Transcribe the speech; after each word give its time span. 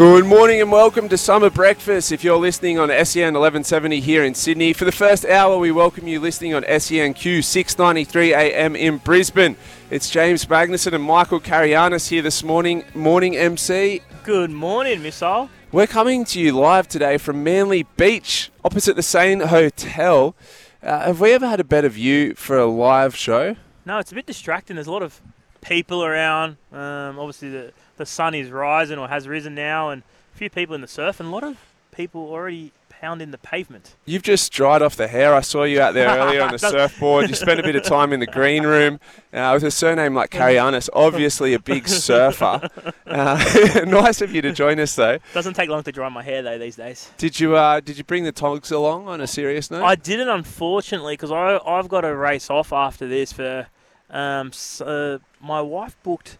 Good 0.00 0.24
morning 0.24 0.62
and 0.62 0.72
welcome 0.72 1.10
to 1.10 1.18
Summer 1.18 1.50
Breakfast. 1.50 2.10
If 2.10 2.24
you're 2.24 2.38
listening 2.38 2.78
on 2.78 2.88
SEN 2.88 3.34
1170 3.34 4.00
here 4.00 4.24
in 4.24 4.34
Sydney, 4.34 4.72
for 4.72 4.86
the 4.86 4.92
first 4.92 5.26
hour 5.26 5.58
we 5.58 5.70
welcome 5.70 6.08
you 6.08 6.20
listening 6.20 6.54
on 6.54 6.62
SENQ 6.62 7.44
693 7.44 8.32
AM 8.32 8.76
in 8.76 8.96
Brisbane. 8.96 9.58
It's 9.90 10.08
James 10.08 10.46
Magnussen 10.46 10.94
and 10.94 11.04
Michael 11.04 11.38
Carayannis 11.38 12.08
here 12.08 12.22
this 12.22 12.42
morning. 12.42 12.82
Morning 12.94 13.36
MC. 13.36 14.00
Good 14.24 14.50
morning, 14.50 15.02
Missile. 15.02 15.50
We're 15.70 15.86
coming 15.86 16.24
to 16.24 16.40
you 16.40 16.52
live 16.52 16.88
today 16.88 17.18
from 17.18 17.44
Manly 17.44 17.82
Beach, 17.98 18.50
opposite 18.64 18.96
the 18.96 19.02
Steyne 19.02 19.40
Hotel. 19.40 20.34
Uh, 20.82 21.00
have 21.08 21.20
we 21.20 21.32
ever 21.32 21.46
had 21.46 21.60
a 21.60 21.64
better 21.64 21.90
view 21.90 22.34
for 22.36 22.56
a 22.56 22.64
live 22.64 23.14
show? 23.14 23.54
No, 23.84 23.98
it's 23.98 24.12
a 24.12 24.14
bit 24.14 24.24
distracting. 24.24 24.76
There's 24.76 24.86
a 24.86 24.92
lot 24.92 25.02
of 25.02 25.20
people 25.60 26.02
around. 26.02 26.56
Um, 26.72 27.18
obviously, 27.18 27.50
the, 27.50 27.72
the 28.00 28.06
sun 28.06 28.34
is 28.34 28.50
rising 28.50 28.98
or 28.98 29.08
has 29.08 29.28
risen 29.28 29.54
now, 29.54 29.90
and 29.90 30.02
a 30.34 30.38
few 30.38 30.48
people 30.48 30.74
in 30.74 30.80
the 30.80 30.88
surf, 30.88 31.20
and 31.20 31.28
a 31.28 31.32
lot 31.32 31.44
of 31.44 31.58
people 31.92 32.22
already 32.22 32.72
pounding 32.88 33.30
the 33.30 33.38
pavement. 33.38 33.94
You've 34.06 34.22
just 34.22 34.50
dried 34.52 34.80
off 34.80 34.96
the 34.96 35.06
hair. 35.06 35.34
I 35.34 35.42
saw 35.42 35.64
you 35.64 35.82
out 35.82 35.92
there 35.92 36.08
earlier 36.08 36.42
on 36.42 36.50
the 36.50 36.58
surfboard. 36.74 37.28
You 37.28 37.34
spent 37.34 37.60
a 37.60 37.62
bit 37.62 37.76
of 37.76 37.82
time 37.82 38.14
in 38.14 38.20
the 38.20 38.26
green 38.26 38.64
room 38.64 39.00
uh, 39.34 39.50
with 39.52 39.64
a 39.64 39.70
surname 39.70 40.14
like 40.14 40.30
Carayannis, 40.30 40.88
obviously 40.94 41.52
a 41.54 41.58
big 41.60 41.86
surfer. 41.86 42.68
Uh, 43.10 43.82
nice 43.88 44.20
of 44.22 44.32
you 44.32 44.40
to 44.40 44.52
join 44.52 44.78
us, 44.78 44.94
though. 44.94 45.18
Doesn't 45.34 45.54
take 45.54 45.68
long 45.68 45.82
to 45.82 45.90
dry 45.90 46.08
my 46.08 46.22
hair 46.22 46.42
though 46.42 46.58
these 46.58 46.76
days. 46.76 47.10
Did 47.18 47.40
you 47.40 47.56
uh, 47.56 47.80
did 47.80 47.98
you 47.98 48.04
bring 48.04 48.22
the 48.22 48.30
togs 48.30 48.70
along 48.70 49.08
on 49.08 49.20
a 49.20 49.26
serious 49.26 49.68
note? 49.68 49.82
I 49.82 49.96
didn't, 49.96 50.28
unfortunately, 50.28 51.14
because 51.14 51.32
I 51.32 51.58
I've 51.66 51.88
got 51.88 52.02
to 52.02 52.14
race 52.14 52.50
off 52.50 52.72
after 52.72 53.08
this 53.08 53.32
for. 53.32 53.66
Um, 54.08 54.48
s 54.48 54.80
uh, 54.80 55.18
my 55.40 55.60
wife 55.60 55.96
booked. 56.04 56.38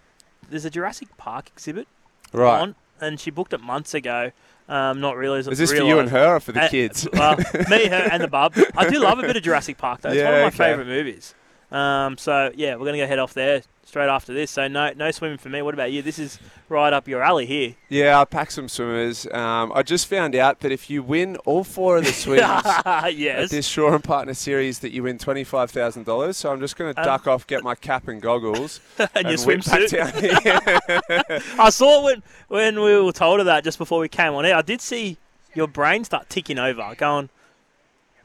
There's 0.51 0.65
a 0.65 0.71
Jurassic 0.71 1.17
Park 1.17 1.49
exhibit 1.55 1.89
right. 2.33 2.61
on, 2.61 2.75
and 3.01 3.19
she 3.19 3.31
booked 3.31 3.53
it 3.53 3.61
months 3.61 3.95
ago. 3.95 4.33
Um, 4.69 5.01
not 5.01 5.17
really. 5.17 5.41
Is 5.41 5.47
this 5.59 5.73
for 5.73 5.83
you 5.83 5.99
and 5.99 6.11
her 6.11 6.37
or 6.37 6.41
for 6.41 6.53
the 6.53 6.63
Uh, 6.65 6.69
kids? 6.69 7.09
well, 7.13 7.37
me, 7.69 7.89
her, 7.89 8.09
and 8.13 8.23
the 8.23 8.29
bub. 8.29 8.55
I 8.77 8.89
do 8.89 9.01
love 9.01 9.19
a 9.19 9.23
bit 9.23 9.37
of 9.37 9.43
Jurassic 9.43 9.79
Park 9.79 10.03
though. 10.03 10.11
It's 10.11 10.23
one 10.23 10.35
of 10.35 10.41
my 10.41 10.47
okay. 10.47 10.57
favourite 10.57 10.87
movies. 10.87 11.35
Um, 11.73 12.19
so 12.19 12.51
yeah, 12.55 12.77
we're 12.77 12.87
gonna 12.87 12.99
go 12.99 13.07
head 13.07 13.19
off 13.19 13.35
there 13.35 13.63
straight 13.85 14.09
after 14.09 14.33
this. 14.33 14.51
So 14.53 14.69
no, 14.69 14.93
no 14.95 15.11
swimming 15.11 15.39
for 15.39 15.49
me. 15.49 15.63
What 15.63 15.75
about 15.75 15.91
you? 15.93 16.01
This 16.03 16.19
is 16.19 16.39
right 16.69 16.93
up 16.93 17.09
your 17.09 17.23
alley 17.23 17.47
here. 17.47 17.75
Yeah, 17.89 18.21
I 18.21 18.25
packed 18.25 18.53
some 18.53 18.69
swimmers. 18.69 19.27
Um, 19.33 19.73
I 19.75 19.83
just 19.83 20.07
found 20.07 20.35
out 20.37 20.61
that 20.61 20.71
if 20.73 20.89
you 20.91 21.03
win 21.03 21.37
all 21.39 21.65
four 21.65 21.97
of 21.99 22.05
the 22.05 22.13
swims 22.13 22.41
at 22.43 23.51
this 23.51 23.67
Shaw 23.67 23.95
and 23.95 24.03
Partner 24.05 24.35
series, 24.35 24.79
that 24.81 24.93
you 24.93 25.03
win 25.05 25.19
twenty 25.19 25.45
five 25.45 25.71
thousand 25.71 26.07
dollars. 26.07 26.37
So 26.37 26.51
I'm 26.53 26.61
just 26.61 26.77
going 26.77 26.95
to 26.95 27.01
Um, 27.01 27.05
duck 27.05 27.27
off, 27.27 27.47
get 27.47 27.63
my 27.63 27.75
cap 27.75 28.09
and 28.09 28.21
goggles, 28.21 28.81
and 29.15 29.29
your 29.29 29.39
whip 29.47 29.65
back 29.65 29.81
swimsuit. 29.81 31.43
I 31.59 31.71
saw 31.71 32.05
when 32.05 32.23
when 32.49 32.81
we 32.81 33.01
were 33.01 33.13
told 33.13 33.41
of 33.41 33.47
that 33.47 33.65
just 33.65 33.79
before 33.79 33.99
we 34.01 34.09
came 34.09 34.35
on 34.35 34.45
air. 34.45 34.57
I 34.57 34.63
did 34.63 34.81
see 34.81 35.17
your 35.55 35.67
brain 35.67 36.05
start 36.05 36.29
ticking 36.31 36.59
over, 36.59 36.95
going. 36.97 37.29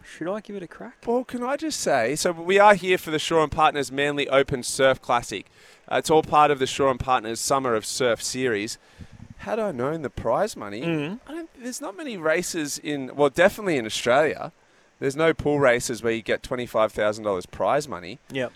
Should 0.06 0.28
I 0.30 0.40
give 0.40 0.56
it 0.56 0.64
a 0.64 0.68
crack? 0.68 0.98
Well, 1.06 1.24
can 1.24 1.44
I 1.44 1.58
just 1.58 1.80
say, 1.80 2.16
so 2.16 2.32
we 2.32 2.60
are 2.60 2.76
here 2.76 2.98
for 2.98 3.12
the 3.12 3.20
Shaw 3.20 3.44
and 3.44 3.52
Partners 3.52 3.92
Manly 3.92 4.30
Open 4.30 4.64
Surf 4.64 5.02
Classic. 5.02 5.48
Uh, 5.92 5.96
it's 5.98 6.10
all 6.10 6.24
part 6.24 6.52
of 6.52 6.60
the 6.60 6.68
Shaw 6.68 6.90
and 6.92 7.00
Partners 7.00 7.40
Summer 7.40 7.76
of 7.76 7.86
Surf 7.86 8.22
series. 8.22 8.78
Had 9.40 9.60
I 9.60 9.72
known 9.72 10.02
the 10.04 10.10
prize 10.10 10.56
money, 10.56 10.82
Mm. 10.82 11.20
I 11.28 11.34
don't, 11.34 11.50
there's 11.62 11.82
not 11.82 11.98
many 11.98 12.18
races 12.18 12.78
in, 12.78 13.16
well, 13.16 13.30
definitely 13.30 13.78
in 13.78 13.86
Australia. 13.86 14.52
There's 15.00 15.16
no 15.16 15.34
pool 15.34 15.60
races 15.60 16.02
where 16.02 16.14
you 16.14 16.22
get 16.22 16.42
$25,000 16.42 17.52
prize 17.52 17.88
money. 17.88 18.20
Yep. 18.32 18.54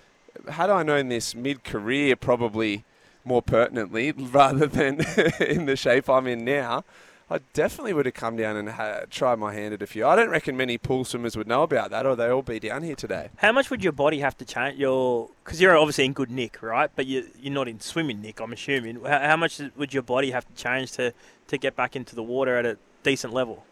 Had 0.50 0.70
I 0.70 0.84
known 0.84 1.10
this 1.10 1.36
mid 1.36 1.64
career, 1.64 2.16
probably 2.16 2.86
more 3.26 3.42
pertinently, 3.42 4.12
rather 4.18 4.66
than 4.68 5.02
in 5.40 5.66
the 5.66 5.76
shape 5.76 6.10
I'm 6.10 6.28
in 6.28 6.46
now, 6.46 6.86
I 7.32 7.40
definitely 7.54 7.94
would 7.94 8.08
have 8.08 8.16
come 8.16 8.38
down 8.38 8.58
and 8.58 8.70
ha- 8.70 9.02
tried 9.10 9.38
my 9.38 9.54
hand 9.54 9.74
at 9.74 9.84
a 9.84 9.88
few. 9.88 10.08
I 10.08 10.16
don't 10.16 10.30
reckon 10.30 10.58
many 10.58 10.80
pool 10.80 11.06
swimmers 11.06 11.38
would 11.38 11.48
know 11.48 11.62
about 11.62 11.92
that, 11.92 12.08
or 12.08 12.16
they 12.16 12.28
all 12.28 12.42
be 12.42 12.60
down 12.60 12.82
here 12.82 12.96
today. 12.96 13.30
How 13.38 13.52
much 13.52 13.70
would 13.70 13.84
your 13.84 13.94
body 13.94 14.20
have 14.20 14.36
to 14.40 14.46
change? 14.46 14.80
Your 14.80 15.30
because 15.44 15.62
you're 15.62 15.78
obviously 15.78 16.06
in 16.06 16.14
good 16.14 16.32
nick, 16.32 16.64
right? 16.64 16.90
But 16.96 17.06
you 17.06 17.28
you're 17.40 17.54
not 17.54 17.68
in 17.68 17.80
swimming 17.80 18.22
nick. 18.22 18.42
I'm 18.42 18.52
assuming. 18.52 19.04
How, 19.04 19.20
how 19.20 19.38
much 19.38 19.62
would 19.78 19.94
your 19.94 20.02
body 20.02 20.32
have 20.32 20.48
to 20.48 20.54
change 20.56 20.94
to 20.94 21.14
to 21.48 21.58
get 21.58 21.76
back 21.76 21.96
into 21.96 22.16
the 22.16 22.24
water 22.24 22.58
at 22.58 22.66
a 22.66 22.78
decent 23.04 23.32
level? 23.32 23.64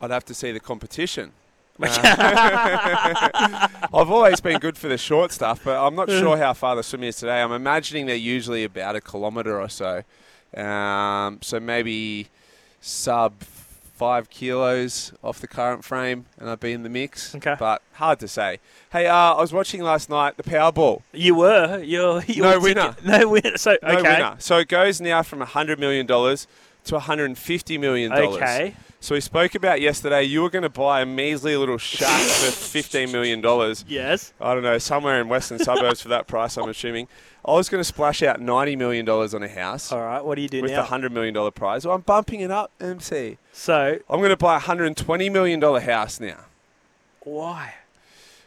I'd 0.00 0.10
have 0.10 0.26
to 0.26 0.34
see 0.34 0.52
the 0.52 0.60
competition. 0.60 1.32
I've 1.78 3.92
always 3.92 4.40
been 4.40 4.58
good 4.58 4.78
for 4.78 4.88
the 4.88 4.98
short 4.98 5.32
stuff, 5.32 5.60
but 5.64 5.76
I'm 5.76 5.94
not 5.94 6.08
sure 6.08 6.38
how 6.38 6.54
far 6.54 6.74
the 6.74 6.82
swim 6.82 7.04
is 7.04 7.16
today. 7.16 7.42
I'm 7.42 7.52
imagining 7.52 8.06
they're 8.06 8.16
usually 8.16 8.64
about 8.64 8.96
a 8.96 9.00
kilometre 9.00 9.60
or 9.60 9.68
so. 9.68 10.02
Um, 10.56 11.38
so 11.42 11.60
maybe 11.60 12.28
sub 12.80 13.34
five 13.40 14.28
kilos 14.28 15.12
off 15.24 15.40
the 15.40 15.48
current 15.48 15.82
frame, 15.82 16.26
and 16.38 16.50
I'd 16.50 16.60
be 16.60 16.72
in 16.72 16.82
the 16.82 16.90
mix. 16.90 17.34
Okay. 17.34 17.56
But 17.58 17.80
hard 17.94 18.20
to 18.20 18.28
say. 18.28 18.58
Hey, 18.92 19.06
uh, 19.06 19.14
I 19.34 19.40
was 19.40 19.52
watching 19.54 19.80
last 19.82 20.10
night 20.10 20.36
the 20.36 20.42
Powerball. 20.42 21.00
You 21.12 21.34
were. 21.34 21.82
You're. 21.82 22.22
You 22.28 22.42
No 22.42 22.60
winner. 22.60 22.88
ticket- 22.94 23.04
No 23.06 23.28
winner. 23.28 23.56
So 23.56 23.76
No 23.82 23.88
okay. 23.98 24.02
winner. 24.02 24.36
So 24.38 24.58
it 24.58 24.68
goes 24.68 25.00
now 25.00 25.22
from 25.22 25.40
$100 25.40 25.78
million 25.78 26.06
to 26.06 26.14
$150 26.86 27.80
million. 27.80 28.12
Okay. 28.12 28.74
So 28.98 29.14
we 29.14 29.20
spoke 29.20 29.54
about 29.54 29.80
yesterday. 29.80 30.22
You 30.24 30.42
were 30.42 30.50
going 30.50 30.62
to 30.62 30.68
buy 30.68 31.00
a 31.02 31.06
measly 31.06 31.56
little 31.56 31.78
shack 31.78 32.20
for 32.20 32.50
fifteen 32.50 33.12
million 33.12 33.40
dollars. 33.40 33.84
Yes. 33.86 34.32
I 34.40 34.54
don't 34.54 34.62
know, 34.62 34.78
somewhere 34.78 35.20
in 35.20 35.28
western 35.28 35.58
suburbs 35.58 36.00
for 36.00 36.08
that 36.08 36.26
price. 36.26 36.56
I'm 36.56 36.68
assuming. 36.68 37.06
I 37.44 37.52
was 37.52 37.68
going 37.68 37.78
to 37.80 37.84
splash 37.84 38.22
out 38.24 38.40
ninety 38.40 38.74
million 38.74 39.04
dollars 39.04 39.32
on 39.32 39.42
a 39.44 39.48
house 39.48 39.92
All 39.92 40.00
right. 40.00 40.24
What 40.24 40.34
do 40.34 40.42
you 40.42 40.48
do 40.48 40.62
with 40.62 40.72
now? 40.72 40.80
a 40.80 40.84
hundred 40.84 41.12
million 41.12 41.32
dollar 41.34 41.52
prize. 41.52 41.86
Well, 41.86 41.94
I'm 41.94 42.00
bumping 42.00 42.40
it 42.40 42.50
up, 42.50 42.72
MC. 42.80 43.38
so 43.52 43.98
I'm 44.10 44.18
going 44.18 44.30
to 44.30 44.36
buy 44.36 44.56
a 44.56 44.60
hundred 44.60 44.86
and 44.86 44.96
twenty 44.96 45.28
million 45.30 45.60
dollar 45.60 45.80
house 45.80 46.18
now. 46.18 46.46
why? 47.20 47.74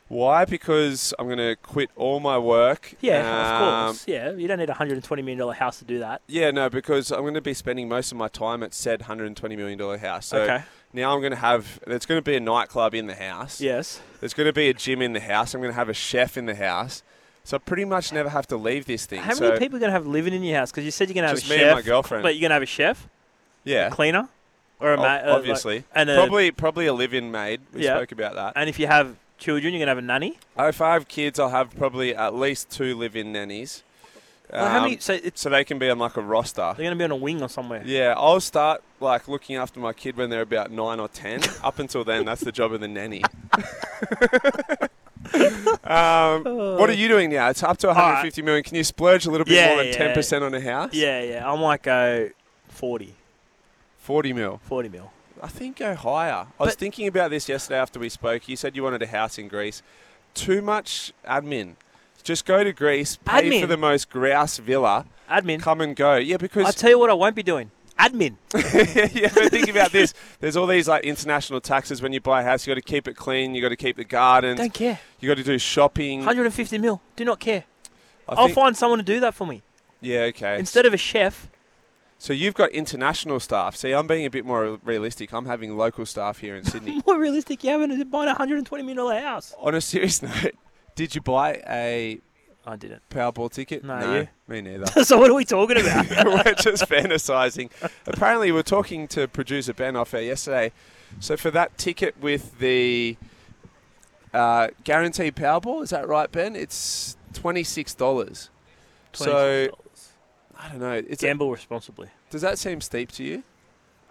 Why? 0.09 0.43
Because 0.43 1.13
I'm 1.17 1.27
going 1.27 1.37
to 1.37 1.55
quit 1.61 1.89
all 1.95 2.19
my 2.19 2.37
work. 2.37 2.95
Yeah, 2.99 3.19
Um, 3.19 3.25
of 3.29 3.85
course. 3.95 4.07
Yeah, 4.07 4.31
you 4.31 4.47
don't 4.47 4.57
need 4.59 4.69
a 4.69 4.73
hundred 4.73 4.95
and 4.95 5.03
twenty 5.03 5.21
million 5.21 5.37
dollar 5.39 5.53
house 5.53 5.79
to 5.79 5.85
do 5.85 5.99
that. 5.99 6.21
Yeah, 6.27 6.51
no, 6.51 6.67
because 6.69 7.11
I'm 7.11 7.21
going 7.21 7.35
to 7.35 7.41
be 7.41 7.53
spending 7.53 7.87
most 7.87 8.11
of 8.11 8.17
my 8.17 8.27
time 8.27 8.63
at 8.63 8.73
said 8.73 9.03
hundred 9.03 9.27
and 9.27 9.37
twenty 9.37 9.55
million 9.55 9.77
dollar 9.77 9.97
house. 9.99 10.25
So 10.25 10.41
okay. 10.41 10.63
now 10.93 11.13
I'm 11.13 11.19
going 11.21 11.31
to 11.31 11.37
have. 11.37 11.79
There's 11.85 12.05
going 12.07 12.17
to 12.17 12.23
be 12.23 12.35
a 12.35 12.39
nightclub 12.39 12.93
in 12.95 13.05
the 13.07 13.15
house. 13.15 13.61
Yes. 13.61 14.01
There's 14.19 14.33
going 14.33 14.47
to 14.47 14.53
be 14.53 14.67
a 14.67 14.73
gym 14.73 15.01
in 15.01 15.13
the 15.13 15.19
house. 15.19 15.53
I'm 15.53 15.61
going 15.61 15.71
to 15.71 15.75
have 15.77 15.89
a 15.89 15.93
chef 15.93 16.37
in 16.37 16.47
the 16.47 16.55
house. 16.55 17.03
So 17.43 17.57
I 17.57 17.59
pretty 17.59 17.85
much 17.85 18.11
never 18.11 18.29
have 18.29 18.45
to 18.47 18.57
leave 18.57 18.85
this 18.85 19.05
thing. 19.05 19.21
How 19.21 19.33
so 19.33 19.47
many 19.47 19.59
people 19.59 19.77
are 19.77 19.79
gonna 19.79 19.93
have 19.93 20.05
living 20.05 20.33
in 20.33 20.43
your 20.43 20.57
house? 20.59 20.69
Because 20.69 20.85
you 20.85 20.91
said 20.91 21.07
you're 21.07 21.15
gonna 21.15 21.29
have 21.29 21.37
just 21.37 21.47
a 21.47 21.53
me 21.53 21.57
chef, 21.57 21.67
and 21.67 21.75
my 21.77 21.81
girlfriend. 21.81 22.21
but 22.21 22.35
you're 22.35 22.41
gonna 22.43 22.53
have 22.53 22.61
a 22.61 22.67
chef, 22.67 23.07
yeah, 23.63 23.87
a 23.87 23.91
cleaner, 23.91 24.27
or 24.79 24.91
a 24.91 24.93
ob- 24.93 24.99
ma- 24.99 25.05
uh, 25.05 25.09
like- 25.15 25.25
obviously. 25.37 25.83
and 25.95 26.11
a, 26.11 26.15
probably 26.15 26.51
probably 26.51 26.85
a 26.85 26.93
live-in 26.93 27.31
maid. 27.31 27.61
We 27.73 27.85
Yeah. 27.85 27.95
spoke 27.95 28.11
about 28.11 28.35
that. 28.35 28.53
And 28.55 28.69
if 28.69 28.77
you 28.77 28.85
have 28.85 29.15
children, 29.39 29.73
you're 29.73 29.79
gonna 29.79 29.91
have 29.91 29.97
a 29.97 30.01
nanny. 30.01 30.37
If 30.57 30.81
I 30.81 30.93
have 30.93 31.07
kids, 31.07 31.39
I'll 31.39 31.49
have 31.49 31.75
probably 31.75 32.15
at 32.15 32.35
least 32.35 32.69
two 32.69 32.95
live-in 32.97 33.31
nannies. 33.31 33.83
Well, 34.51 34.67
how 34.67 34.77
Um, 34.77 34.83
many? 34.83 34.97
So 34.97 35.13
it's, 35.13 35.41
so 35.41 35.49
they 35.49 35.63
can 35.63 35.77
be 35.79 35.89
on 35.89 35.99
like 35.99 36.17
a 36.17 36.21
roster. 36.21 36.73
they're 36.75 36.85
gonna 36.85 36.95
be 36.95 37.03
on 37.03 37.11
a 37.11 37.15
wing 37.15 37.41
or 37.41 37.49
somewhere. 37.49 37.83
Yeah, 37.85 38.13
I'll 38.17 38.39
start 38.39 38.81
like 38.99 39.27
looking 39.27 39.55
after 39.55 39.79
my 39.79 39.93
kid 39.93 40.17
when 40.17 40.29
they're 40.29 40.41
about 40.41 40.71
nine 40.71 40.99
or 40.99 41.07
ten. 41.07 41.41
Up 41.63 41.79
until 41.79 42.03
then, 42.03 42.25
that's 42.25 42.41
the 42.41 42.51
job 42.51 42.73
of 42.73 42.81
the 42.81 42.87
nanny. 42.87 43.23
um, 45.83 46.43
what 46.43 46.89
are 46.89 46.93
you 46.93 47.07
doing 47.07 47.29
now? 47.29 47.49
It's 47.49 47.61
up 47.63 47.77
to 47.79 47.87
150 47.87 48.41
million. 48.41 48.63
Can 48.63 48.75
you 48.75 48.83
splurge 48.83 49.25
a 49.25 49.31
little 49.31 49.45
bit 49.45 49.53
Yeah, 49.55 49.67
more 49.69 49.77
than 49.77 49.87
yeah. 49.87 49.97
10 49.97 50.13
percent 50.15 50.43
on 50.43 50.53
a 50.53 50.61
house? 50.61 50.93
Yeah, 50.93 51.21
yeah. 51.21 51.51
I 51.51 51.55
might 51.59 51.83
go 51.83 52.29
40, 52.69 53.13
40 53.99 54.33
mil. 54.33 54.59
40 54.63 54.89
mil. 54.89 55.11
I 55.41 55.47
think 55.47 55.77
go 55.77 55.95
higher. 55.95 56.47
I 56.59 56.63
was 56.63 56.75
thinking 56.75 57.07
about 57.07 57.29
this 57.31 57.47
yesterday 57.47 57.79
after 57.79 57.99
we 57.99 58.09
spoke. 58.09 58.47
You 58.49 58.55
said 58.55 58.75
you 58.75 58.83
wanted 58.83 59.01
a 59.01 59.07
house 59.07 59.37
in 59.37 59.47
Greece. 59.47 59.81
Too 60.33 60.61
much 60.61 61.13
admin. 61.25 61.75
Just 62.23 62.45
go 62.45 62.63
to 62.63 62.73
Greece, 62.73 63.17
pay 63.23 63.49
Admin? 63.49 63.61
for 63.61 63.67
the 63.67 63.77
most 63.77 64.09
grouse 64.09 64.57
villa, 64.57 65.05
Admin. 65.29 65.61
come 65.61 65.79
and 65.81 65.95
go. 65.95 66.15
Yeah, 66.17 66.37
because 66.37 66.65
I'll 66.65 66.73
tell 66.73 66.89
you 66.89 66.99
what 66.99 67.09
I 67.09 67.13
won't 67.13 67.35
be 67.35 67.43
doing. 67.43 67.71
Admin. 67.97 68.35
yeah, 69.15 69.29
but 69.33 69.49
think 69.51 69.69
about 69.69 69.91
this. 69.91 70.13
There's 70.39 70.55
all 70.55 70.67
these 70.67 70.87
like 70.87 71.03
international 71.03 71.59
taxes 71.61 72.01
when 72.01 72.13
you 72.13 72.19
buy 72.21 72.41
a 72.41 72.43
house. 72.43 72.65
You 72.67 72.71
got 72.73 72.81
to 72.81 72.85
keep 72.87 73.07
it 73.07 73.15
clean. 73.15 73.55
You 73.55 73.61
got 73.61 73.69
to 73.69 73.75
keep 73.75 73.95
the 73.97 74.03
gardens. 74.03 74.59
Don't 74.59 74.73
care. 74.73 74.99
You 75.19 75.27
got 75.29 75.37
to 75.37 75.43
do 75.43 75.57
shopping. 75.57 76.19
150 76.19 76.77
mil. 76.77 77.01
Do 77.15 77.25
not 77.25 77.39
care. 77.39 77.63
I 78.27 78.33
I'll 78.35 78.45
think- 78.45 78.55
find 78.55 78.77
someone 78.77 78.99
to 78.99 79.03
do 79.05 79.19
that 79.21 79.33
for 79.33 79.47
me. 79.47 79.63
Yeah, 80.01 80.21
okay. 80.23 80.57
Instead 80.59 80.85
of 80.85 80.93
a 80.93 80.97
chef, 80.97 81.49
So 82.21 82.33
you've 82.33 82.53
got 82.53 82.71
international 82.71 83.39
staff. 83.39 83.77
See, 83.77 83.93
I'm 83.93 84.05
being 84.05 84.25
a 84.25 84.29
bit 84.29 84.45
more 84.45 84.77
realistic. 84.83 85.31
I'm 85.33 85.45
having 85.45 85.77
local 85.77 86.05
staff 86.05 86.39
here 86.39 86.57
in 86.57 86.65
Sydney. 86.65 87.01
More 87.07 87.17
realistic, 87.17 87.63
you 87.63 87.69
haven't 87.69 88.11
buying 88.11 88.27
a 88.27 88.33
hundred 88.33 88.57
and 88.57 88.67
twenty 88.67 88.83
million 88.83 88.97
dollar 88.97 89.21
house. 89.21 89.55
On 89.57 89.73
a 89.73 89.79
serious 89.79 90.21
note, 90.21 90.53
did 90.95 91.15
you 91.15 91.21
buy 91.21 91.61
a 91.65 92.19
I 92.65 92.75
didn't. 92.75 93.01
Powerball 93.09 93.49
ticket? 93.49 93.85
No, 93.85 94.15
you? 94.15 94.27
me 94.49 94.59
neither. 94.59 94.85
so 95.05 95.17
what 95.17 95.31
are 95.31 95.33
we 95.33 95.45
talking 95.45 95.79
about? 95.79 96.07
we're 96.25 96.53
just 96.55 96.83
fantasizing. 96.89 97.71
Apparently, 98.05 98.51
we 98.51 98.59
are 98.59 98.63
talking 98.63 99.07
to 99.07 99.29
producer 99.29 99.73
Ben 99.73 99.95
off 99.95 100.13
air 100.13 100.21
yesterday. 100.21 100.73
So 101.21 101.37
for 101.37 101.51
that 101.51 101.77
ticket 101.77 102.19
with 102.19 102.59
the 102.59 103.15
uh, 104.33 104.67
guaranteed 104.83 105.37
Powerball, 105.37 105.83
is 105.83 105.91
that 105.91 106.05
right, 106.05 106.29
Ben? 106.29 106.57
It's 106.57 107.15
twenty 107.33 107.63
six 107.63 107.93
dollars. 107.93 108.49
So 109.13 109.69
I 110.59 110.69
don't 110.69 110.79
know. 110.79 111.01
It's 111.07 111.21
Gamble 111.23 111.47
a, 111.47 111.51
responsibly. 111.51 112.09
Does 112.29 112.41
that 112.41 112.59
seem 112.59 112.81
steep 112.81 113.11
to 113.13 113.23
you? 113.23 113.43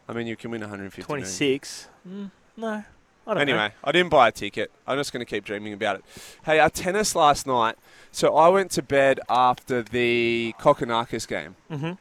I 0.09 0.15
mean, 0.15 0.27
you 0.27 0.37
can 0.37 0.51
win 0.51 0.63
150. 0.63 1.03
26. 1.03 1.89
Mm, 2.09 2.31
no. 2.57 2.85
I 3.27 3.41
anyway, 3.43 3.59
know. 3.59 3.71
I 3.85 3.93
didn't 3.93 4.09
buy 4.09 4.29
a 4.29 4.33
ticket. 4.33 4.73
I'm 4.87 4.97
just 4.97 5.13
going 5.13 5.21
to 5.21 5.29
keep 5.29 5.45
dreaming 5.45 5.75
about 5.75 5.97
it. 5.97 6.05
Hey, 6.45 6.59
our 6.59 6.71
tennis 6.71 7.15
last 7.15 7.47
night. 7.47 7.77
So 8.11 8.35
I 8.35 8.49
went 8.49 8.71
to 8.73 8.83
bed 8.83 9.21
after 9.29 9.83
the 9.83 10.55
Kokkinakis 10.59 11.29
game. 11.29 11.57
Mm-hmm. 11.71 11.93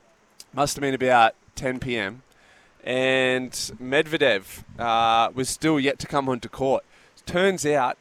Must 0.53 0.75
have 0.77 0.81
been 0.81 0.93
about 0.93 1.35
10 1.55 1.79
p.m. 1.79 2.23
And 2.81 3.51
Medvedev 3.51 4.63
uh, 4.79 5.31
was 5.33 5.49
still 5.49 5.77
yet 5.77 5.99
to 5.99 6.07
come 6.07 6.29
onto 6.29 6.47
court. 6.47 6.85
Turns 7.25 7.65
out 7.65 7.97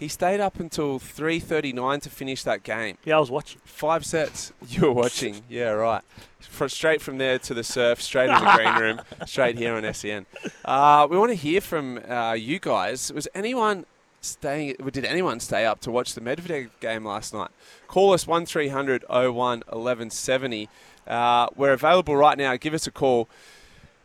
he 0.00 0.08
stayed 0.08 0.40
up 0.40 0.58
until 0.58 0.98
3:39 0.98 2.00
to 2.00 2.10
finish 2.10 2.42
that 2.44 2.62
game. 2.62 2.96
Yeah, 3.04 3.18
I 3.18 3.20
was 3.20 3.30
watching. 3.30 3.60
Five 3.64 4.04
sets. 4.06 4.52
You 4.68 4.86
were 4.86 4.92
watching. 4.92 5.42
yeah, 5.48 5.70
right. 5.70 6.02
From, 6.40 6.70
straight 6.70 7.02
from 7.02 7.18
there 7.18 7.38
to 7.40 7.52
the 7.52 7.62
surf, 7.62 8.00
straight 8.00 8.30
in 8.30 8.34
the 8.34 8.52
green 8.54 8.74
room, 8.80 9.00
straight 9.26 9.58
here 9.58 9.74
on 9.74 9.92
SEN. 9.92 10.24
Uh, 10.64 11.06
we 11.10 11.18
want 11.18 11.30
to 11.30 11.36
hear 11.36 11.60
from 11.60 11.98
uh, 12.08 12.32
you 12.32 12.58
guys. 12.58 13.12
Was 13.12 13.28
anyone 13.34 13.84
staying? 14.22 14.76
Did 14.90 15.04
anyone 15.04 15.38
stay 15.38 15.66
up 15.66 15.80
to 15.80 15.90
watch 15.90 16.14
the 16.14 16.22
Medvedev 16.22 16.70
game 16.80 17.04
last 17.04 17.34
night? 17.34 17.50
Call 17.86 18.14
us 18.14 18.26
1300 18.26 19.04
01 19.08 19.34
1170. 19.34 20.68
Uh, 21.06 21.48
we're 21.56 21.72
available 21.72 22.16
right 22.16 22.38
now. 22.38 22.56
Give 22.56 22.72
us 22.72 22.86
a 22.86 22.90
call. 22.90 23.28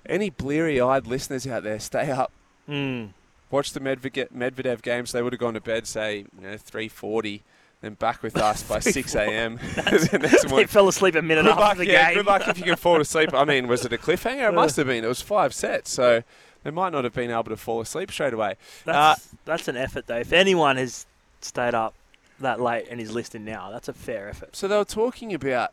Any 0.06 0.30
bleary-eyed 0.30 1.08
listeners 1.08 1.48
out 1.48 1.64
there, 1.64 1.80
stay 1.80 2.12
up. 2.12 2.32
Mm 2.70 3.12
watched 3.52 3.74
the 3.74 3.80
Medvedev, 3.80 4.32
Medvedev 4.32 4.82
games. 4.82 5.12
They 5.12 5.22
would 5.22 5.34
have 5.34 5.40
gone 5.40 5.54
to 5.54 5.62
bed, 5.62 5.88
say, 5.88 6.26
you 6.36 6.42
know, 6.42 6.56
3.40, 6.56 7.42
then 7.82 7.94
back 7.94 8.24
with 8.24 8.38
us 8.38 8.64
by 8.64 8.80
6 8.80 9.16
a.m. 9.16 9.58
the 9.58 10.20
next 10.22 10.50
morning. 10.50 10.66
They 10.66 10.72
fell 10.72 10.88
asleep 10.88 11.16
a 11.16 11.22
minute 11.22 11.44
good 11.44 11.52
after 11.52 11.62
luck, 11.62 11.78
the 11.78 11.88
yeah, 11.88 12.08
game. 12.08 12.18
Good 12.18 12.26
luck 12.26 12.48
if 12.48 12.58
you 12.58 12.64
can 12.64 12.76
fall 12.76 13.00
asleep. 13.00 13.34
I 13.34 13.46
mean, 13.46 13.68
was 13.68 13.86
it 13.86 13.94
a 13.94 13.98
cliffhanger? 13.98 14.50
It 14.50 14.52
must 14.56 14.78
have 14.78 14.88
been. 14.88 15.04
It 15.04 15.08
was 15.08 15.22
five 15.22 15.54
sets, 15.54 15.92
so 15.92 16.24
they 16.64 16.72
might 16.72 16.92
not 16.92 17.04
have 17.04 17.14
been 17.14 17.32
able 17.32 17.44
to 17.44 17.58
fall 17.58 17.82
asleep 17.82 18.12
straight 18.12 18.34
away. 18.34 18.56
That's, 18.86 18.98
uh, 18.98 19.38
that's 19.46 19.68
an 19.68 19.78
effort, 19.78 20.08
though. 20.08 20.18
If 20.18 20.34
anyone 20.34 20.78
has 20.78 21.06
stayed 21.42 21.76
up 21.76 21.94
that 22.40 22.60
late 22.60 22.88
and 22.90 23.00
is 23.00 23.12
listening 23.12 23.46
now, 23.46 23.72
that's 23.72 23.88
a 23.88 23.94
fair 23.94 24.30
effort. 24.30 24.56
So 24.56 24.68
they 24.68 24.78
were 24.78 24.86
talking 24.86 25.34
about 25.34 25.72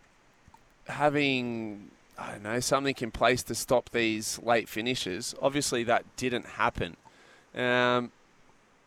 having 0.89 1.91
I 2.19 2.33
don't 2.33 2.43
know 2.43 2.61
something 2.61 2.95
in 3.01 3.11
place 3.11 3.43
to 3.45 3.55
stop 3.55 3.91
these 3.91 4.39
late 4.43 4.69
finishes. 4.69 5.35
Obviously, 5.41 5.83
that 5.85 6.05
didn't 6.17 6.47
happen. 6.47 6.97
Um, 7.55 8.11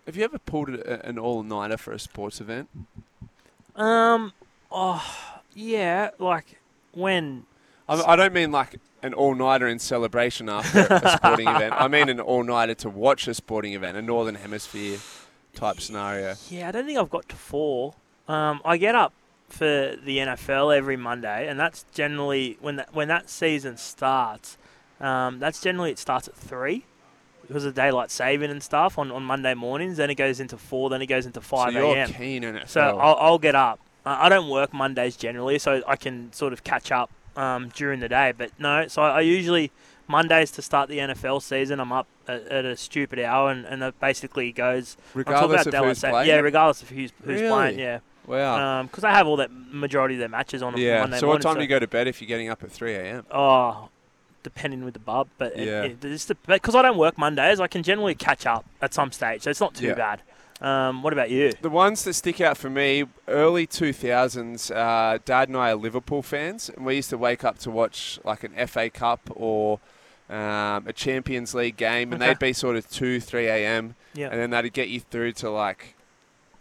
have 0.06 0.16
you 0.16 0.24
ever 0.24 0.40
pulled 0.40 0.70
a, 0.70 1.06
an 1.06 1.18
all-nighter 1.18 1.78
for 1.78 1.92
a 1.92 2.00
sports 2.00 2.40
event? 2.42 2.70
Um, 3.76 4.34
oh, 4.72 5.04
yeah, 5.54 6.12
like 6.20 6.60
when. 6.94 7.46
I, 7.88 8.02
I 8.02 8.16
don't 8.16 8.34
mean 8.34 8.52
like 8.52 8.76
an 9.02 9.14
all-nighter 9.14 9.68
in 9.68 9.80
celebration 9.80 10.50
after 10.50 10.80
a 10.90 11.18
sporting 11.18 11.48
event. 11.48 11.74
I 11.78 11.88
mean 11.88 12.10
an 12.10 12.20
all-nighter 12.20 12.76
to 12.76 12.90
watch 12.90 13.28
a 13.28 13.34
sporting 13.34 13.74
event, 13.74 13.98
a 13.98 14.02
Northern 14.02 14.36
Hemisphere 14.36 14.98
type 15.54 15.80
scenario. 15.80 16.36
Yeah, 16.50 16.70
I 16.70 16.72
don't 16.72 16.86
think 16.86 16.98
I've 16.98 17.10
got 17.10 17.28
to 17.30 17.36
four. 17.36 17.96
Um, 18.28 18.62
I 18.66 18.78
get 18.78 18.96
up 18.96 19.14
for 19.50 19.96
the 20.04 20.18
NFL 20.18 20.76
every 20.76 20.98
Monday, 20.98 21.48
and 21.48 21.60
that's 21.60 21.86
generally 21.94 22.58
when 22.62 22.78
that 22.78 22.94
when 22.94 23.08
that 23.10 23.30
season 23.30 23.78
starts. 23.78 24.58
Um, 25.00 25.40
that's 25.40 25.62
generally 25.62 25.92
it 25.92 26.00
starts 26.00 26.28
at 26.28 26.36
three 26.36 26.86
because 27.48 27.66
of 27.66 27.74
daylight 27.74 28.12
saving 28.12 28.52
and 28.52 28.62
stuff 28.62 28.98
on, 28.98 29.12
on 29.12 29.24
Monday 29.24 29.54
mornings. 29.54 29.98
Then 29.98 30.10
it 30.10 30.16
goes 30.16 30.40
into 30.40 30.58
four. 30.58 30.90
Then 30.90 31.02
it 31.02 31.08
goes 31.08 31.26
into 31.26 31.42
five 31.42 31.76
a.m. 31.76 32.08
So 32.08 32.14
keen 32.14 32.44
in 32.44 32.56
it. 32.56 32.70
So 32.70 32.82
I'll, 32.82 33.16
I'll, 33.20 33.40
get 33.40 33.56
up. 33.56 33.80
I 34.06 34.30
don't 34.30 34.50
work 34.50 34.74
Mondays 34.74 35.16
generally, 35.16 35.58
so 35.58 35.82
I 35.88 35.96
can 35.96 36.32
sort 36.32 36.54
of 36.54 36.64
catch 36.64 36.92
up 36.92 37.10
um, 37.36 37.70
during 37.70 38.00
the 38.00 38.10
day. 38.10 38.34
But 38.38 38.52
no, 38.60 38.88
so 38.88 39.02
I, 39.02 39.22
usually 39.22 39.72
Mondays 40.08 40.52
to 40.52 40.62
start 40.62 40.90
the 40.90 41.00
NFL 41.00 41.42
season. 41.42 41.80
I'm 41.80 41.92
up 41.92 42.08
at, 42.28 42.48
at 42.48 42.66
a 42.66 42.78
stupid 42.78 43.20
hour, 43.20 43.50
and, 43.50 43.66
and 43.66 43.82
it 43.84 44.00
basically 44.00 44.52
goes 44.52 44.98
regardless 45.14 45.66
of 45.66 45.74
who's 45.74 46.00
playing. 46.00 46.28
Yeah, 46.28 46.40
regardless 46.40 46.84
of 46.84 46.90
who's 46.90 47.12
who's 47.24 47.42
really? 47.42 47.50
playing. 47.50 47.80
Yeah. 47.80 48.00
Wow. 48.28 48.84
Because 48.84 49.04
um, 49.04 49.10
I 49.10 49.14
have 49.14 49.28
all 49.28 49.38
that 49.38 49.52
majority 49.52 50.16
of 50.16 50.20
their 50.20 50.30
matches 50.30 50.62
on. 50.62 50.78
Yeah. 50.78 51.02
Monday 51.02 51.20
so 51.20 51.28
what 51.28 51.42
time 51.42 51.54
so 51.54 51.58
do 51.58 51.62
you 51.62 51.68
go 51.68 51.80
to 51.80 51.88
bed 51.88 52.08
if 52.08 52.22
you're 52.22 52.28
getting 52.28 52.50
up 52.50 52.64
at 52.64 52.72
3 52.72 52.96
a.m.? 52.96 53.26
Oh, 53.32 53.90
depending 54.46 54.86
with 54.86 54.94
the 54.94 55.00
bub. 55.00 55.28
But 55.38 55.58
yeah. 55.58 55.88
because 55.88 56.76
I 56.76 56.82
don't 56.82 56.98
work 56.98 57.18
Mondays, 57.18 57.60
I 57.60 57.68
can 57.68 57.84
generally 57.84 58.16
catch 58.16 58.46
up 58.46 58.64
at 58.82 58.94
some 58.94 59.12
stage, 59.12 59.42
so 59.42 59.50
it's 59.50 59.60
not 59.60 59.74
too 59.74 59.88
yeah. 59.88 59.96
bad. 59.96 60.22
Um, 60.62 61.04
what 61.04 61.12
about 61.12 61.32
you? 61.32 61.52
The 61.62 61.70
ones 61.70 62.06
that 62.06 62.14
stick 62.14 62.40
out 62.40 62.58
for 62.58 62.70
me, 62.70 63.04
early 63.28 63.68
2000s, 63.68 64.74
uh, 64.74 65.20
Dad 65.26 65.50
and 65.50 65.58
I 65.58 65.72
are 65.72 65.76
Liverpool 65.76 66.22
fans, 66.22 66.70
and 66.70 66.86
we 66.86 66.96
used 66.96 67.10
to 67.10 67.18
wake 67.18 67.44
up 67.44 67.58
to 67.60 67.72
watch 67.72 68.20
like 68.24 68.44
an 68.44 68.68
FA 68.68 68.90
Cup 68.90 69.20
or 69.34 69.80
um, 70.30 70.88
a 70.88 70.94
Champions 70.94 71.54
League 71.54 71.76
game, 71.76 72.14
and 72.14 72.22
okay. 72.22 72.32
they'd 72.32 72.40
be 72.40 72.54
sort 72.54 72.78
of 72.78 72.90
2, 72.90 73.20
3 73.20 73.48
a.m., 73.48 73.96
yeah. 74.14 74.30
and 74.30 74.40
then 74.40 74.52
that'd 74.52 74.72
get 74.72 74.88
you 74.88 75.02
through 75.02 75.34
to 75.34 75.50
like 75.50 75.96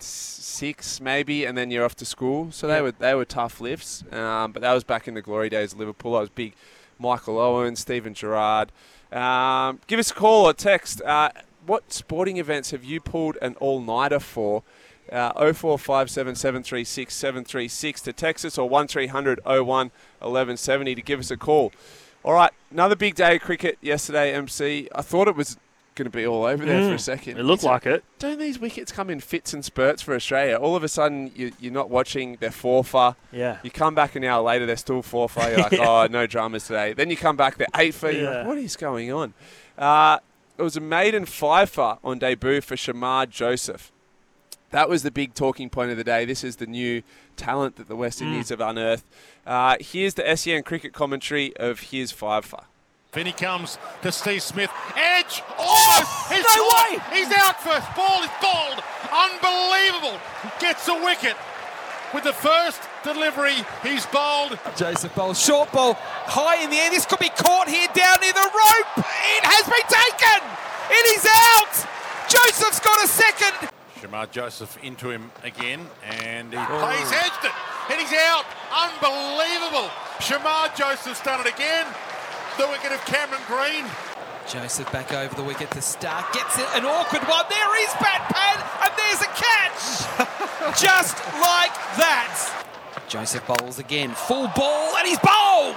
six 0.01 1.01
maybe, 1.01 1.45
and 1.45 1.57
then 1.57 1.71
you're 1.71 1.85
off 1.85 1.95
to 1.97 2.05
school. 2.05 2.51
So 2.51 2.67
yeah. 2.67 2.75
they 2.75 2.83
were 2.83 2.93
they 2.93 3.15
were 3.15 3.25
tough 3.25 3.61
lifts, 3.61 4.03
um, 4.11 4.53
but 4.53 4.63
that 4.63 4.73
was 4.73 4.83
back 4.83 5.07
in 5.07 5.15
the 5.15 5.23
glory 5.23 5.49
days 5.51 5.73
of 5.73 5.79
Liverpool. 5.79 6.17
I 6.17 6.21
was 6.21 6.31
big 6.31 6.55
Michael 6.99 7.39
Owen, 7.39 7.77
Steven 7.77 8.15
Gerrard. 8.15 8.71
Um, 9.13 9.81
give 9.87 9.99
us 10.01 10.11
a 10.11 10.15
call 10.15 10.47
or 10.47 10.53
text. 10.53 11.01
Uh, 11.03 11.31
what 11.67 11.93
sporting 11.93 12.37
events 12.37 12.73
have 12.73 12.85
you 12.85 13.01
pulled 13.01 13.37
an 13.41 13.55
all-nighter 13.57 14.21
for? 14.21 14.63
Uh, 15.13 15.33
0457 15.53 16.35
736 16.35 17.15
736 17.15 18.01
to 18.01 18.13
Texas 18.13 18.57
or 18.57 18.69
1300 18.69 19.39
01 19.45 19.67
1170 19.67 20.95
to 20.95 21.03
give 21.03 21.21
us 21.21 21.31
a 21.31 21.37
call. 21.37 21.73
All 22.25 22.33
right, 22.33 22.53
another 22.71 22.97
big 22.97 23.15
day 23.15 23.37
of 23.37 23.43
cricket 23.43 23.77
yesterday, 23.83 24.33
MC. 24.33 24.89
I 24.95 25.03
thought 25.03 25.29
it 25.29 25.37
was 25.37 25.59
going 25.95 26.07
to 26.07 26.17
be 26.17 26.27
all 26.27 26.45
over 26.45 26.65
there 26.65 26.81
mm, 26.81 26.89
for 26.89 26.95
a 26.95 26.99
mm. 26.99 27.01
second. 27.01 27.39
It 27.39 27.45
looked 27.45 27.63
like 27.63 27.87
it. 27.87 28.05
Don't 28.19 28.39
these 28.39 28.59
wickets 28.59 28.91
come 28.91 29.11
in 29.11 29.21
fits 29.21 29.53
and 29.53 29.65
spurts 29.65 30.03
for 30.03 30.15
Australia? 30.15 30.57
All 30.57 30.77
of 30.77 30.83
a 30.83 30.89
sudden, 30.89 31.31
you, 31.35 31.53
are 31.65 31.71
not 31.71 31.91
watching. 31.91 32.37
They're 32.41 32.51
four 32.51 32.85
for. 32.85 33.17
Yeah. 33.33 33.59
You 33.63 33.71
come 33.71 33.95
back 33.95 34.17
an 34.17 34.25
hour 34.25 34.43
later, 34.43 34.67
they're 34.67 34.77
still 34.77 35.03
four 35.03 35.29
for. 35.29 35.49
You're 35.49 35.59
like, 35.59 35.73
yeah. 35.73 35.89
oh, 35.89 36.07
no 36.07 36.27
dramas 36.27 36.67
today. 36.67 36.93
Then 36.93 37.11
you 37.11 37.17
come 37.17 37.37
back, 37.37 37.57
they're 37.57 37.67
eight 37.77 37.95
for. 37.95 38.11
Yeah. 38.11 38.39
like, 38.39 38.47
what 38.47 38.59
is 38.59 38.77
going 38.77 39.13
on? 39.13 39.35
Uh, 39.79 40.19
it 40.59 40.63
was 40.63 40.77
a 40.77 40.81
maiden 40.81 41.25
five 41.25 41.71
for 41.71 41.99
on 42.05 42.19
debut 42.19 42.61
for 42.61 42.77
Shamar 42.77 43.29
Joseph. 43.29 43.91
That 44.71 44.89
was 44.89 45.05
the 45.05 45.11
big 45.13 45.35
talking 45.35 45.71
point 45.71 45.93
of 45.93 45.97
the 45.97 46.05
day. 46.05 46.25
This 46.25 46.43
is 46.43 46.57
the 46.57 46.67
new 46.67 47.03
talent 47.37 47.77
that 47.77 47.87
the 47.87 47.95
West. 47.95 48.21
Indies 48.21 48.47
mm. 48.47 48.51
have 48.51 48.61
unearthed. 48.61 49.05
Uh, 49.47 49.77
here's 49.79 50.15
the 50.15 50.37
SEN 50.37 50.65
cricket 50.65 50.93
commentary 50.93 51.57
of 51.57 51.81
his 51.81 52.11
five 52.11 52.45
for. 52.45 52.65
Then 53.15 53.27
he 53.27 53.33
comes 53.33 53.79
to 54.03 54.11
Steve 54.11 54.43
Smith. 54.43 54.71
Edge! 54.97 55.43
Almost! 55.57 56.11
Oh, 56.11 56.27
he's 56.35 56.45
no 56.51 56.67
way! 56.67 56.91
He's 57.15 57.31
out 57.31 57.63
first. 57.63 57.87
Ball 57.95 58.27
is 58.27 58.35
bowled. 58.43 58.83
Unbelievable. 59.07 60.19
Gets 60.59 60.89
a 60.89 60.95
wicket. 60.95 61.37
With 62.13 62.25
the 62.25 62.33
first 62.33 62.83
delivery, 63.03 63.55
he's 63.83 64.07
bowled. 64.07 64.59
Joseph 64.77 65.15
bowls 65.15 65.41
short 65.41 65.71
ball 65.73 65.95
high 66.27 66.63
in 66.63 66.71
the 66.71 66.77
air. 66.77 66.91
This 66.91 67.07
could 67.07 67.21
be 67.21 67.31
caught 67.31 67.69
here 67.69 67.89
down 67.95 68.19
near 68.21 68.33
the 68.33 68.51
rope. 68.51 68.99
It 68.99 69.45
has 69.47 69.67
been 69.67 69.87
taken. 69.87 70.43
It 70.91 71.07
is 71.19 71.27
out. 71.27 71.75
Joseph's 72.29 72.81
got 72.81 73.03
a 73.03 73.09
second. 73.09 73.71
Shamar 73.99 74.31
Joseph 74.31 74.77
into 74.83 75.11
him 75.11 75.31
again, 75.43 75.87
and 76.23 76.53
he 76.53 76.59
oh. 76.59 76.79
plays 76.83 77.11
edged 77.11 77.47
it, 77.47 77.55
and 77.91 78.01
he's 78.01 78.15
out. 78.31 78.45
Unbelievable. 78.71 79.91
Shamar 80.19 80.75
Joseph's 80.77 81.23
done 81.23 81.41
it 81.41 81.53
again 81.53 81.87
the 82.59 82.69
wicket 82.69 82.93
of 82.93 83.05
Cameron 83.05 83.41
Green. 83.47 83.85
Joseph 84.47 84.91
back 84.93 85.13
over 85.13 85.35
the 85.35 85.43
wicket 85.43 85.71
to 85.73 85.79
Starc. 85.79 86.33
Gets 86.33 86.59
it, 86.59 86.67
an 86.75 86.85
awkward 86.85 87.23
one. 87.23 87.45
There 87.49 87.85
is 87.85 87.93
bat 88.01 88.29
pad, 88.31 88.61
and 88.85 88.93
there's 88.99 89.23
a 89.23 89.31
catch. 89.35 90.81
Just 90.81 91.17
like 91.41 91.75
that. 91.97 92.65
Joseph 93.09 93.47
bowls 93.47 93.79
again. 93.79 94.11
Full 94.11 94.49
ball, 94.49 94.97
and 94.97 95.09
he's 95.09 95.19
bowled. 95.19 95.77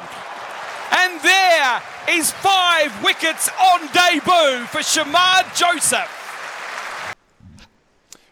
And 0.91 1.19
there 1.21 1.81
is 2.09 2.31
five 2.31 3.03
wickets 3.03 3.49
on 3.49 3.87
debut 3.87 4.65
for 4.67 4.79
Shamar 4.79 5.55
Joseph. 5.55 6.25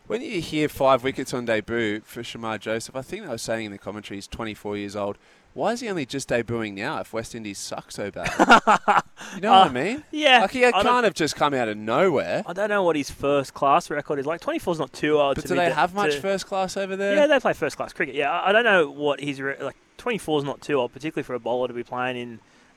When 0.08 0.22
you 0.22 0.40
hear 0.40 0.70
five 0.70 1.04
wickets 1.04 1.34
on 1.34 1.46
debut 1.46 2.02
for 2.02 2.22
Shamar 2.22 2.60
Joseph, 2.60 2.96
I 2.96 3.02
think 3.02 3.26
I 3.26 3.32
was 3.32 3.42
saying 3.42 3.66
in 3.66 3.72
the 3.72 3.78
commentary 3.78 4.18
he's 4.18 4.28
24 4.28 4.78
years 4.78 4.96
old 4.96 5.18
why 5.56 5.72
is 5.72 5.80
he 5.80 5.90
only 5.90 6.06
just 6.06 6.30
debuting 6.30 6.74
now 6.76 7.00
if 7.00 7.12
West 7.14 7.34
Indies 7.34 7.58
suck 7.58 7.92
so 7.92 8.12
bad? 8.12 8.30
you 9.36 9.42
know 9.42 9.52
what 9.52 9.68
I 9.68 9.70
mean? 9.70 10.04
yeah, 10.12 10.42
Like 10.42 10.52
he 10.52 10.60
can't 10.60 11.04
have 11.06 11.14
just 11.16 11.36
come 11.36 11.54
out 11.56 11.68
of 11.68 11.78
nowhere. 11.78 12.44
I 12.46 12.54
don't 12.54 12.70
know 12.70 12.84
what 12.84 12.96
his 12.96 13.10
first 13.10 13.54
class 13.54 13.90
record 13.90 14.20
is 14.20 14.26
like. 14.26 14.42
24 14.42 14.74
is 14.74 14.80
not 14.80 14.94
too 14.94 15.18
old. 15.20 15.36
But 15.36 15.46
do 15.46 15.56
they 15.56 15.72
have 15.72 15.94
much 15.96 16.12
to- 16.16 16.22
first 16.22 16.46
class 16.46 16.78
over 16.78 16.96
there? 16.96 17.16
Yeah, 17.16 17.28
they 17.28 17.40
play 17.40 17.54
first 17.54 17.78
class 17.78 17.94
cricket. 17.94 18.14
Yeah, 18.16 18.32
I 18.32 18.50
I 18.50 18.52
don't 18.52 18.64
know 18.66 18.90
what 18.92 19.20
his 19.20 19.42
re- 19.42 19.56
like. 19.60 19.76
24 19.98 20.40
is 20.40 20.44
not 20.46 20.62
too 20.62 20.74
old, 20.76 20.92
particularly 20.94 21.24
for 21.24 21.34
a 21.34 21.40
bowler 21.40 21.68
to 21.70 21.74
be 21.74 21.82
playing 21.84 22.18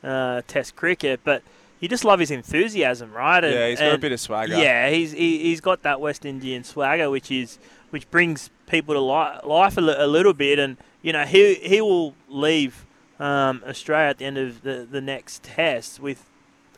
in 0.02 0.08
uh, 0.08 0.40
Test 0.46 0.76
cricket. 0.76 1.20
But 1.24 1.42
you 1.80 1.88
just 1.88 2.04
love 2.04 2.20
his 2.20 2.30
enthusiasm, 2.30 3.12
right? 3.12 3.42
And, 3.44 3.52
Yeah, 3.54 3.68
he's 3.68 3.80
got 3.80 3.94
a 3.94 3.98
bit 3.98 4.12
of 4.12 4.20
swagger. 4.20 4.54
Yeah, 4.56 4.88
he's 4.88 5.12
he, 5.12 5.38
he's 5.40 5.60
got 5.60 5.82
that 5.82 6.00
West 6.00 6.24
Indian 6.24 6.62
swagger, 6.64 7.10
which 7.10 7.30
is 7.30 7.58
which 7.90 8.08
brings 8.10 8.50
people 8.68 8.94
to 8.94 9.00
li- 9.00 9.40
life 9.44 9.76
a, 9.76 9.80
li- 9.80 9.96
a 9.98 10.06
little 10.06 10.32
bit, 10.32 10.58
and 10.60 10.76
you 11.02 11.12
know 11.12 11.24
he 11.24 11.54
he 11.54 11.80
will 11.80 12.14
leave 12.28 12.84
um, 13.20 13.62
Australia 13.66 14.10
at 14.10 14.18
the 14.18 14.24
end 14.24 14.38
of 14.38 14.62
the, 14.62 14.86
the 14.90 15.00
next 15.00 15.42
test 15.42 16.00
with 16.00 16.24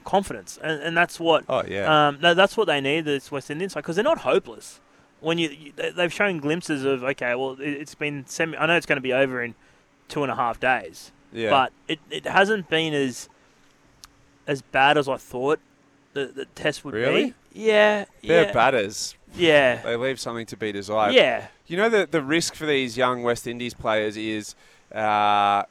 confidence, 0.04 0.58
and, 0.62 0.80
and 0.82 0.96
that's 0.96 1.20
what 1.20 1.44
Oh 1.48 1.62
yeah. 1.68 2.08
um, 2.08 2.18
no, 2.20 2.32
that's 2.34 2.56
what 2.56 2.66
they 2.66 2.80
need. 2.80 3.04
This 3.04 3.30
West 3.30 3.50
Indian 3.50 3.68
side 3.70 3.80
because 3.80 3.96
they're 3.96 4.04
not 4.04 4.18
hopeless. 4.18 4.80
When 5.20 5.36
you, 5.36 5.50
you 5.50 5.72
they- 5.76 5.90
they've 5.90 6.12
shown 6.12 6.38
glimpses 6.38 6.84
of 6.84 7.04
okay, 7.04 7.34
well 7.34 7.52
it, 7.60 7.68
it's 7.68 7.94
been 7.94 8.26
semi. 8.26 8.56
I 8.56 8.66
know 8.66 8.76
it's 8.76 8.86
going 8.86 8.96
to 8.96 9.02
be 9.02 9.12
over 9.12 9.42
in 9.42 9.54
two 10.08 10.22
and 10.22 10.32
a 10.32 10.34
half 10.36 10.58
days, 10.58 11.12
yeah. 11.32 11.50
but 11.50 11.72
it, 11.88 12.00
it 12.10 12.26
hasn't 12.26 12.68
been 12.70 12.94
as 12.94 13.28
as 14.46 14.62
bad 14.62 14.96
as 14.98 15.08
I 15.08 15.16
thought 15.16 15.60
the, 16.14 16.26
the 16.26 16.44
test 16.46 16.84
would 16.84 16.94
Really? 16.94 17.26
be. 17.26 17.34
Yeah, 17.52 18.04
They're 18.22 18.46
yeah, 18.46 18.52
batters. 18.52 19.14
yeah, 19.34 19.82
They 19.82 19.96
leave 19.96 20.20
something 20.20 20.46
to 20.46 20.56
be 20.56 20.72
desired. 20.72 21.14
yeah. 21.14 21.48
You 21.66 21.76
know 21.76 21.88
the 21.88 22.06
the 22.10 22.20
risk 22.22 22.54
for 22.54 22.66
these 22.66 22.96
young 22.96 23.22
West 23.22 23.46
Indies 23.46 23.74
players 23.74 24.16
is 24.16 24.54
uh, 24.92 25.62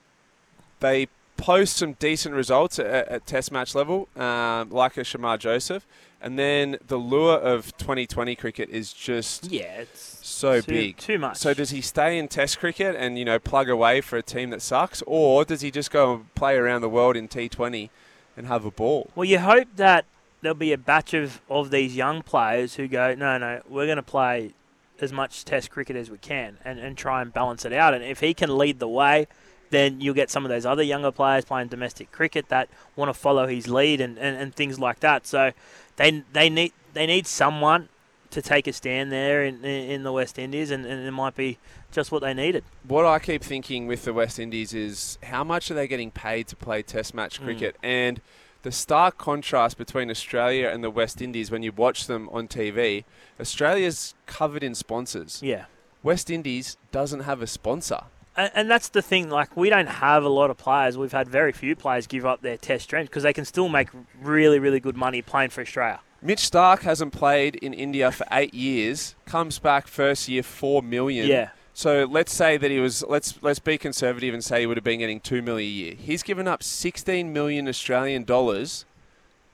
they 0.79 1.07
post 1.37 1.77
some 1.77 1.93
decent 1.93 2.35
results 2.35 2.79
at, 2.79 2.85
at 3.07 3.25
Test 3.25 3.51
match 3.51 3.75
level, 3.75 4.07
um, 4.15 4.69
like 4.69 4.95
a 4.97 5.01
Shamar 5.01 5.37
Joseph, 5.39 5.85
and 6.21 6.37
then 6.39 6.77
the 6.87 6.95
lure 6.97 7.37
of 7.37 7.75
2020 7.77 8.35
cricket 8.35 8.69
is 8.69 8.93
just 8.93 9.51
Yeah, 9.51 9.81
it's 9.81 10.19
so 10.25 10.61
too, 10.61 10.71
big. 10.71 10.97
Too 10.97 11.19
much. 11.19 11.37
So 11.37 11.53
does 11.53 11.69
he 11.71 11.81
stay 11.81 12.17
in 12.17 12.27
Test 12.29 12.59
cricket 12.59 12.95
and 12.97 13.17
you 13.19 13.25
know 13.25 13.39
plug 13.39 13.69
away 13.69 13.99
for 14.01 14.17
a 14.17 14.23
team 14.23 14.51
that 14.51 14.61
sucks, 14.61 15.01
or 15.05 15.43
does 15.45 15.59
he 15.61 15.69
just 15.71 15.91
go 15.91 16.13
and 16.13 16.33
play 16.35 16.55
around 16.55 16.79
the 16.81 16.89
world 16.89 17.15
in 17.17 17.27
T20 17.27 17.89
and 18.37 18.47
have 18.47 18.63
a 18.63 18.71
ball? 18.71 19.09
well, 19.15 19.25
you 19.25 19.39
hope 19.39 19.67
that 19.75 20.05
there'll 20.41 20.55
be 20.55 20.73
a 20.73 20.77
batch 20.77 21.13
of, 21.13 21.41
of 21.49 21.71
these 21.71 21.95
young 21.95 22.21
players 22.21 22.75
who 22.75 22.87
go, 22.87 23.13
no, 23.15 23.37
no, 23.37 23.61
we're 23.67 23.85
going 23.85 23.97
to 23.97 24.03
play 24.03 24.53
as 25.01 25.11
much 25.13 25.45
Test 25.45 25.69
cricket 25.69 25.95
as 25.95 26.09
we 26.09 26.17
can 26.17 26.57
and, 26.65 26.79
and 26.79 26.97
try 26.97 27.21
and 27.21 27.33
balance 27.33 27.65
it 27.65 27.73
out. 27.73 27.93
And 27.93 28.03
if 28.03 28.19
he 28.19 28.33
can 28.33 28.57
lead 28.57 28.79
the 28.79 28.87
way, 28.87 29.27
then 29.69 30.01
you'll 30.01 30.15
get 30.15 30.29
some 30.29 30.45
of 30.45 30.49
those 30.49 30.65
other 30.65 30.83
younger 30.83 31.11
players 31.11 31.45
playing 31.45 31.67
domestic 31.67 32.11
cricket 32.11 32.49
that 32.49 32.69
want 32.95 33.09
to 33.09 33.13
follow 33.13 33.47
his 33.47 33.67
lead 33.67 34.01
and, 34.01 34.17
and, 34.17 34.35
and 34.35 34.55
things 34.55 34.79
like 34.79 34.99
that. 35.01 35.27
So 35.27 35.51
they 35.97 36.23
they 36.33 36.49
need 36.49 36.73
they 36.93 37.05
need 37.05 37.27
someone 37.27 37.89
to 38.31 38.41
take 38.41 38.67
a 38.67 38.73
stand 38.73 39.11
there 39.11 39.43
in 39.43 39.63
in, 39.63 40.03
the 40.03 40.11
West 40.11 40.39
Indies, 40.39 40.71
and, 40.71 40.85
and 40.85 41.05
it 41.07 41.11
might 41.11 41.35
be 41.35 41.59
just 41.91 42.11
what 42.11 42.21
they 42.21 42.33
needed. 42.33 42.63
What 42.87 43.05
I 43.05 43.19
keep 43.19 43.43
thinking 43.43 43.87
with 43.87 44.05
the 44.05 44.13
West 44.13 44.39
Indies 44.39 44.73
is 44.73 45.17
how 45.23 45.43
much 45.43 45.69
are 45.69 45.75
they 45.75 45.87
getting 45.87 46.11
paid 46.11 46.47
to 46.47 46.55
play 46.55 46.81
Test 46.81 47.13
match 47.13 47.39
Mm. 47.39 47.43
cricket? 47.43 47.75
And 47.83 48.21
the 48.63 48.71
stark 48.71 49.17
contrast 49.17 49.77
between 49.77 50.09
Australia 50.09 50.69
and 50.69 50.83
the 50.83 50.89
West 50.89 51.21
Indies 51.21 51.49
when 51.49 51.63
you 51.63 51.71
watch 51.71 52.07
them 52.07 52.29
on 52.29 52.47
TV, 52.47 53.05
Australia's 53.39 54.13
covered 54.25 54.63
in 54.63 54.75
sponsors. 54.75 55.41
Yeah. 55.41 55.65
West 56.03 56.29
Indies 56.29 56.77
doesn't 56.91 57.21
have 57.21 57.41
a 57.41 57.47
sponsor. 57.47 58.01
And, 58.35 58.51
and 58.53 58.69
that's 58.71 58.89
the 58.89 59.01
thing. 59.01 59.29
Like 59.29 59.55
we 59.55 59.69
don't 59.69 59.87
have 59.87 60.23
a 60.23 60.29
lot 60.29 60.49
of 60.49 60.57
players. 60.57 60.97
We've 60.97 61.11
had 61.11 61.27
very 61.27 61.51
few 61.51 61.75
players 61.75 62.07
give 62.07 62.25
up 62.25 62.41
their 62.41 62.57
Test 62.57 62.89
dreams 62.89 63.09
because 63.09 63.23
they 63.23 63.33
can 63.33 63.45
still 63.45 63.69
make 63.69 63.89
really, 64.21 64.59
really 64.59 64.79
good 64.79 64.97
money 64.97 65.21
playing 65.21 65.49
for 65.49 65.61
Australia. 65.61 66.01
Mitch 66.21 66.39
Starc 66.39 66.81
hasn't 66.81 67.13
played 67.13 67.55
in 67.55 67.73
India 67.73 68.11
for 68.11 68.25
eight 68.31 68.53
years. 68.53 69.15
Comes 69.25 69.57
back 69.57 69.87
first 69.87 70.27
year 70.27 70.43
four 70.43 70.81
million. 70.83 71.27
Yeah. 71.27 71.49
So 71.79 72.03
let's 72.11 72.33
say 72.33 72.57
that 72.57 72.69
he 72.69 72.77
was. 72.81 73.05
Let's 73.07 73.41
let's 73.41 73.59
be 73.59 73.77
conservative 73.77 74.33
and 74.33 74.43
say 74.43 74.59
he 74.59 74.65
would 74.65 74.75
have 74.75 74.83
been 74.83 74.99
getting 74.99 75.21
two 75.21 75.41
million 75.41 75.69
a 75.69 75.71
year. 75.71 75.93
He's 75.95 76.23
given 76.23 76.45
up 76.45 76.61
sixteen 76.61 77.31
million 77.31 77.69
Australian 77.69 78.25
dollars 78.25 78.83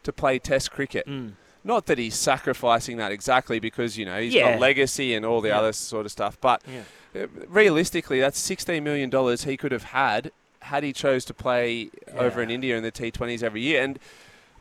to 0.01 0.11
play 0.11 0.39
Test 0.39 0.71
cricket. 0.71 1.05
Mm. 1.05 1.33
Not 1.63 1.85
that 1.85 1.99
he's 1.99 2.15
sacrificing 2.15 2.97
that 2.97 3.11
exactly 3.11 3.59
because 3.59 3.95
you 3.99 4.05
know 4.05 4.19
he's 4.19 4.33
Yeah. 4.33 4.53
got 4.53 4.59
legacy 4.59 5.13
and 5.13 5.23
all 5.23 5.39
the 5.39 5.49
Yeah. 5.49 5.59
other 5.59 5.71
sort 5.71 6.07
of 6.07 6.11
stuff. 6.11 6.35
But 6.41 6.63
Yeah. 6.67 7.25
uh, 7.25 7.27
realistically, 7.47 8.19
that's 8.19 8.39
sixteen 8.39 8.83
million 8.83 9.11
dollars 9.11 9.43
he 9.43 9.55
could 9.55 9.71
have 9.71 9.83
had 9.83 10.31
had 10.61 10.81
he 10.81 10.93
chose 10.93 11.25
to 11.25 11.33
play 11.35 11.91
over 12.17 12.41
in 12.41 12.49
India 12.49 12.75
in 12.75 12.81
the 12.81 12.91
T20s 12.91 13.43
every 13.43 13.61
year. 13.61 13.83
And 13.83 13.99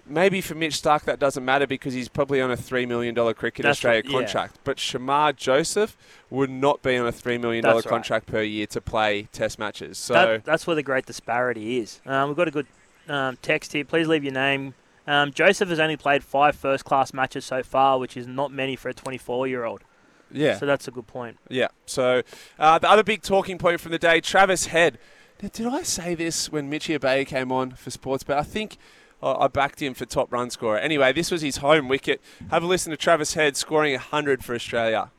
maybe 0.06 0.40
for 0.40 0.54
Mitch 0.54 0.80
Starc 0.80 1.02
that 1.02 1.18
doesn't 1.18 1.44
matter 1.44 1.66
because 1.66 1.94
he's 1.94 2.08
probably 2.08 2.40
on 2.40 2.50
a 2.50 2.56
three 2.56 2.86
million 2.86 3.14
dollar 3.14 3.34
cricket 3.34 3.64
That's 3.64 3.78
Australia 3.78 4.02
right, 4.04 4.10
yeah. 4.10 4.18
contract. 4.18 4.58
But 4.64 4.78
Shamar 4.78 5.36
Joseph 5.36 5.96
would 6.30 6.50
not 6.50 6.82
be 6.82 6.96
on 6.96 7.06
a 7.06 7.12
three 7.12 7.38
million 7.38 7.64
dollar 7.64 7.76
right. 7.76 7.84
contract 7.84 8.26
per 8.26 8.42
year 8.42 8.66
to 8.68 8.80
play 8.80 9.28
Test 9.32 9.58
matches. 9.58 9.98
So 9.98 10.14
That, 10.14 10.44
that's 10.44 10.66
where 10.66 10.76
the 10.76 10.82
great 10.82 11.06
disparity 11.06 11.78
is. 11.78 12.00
Um, 12.06 12.28
we've 12.28 12.36
got 12.36 12.48
a 12.48 12.52
good 12.52 12.66
um, 13.08 13.38
text 13.42 13.72
here. 13.72 13.84
Please 13.84 14.06
leave 14.06 14.24
your 14.24 14.32
name. 14.32 14.74
Um, 15.06 15.32
Joseph 15.32 15.68
has 15.68 15.78
only 15.78 15.96
played 15.96 16.24
five 16.24 16.56
first 16.56 16.84
class 16.84 17.12
matches 17.12 17.44
so 17.44 17.62
far, 17.62 17.98
which 17.98 18.16
is 18.16 18.26
not 18.26 18.50
many 18.50 18.76
for 18.76 18.88
a 18.88 18.94
24 18.94 19.46
year 19.46 19.64
old. 19.64 19.82
yeah, 20.30 20.56
So 20.56 20.66
that's 20.66 20.88
a 20.88 20.90
good 20.90 21.06
point. 21.06 21.38
Yeah. 21.48 21.68
So 21.86 22.22
uh, 22.58 22.78
the 22.78 22.88
other 22.88 23.04
big 23.04 23.22
talking 23.22 23.58
point 23.58 23.80
from 23.80 23.92
the 23.92 23.98
day, 23.98 24.20
Travis 24.20 24.66
Head. 24.66 24.98
Now, 25.42 25.50
did 25.52 25.66
I 25.66 25.82
say 25.82 26.14
this 26.14 26.50
when 26.50 26.70
Mitchie 26.70 26.94
Abey 26.94 27.26
came 27.26 27.52
on 27.52 27.72
for 27.72 27.90
Sportsbet? 27.90 28.36
I 28.36 28.44
think 28.44 28.78
I 29.24 29.48
backed 29.48 29.80
him 29.80 29.94
for 29.94 30.04
top 30.04 30.32
run 30.32 30.50
scorer. 30.50 30.78
Anyway, 30.78 31.12
this 31.12 31.30
was 31.30 31.40
his 31.40 31.58
home 31.58 31.88
wicket. 31.88 32.20
Have 32.50 32.62
a 32.62 32.66
listen 32.66 32.90
to 32.90 32.96
Travis 32.96 33.34
Head 33.34 33.56
scoring 33.56 33.92
100 33.92 34.44
for 34.44 34.54
Australia. 34.54 35.10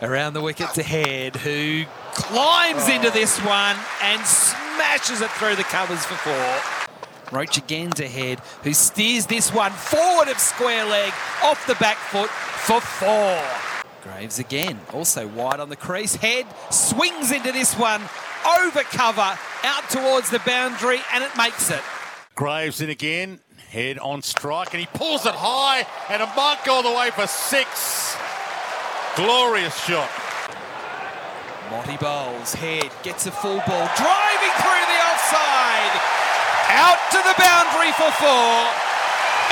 Around 0.00 0.32
the 0.32 0.40
wicket 0.40 0.70
to 0.74 0.82
Head, 0.82 1.36
who 1.36 1.84
climbs 2.14 2.88
into 2.88 3.10
this 3.10 3.38
one 3.40 3.76
and 4.02 4.20
smashes 4.24 5.20
it 5.20 5.30
through 5.32 5.56
the 5.56 5.64
covers 5.64 6.04
for 6.04 6.14
four. 6.14 6.82
Roach 7.30 7.58
again 7.58 7.90
to 7.92 8.08
Head, 8.08 8.40
who 8.62 8.72
steers 8.72 9.26
this 9.26 9.52
one 9.52 9.70
forward 9.72 10.28
of 10.28 10.38
square 10.38 10.84
leg 10.86 11.12
off 11.42 11.64
the 11.66 11.74
back 11.76 11.96
foot 11.96 12.30
for 12.30 12.80
four. 12.80 13.42
Greaves 14.02 14.38
again, 14.38 14.80
also 14.92 15.28
wide 15.28 15.60
on 15.60 15.68
the 15.68 15.76
crease. 15.76 16.16
Head 16.16 16.46
swings 16.70 17.30
into 17.30 17.52
this 17.52 17.74
one 17.74 18.02
over 18.58 18.80
cover, 18.80 19.38
out 19.62 19.90
towards 19.90 20.30
the 20.30 20.40
boundary, 20.40 21.00
and 21.12 21.22
it 21.22 21.30
makes 21.36 21.70
it. 21.70 21.80
Greaves 22.42 22.82
in 22.82 22.90
again, 22.90 23.38
head 23.70 24.02
on 24.02 24.18
strike, 24.18 24.74
and 24.74 24.82
he 24.82 24.90
pulls 24.98 25.22
it 25.30 25.34
high, 25.38 25.86
and 26.10 26.18
a 26.18 26.26
go 26.66 26.74
all 26.74 26.82
the 26.82 26.90
way 26.90 27.06
for 27.14 27.22
six. 27.30 28.18
Glorious 29.14 29.70
shot. 29.86 30.10
Motie 31.70 32.02
Bowles, 32.02 32.50
head, 32.58 32.90
gets 33.06 33.30
a 33.30 33.30
full 33.30 33.62
ball, 33.62 33.86
driving 33.94 34.54
through 34.58 34.84
the 34.90 34.98
offside. 35.06 35.94
Out 36.82 36.98
to 37.14 37.22
the 37.22 37.36
boundary 37.38 37.94
for 37.94 38.10
four. 38.18 38.58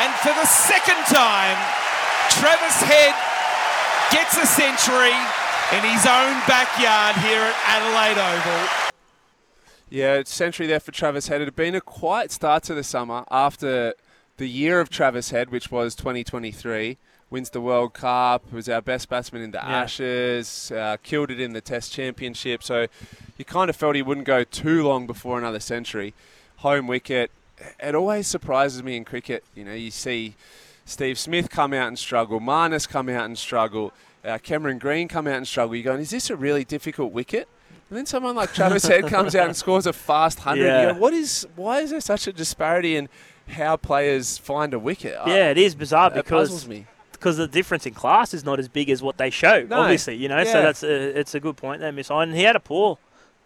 And 0.02 0.11
for 0.26 0.35
the 0.35 0.50
second 0.50 0.99
time, 1.06 1.59
Travis 2.42 2.75
Head 2.82 3.14
gets 4.11 4.35
a 4.35 4.50
century 4.50 5.14
in 5.78 5.87
his 5.87 6.11
own 6.11 6.35
backyard 6.50 7.14
here 7.23 7.38
at 7.38 7.54
Adelaide 7.70 8.18
Oval. 8.18 8.79
Yeah, 9.90 10.23
century 10.25 10.68
there 10.68 10.78
for 10.78 10.92
Travis 10.92 11.26
Head. 11.26 11.40
It 11.40 11.47
had 11.47 11.56
been 11.56 11.75
a 11.75 11.80
quiet 11.80 12.30
start 12.30 12.62
to 12.64 12.75
the 12.75 12.85
summer 12.85 13.25
after 13.28 13.94
the 14.37 14.47
year 14.49 14.78
of 14.78 14.88
Travis 14.88 15.30
Head, 15.30 15.50
which 15.50 15.73
was 15.73 15.97
2023. 15.97 16.97
Wins 17.28 17.50
the 17.50 17.61
World 17.61 17.92
Cup, 17.92 18.52
was 18.52 18.68
our 18.68 18.80
best 18.80 19.09
batsman 19.09 19.42
in 19.42 19.50
the 19.50 19.59
Yeah. 19.59 19.82
Ashes, 19.82 20.70
uh, 20.70 20.97
killed 21.02 21.30
it 21.30 21.40
in 21.40 21.54
the 21.54 21.61
Test 21.61 21.92
Championship. 21.92 22.62
So 22.62 22.87
you 23.37 23.44
kind 23.44 23.68
of 23.68 23.75
felt 23.75 23.97
he 23.97 24.02
wouldn't 24.02 24.26
go 24.26 24.44
too 24.44 24.85
long 24.87 25.09
before 25.09 25.38
another 25.38 25.61
century. 25.61 26.14
Home 26.59 26.87
wicket. 26.87 27.32
It 27.80 27.94
always 27.97 28.28
surprises 28.28 28.85
me 28.85 28.97
in 28.97 29.04
cricket. 29.04 29.42
You 29.56 29.64
know, 29.64 29.75
you 29.75 29.90
see 29.90 30.35
Steve 30.85 31.18
Smith 31.18 31.50
come 31.50 31.73
out 31.73 31.88
and 31.88 31.99
struggle, 31.99 32.40
Marnus 32.40 32.88
come 32.88 33.09
out 33.09 33.25
and 33.25 33.37
struggle, 33.37 33.92
uh, 34.25 34.38
Cameron 34.38 34.78
Green 34.78 35.09
come 35.09 35.26
out 35.26 35.37
and 35.37 35.49
struggle. 35.49 35.75
You're 35.75 35.85
going, 35.85 36.00
is 36.00 36.11
this 36.11 36.30
a 36.30 36.37
really 36.37 36.64
difficult 36.64 37.12
wicket? 37.12 37.49
And 37.90 37.99
then 37.99 38.06
someone 38.06 38.37
like 38.37 38.54
Travis 38.54 38.87
Head 38.87 39.06
comes 39.09 39.35
out 39.35 39.47
and 39.49 39.56
scores 39.56 39.85
a 39.87 39.92
fast 39.92 40.38
hundred. 40.40 40.64
Yeah. 40.66 40.92
What 40.92 41.12
is? 41.12 41.47
Why 41.56 41.80
is 41.80 41.90
there 41.90 42.00
such 42.00 42.26
a 42.28 42.32
disparity 42.32 42.94
in 42.97 43.09
how 43.49 43.76
players 43.76 44.38
find 44.38 44.73
a 44.73 44.78
wicket? 44.78 45.16
I- 45.20 45.37
Yeah, 45.37 45.50
it 45.50 45.59
is 45.59 45.75
bizarre 45.75 46.11
it 46.11 46.14
because 46.14 46.68
because 47.12 47.37
the 47.37 47.49
difference 47.49 47.85
in 47.87 47.92
class 47.94 48.32
is 48.32 48.44
not 48.44 48.59
as 48.61 48.68
big 48.68 48.88
as 48.90 49.02
what 49.02 49.18
they 49.18 49.28
show. 49.28 49.64
No. 49.68 49.80
Obviously, 49.80 50.14
you 50.14 50.28
know. 50.28 50.38
Yeah. 50.38 50.44
So 50.44 50.62
that's 50.62 50.82
a, 50.85 51.18
it's 51.18 51.35
a 51.35 51.40
good 51.40 51.56
point 51.56 51.80
there, 51.80 51.92
Miss. 51.92 52.11
And 52.11 52.32
he 52.35 52.44
had 52.44 52.54
a 52.56 52.61
poor 52.61 52.97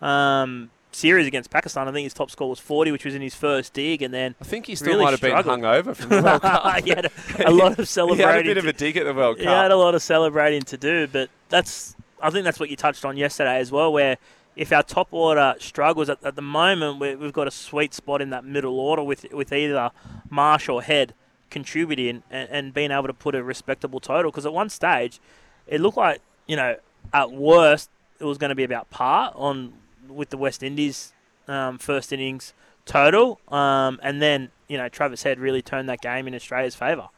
um, 0.02 0.70
series 0.92 1.26
against 1.26 1.50
Pakistan. 1.50 1.88
I 1.88 1.92
think 1.92 2.04
his 2.04 2.12
top 2.14 2.30
score 2.30 2.48
was 2.50 2.58
40, 2.60 2.92
which 2.92 3.04
was 3.04 3.14
in 3.14 3.22
his 3.22 3.34
first 3.34 3.72
dig, 3.72 4.02
and 4.02 4.12
then 4.12 4.34
I 4.40 4.44
think 4.44 4.66
he 4.66 4.74
still 4.76 4.92
really 4.92 5.04
might 5.04 5.10
have 5.12 5.18
struggled. 5.20 5.44
been 5.46 5.60
hungover 5.64 5.96
from 5.96 6.08
the 6.10 6.22
World 6.22 6.42
Cup. 6.42 6.84
he 6.84 6.90
had 6.90 7.06
a, 7.06 7.48
a 7.48 7.50
lot 7.50 7.72
of 7.72 7.78
he 7.78 7.84
celebrating. 7.86 8.26
had 8.28 8.40
a 8.40 8.44
bit 8.44 8.58
of 8.58 8.66
a 8.66 8.72
dig 8.72 8.96
at 8.98 9.04
the 9.06 9.14
World 9.14 9.38
Cup. 9.38 9.42
he 9.46 9.50
had 9.50 9.70
a 9.72 9.76
lot 9.76 9.94
of 9.94 10.02
celebrating 10.02 10.62
to 10.62 10.76
do, 10.76 11.06
but 11.08 11.30
that's 11.48 11.96
I 12.24 12.30
think 12.30 12.44
that's 12.44 12.58
what 12.58 12.70
you 12.70 12.76
touched 12.76 13.04
on 13.04 13.18
yesterday 13.18 13.58
as 13.58 13.70
well, 13.70 13.92
where 13.92 14.16
if 14.56 14.72
our 14.72 14.82
top 14.82 15.08
order 15.12 15.54
struggles 15.58 16.08
at, 16.08 16.24
at 16.24 16.36
the 16.36 16.42
moment, 16.42 16.98
we 16.98 17.14
we've 17.16 17.34
got 17.34 17.46
a 17.46 17.50
sweet 17.50 17.92
spot 17.92 18.22
in 18.22 18.30
that 18.30 18.44
middle 18.44 18.80
order 18.80 19.02
with 19.02 19.26
with 19.32 19.52
either 19.52 19.90
Marsh 20.30 20.68
or 20.68 20.80
Head 20.80 21.12
contributing 21.50 22.22
and, 22.30 22.48
and 22.50 22.74
being 22.74 22.90
able 22.90 23.08
to 23.08 23.12
put 23.12 23.34
a 23.34 23.42
respectable 23.42 24.00
total. 24.00 24.30
Because 24.30 24.46
at 24.46 24.54
one 24.54 24.70
stage, 24.70 25.20
it 25.66 25.82
looked 25.82 25.98
like 25.98 26.22
you 26.46 26.56
know 26.56 26.76
at 27.12 27.30
worst 27.30 27.90
it 28.18 28.24
was 28.24 28.38
going 28.38 28.48
to 28.48 28.54
be 28.54 28.64
about 28.64 28.88
par 28.88 29.32
on 29.34 29.74
with 30.08 30.30
the 30.30 30.38
West 30.38 30.62
Indies 30.62 31.12
um, 31.46 31.76
first 31.76 32.10
innings 32.10 32.54
total, 32.86 33.38
um, 33.48 34.00
and 34.02 34.22
then 34.22 34.50
you 34.66 34.78
know 34.78 34.88
Travis 34.88 35.24
Head 35.24 35.38
really 35.38 35.60
turned 35.60 35.90
that 35.90 36.00
game 36.00 36.26
in 36.26 36.34
Australia's 36.34 36.74
favour. 36.74 37.08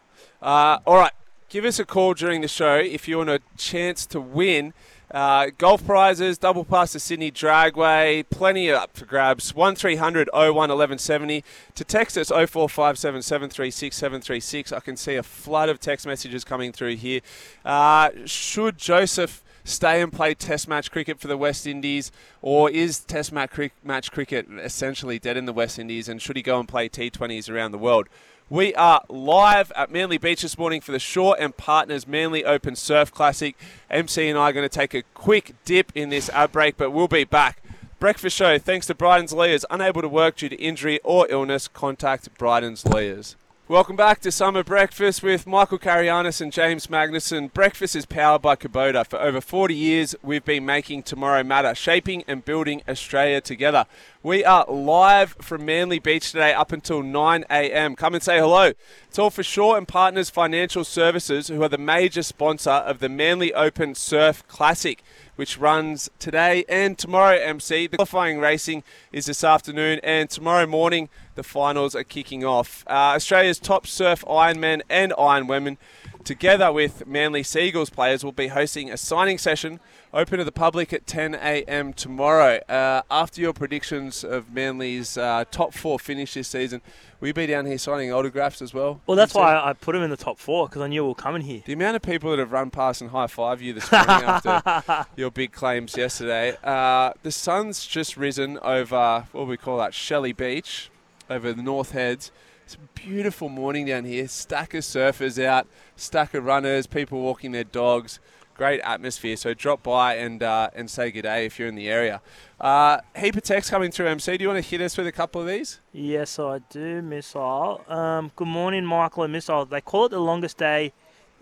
Uh, 0.43 0.79
all 0.85 0.97
right, 0.97 1.13
give 1.49 1.65
us 1.65 1.79
a 1.79 1.85
call 1.85 2.15
during 2.15 2.41
the 2.41 2.49
show 2.49 2.77
if 2.77 3.07
you 3.07 3.19
want 3.19 3.31
a 3.31 3.41
chance 3.57 4.05
to 4.07 4.21
win. 4.21 4.75
Uh, 5.11 5.49
golf 5.57 5.87
prizes, 5.87 6.37
double 6.37 6.65
pass 6.65 6.93
to 6.93 7.01
Sydney 7.01 7.31
Dragway, 7.31 8.25
plenty 8.29 8.71
up 8.71 8.97
for 8.97 9.05
grabs. 9.05 9.55
1300 9.55 10.29
01 10.33 10.55
1170. 10.55 11.45
To 11.75 11.85
text 11.85 12.19
us 12.19 12.29
0457 12.29 13.23
736 13.23 13.97
736. 13.97 14.73
I 14.73 14.81
can 14.81 14.97
see 14.97 15.15
a 15.15 15.23
flood 15.23 15.69
of 15.69 15.79
text 15.79 16.07
messages 16.07 16.45
coming 16.45 16.73
through 16.73 16.97
here. 16.97 17.21
Uh, 17.65 18.11
should 18.25 18.79
Joseph 18.79 19.45
stay 19.67 20.01
and 20.01 20.13
play 20.13 20.35
Test 20.35 20.69
match 20.69 20.91
cricket 20.91 21.21
for 21.21 21.29
the 21.29 21.37
West 21.37 21.67
Indies, 21.67 22.11
or 22.41 22.71
is 22.71 23.01
Test 23.01 23.33
match, 23.33 23.59
match 23.85 24.13
cricket 24.13 24.47
essentially 24.59 25.19
dead 25.19 25.37
in 25.37 25.45
the 25.45 25.53
West 25.53 25.79
Indies, 25.79 26.09
and 26.09 26.23
should 26.23 26.37
he 26.37 26.43
go 26.43 26.59
and 26.59 26.69
play 26.69 26.89
T20s 26.89 27.51
around 27.53 27.73
the 27.73 27.79
world? 27.79 28.09
We 28.49 28.77
are 28.77 29.03
live 29.09 29.73
at 29.75 29.91
Manly 29.91 30.19
Beach 30.19 30.43
this 30.43 30.57
morning 30.57 30.81
for 30.81 30.93
the 30.93 31.01
Shaw 31.01 31.33
and 31.33 31.57
Partners 31.57 32.07
Manly 32.07 32.45
Open 32.45 32.77
Surf 32.77 33.11
Classic. 33.11 33.57
MC 33.91 34.29
and 34.29 34.39
I 34.39 34.51
are 34.51 34.53
going 34.53 34.65
to 34.65 34.69
take 34.69 34.95
a 34.95 35.03
quick 35.15 35.57
dip 35.65 35.91
in 35.97 36.11
this 36.11 36.29
ad 36.29 36.53
break, 36.53 36.77
but 36.77 36.93
we'll 36.93 37.09
be 37.09 37.25
back. 37.25 37.61
Breakfast 37.99 38.37
show 38.37 38.57
thanks 38.57 38.87
to 38.87 38.95
Bryden's 38.95 39.33
Lawyers. 39.33 39.65
Unable 39.69 40.01
to 40.01 40.09
work 40.09 40.37
due 40.37 40.49
to 40.49 40.55
injury 40.63 41.01
or 41.03 41.27
illness, 41.29 41.67
contact 41.67 42.33
Bryden's 42.39 42.87
Lawyers. 42.87 43.35
Welcome 43.69 43.97
back 43.97 44.21
to 44.21 44.31
Summer 44.31 44.63
Breakfast 44.63 45.25
with 45.25 45.45
Michael 45.45 45.79
Carayannis 45.79 46.41
and 46.41 46.53
James 46.53 46.87
Magnussen. 46.87 47.53
Breakfast 47.53 47.97
is 47.97 48.07
powered 48.07 48.41
by 48.41 48.55
Kubota. 48.55 49.05
For 49.05 49.21
over 49.21 49.41
40 49.41 49.75
years, 49.75 50.15
we've 50.23 50.45
been 50.45 50.65
making 50.65 51.03
tomorrow 51.03 51.43
matter, 51.43 51.75
shaping 51.75 52.23
and 52.29 52.45
building 52.45 52.83
Australia 52.89 53.41
together. 53.41 53.87
We 54.23 54.45
are 54.45 54.65
live 54.69 55.35
from 55.41 55.65
Manly 55.65 55.99
Beach 55.99 56.31
today 56.31 56.55
up 56.55 56.71
until 56.71 57.03
9 57.03 57.45
a.m. 57.51 57.97
Come 57.97 58.15
and 58.15 58.23
say 58.23 58.39
hello. 58.39 58.71
It's 59.09 59.19
all 59.19 59.31
for 59.31 59.43
Shaw 59.43 59.75
and 59.75 59.89
Partners 59.89 60.31
Financial 60.31 60.85
Services, 60.85 61.49
who 61.49 61.61
are 61.65 61.69
the 61.69 61.77
major 61.77 62.23
sponsor 62.23 62.71
of 62.71 63.01
the 63.01 63.09
Manly 63.09 63.53
Open 63.53 63.97
Surf 63.97 64.47
Classic 64.47 65.03
which 65.37 65.59
runs 65.59 66.11
today 66.19 66.65
and 66.69 66.99
tomorrow, 66.99 67.39
MC. 67.39 67.87
The 67.87 67.97
qualifying 67.97 68.41
racing 68.41 68.83
is 69.13 69.27
this 69.27 69.45
afternoon, 69.45 70.01
and 70.03 70.29
tomorrow 70.29 70.67
morning, 70.67 71.09
the 71.35 71.43
finals 71.43 71.95
are 71.95 72.05
kicking 72.05 72.45
off. 72.45 72.85
Uh, 72.89 73.15
Australia's 73.15 73.59
top 73.59 73.87
surf 73.87 74.25
Ironmen 74.27 74.83
and 74.89 75.13
Ironwomen, 75.13 75.77
together 76.25 76.73
with 76.73 77.07
Manly 77.07 77.43
Sea 77.43 77.69
Eagles 77.69 77.91
players, 77.91 78.25
will 78.25 78.33
be 78.33 78.49
hosting 78.49 78.91
a 78.91 78.97
signing 78.97 79.39
session 79.39 79.79
open 80.17 80.39
to 80.39 80.45
the 80.45 80.53
public 80.53 80.95
at 80.95 81.07
10 81.07 81.35
a.m. 81.35 81.93
tomorrow. 81.93 82.57
Uh, 82.69 83.03
after 83.11 83.43
your 83.43 83.53
predictions 83.53 84.25
of 84.25 84.51
Manly's 84.51 85.19
uh, 85.19 85.45
top 85.51 85.75
four 85.75 85.99
finish 85.99 86.33
this 86.33 86.49
season, 86.49 86.81
will 87.21 87.29
you 87.29 87.35
be 87.35 87.47
down 87.47 87.67
here 87.67 87.77
signing 87.77 88.11
autographs 88.11 88.63
as 88.63 88.73
well? 88.73 89.03
Well, 89.07 89.17
that's 89.17 89.35
why 89.35 89.55
I 89.55 89.75
put 89.75 89.95
him 89.95 90.03
in 90.03 90.09
the 90.09 90.17
top 90.17 90.39
four 90.39 90.69
because 90.69 90.81
I 90.81 90.87
knew 90.87 91.03
we 91.03 91.09
were 91.09 91.15
coming 91.15 91.43
here. 91.43 91.63
The 91.67 91.75
amount 91.75 91.97
of 91.97 92.03
people 92.03 92.31
that 92.31 92.39
have 92.39 92.51
run 92.51 92.71
past 92.71 93.03
and 93.03 93.11
high 93.11 93.27
five 93.27 93.61
you 93.61 93.75
this 93.75 93.93
morning 93.93 94.09
after 94.09 95.07
your 95.17 95.31
big 95.31 95.53
claims 95.53 95.95
yesterday. 95.97 96.57
Uh, 96.65 97.13
the 97.23 97.31
sun's 97.31 97.87
just 97.87 98.17
risen 98.17 98.59
over 98.61 99.27
what 99.33 99.47
we 99.47 99.59
call 99.59 99.77
that 99.79 99.93
Shelley 99.93 100.33
Beach, 100.33 100.91
over 101.29 101.53
the 101.53 101.63
North 101.63 101.93
Heads. 101.93 102.33
It's 102.65 102.75
a 102.75 102.79
beautiful 102.99 103.51
morning 103.51 103.85
down 103.85 104.07
here. 104.07 104.27
Stack 104.27 104.73
of 104.73 104.81
surfers 104.81 105.43
out, 105.45 105.69
stack 105.95 106.33
of 106.33 106.45
runners, 106.45 106.87
people 106.87 107.21
walking 107.21 107.53
their 107.53 107.65
dogs 107.65 108.19
great 108.57 108.81
atmosphere. 108.81 109.37
So 109.37 109.55
drop 109.55 109.83
by 109.83 110.15
and 110.17 110.43
uh, 110.43 110.71
and 110.75 110.91
say 110.91 111.11
good 111.11 111.23
day 111.23 111.47
if 111.47 111.59
you're 111.59 111.69
in 111.69 111.75
the 111.75 111.89
area. 111.89 112.21
Uh, 112.61 113.01
heap 113.15 113.37
of 113.37 113.43
text 113.43 113.71
coming 113.71 113.91
through, 113.91 114.07
MC. 114.07 114.37
Do 114.37 114.43
you 114.43 114.49
want 114.49 114.63
to 114.63 114.69
hit 114.69 114.81
us 114.81 114.97
with 114.97 115.07
a 115.07 115.13
couple 115.13 115.41
of 115.41 115.47
these? 115.47 115.81
Yes, 115.93 116.39
I 116.39 116.61
do, 116.71 117.03
Missile. 117.03 117.85
Um, 117.89 118.33
good 118.35 118.49
morning, 118.49 118.85
Michael 118.85 119.25
and 119.25 119.33
Missile. 119.33 119.67
They 119.67 119.81
call 119.81 120.07
it 120.07 120.11
the 120.11 120.21
longest 120.21 120.57
day 120.57 120.93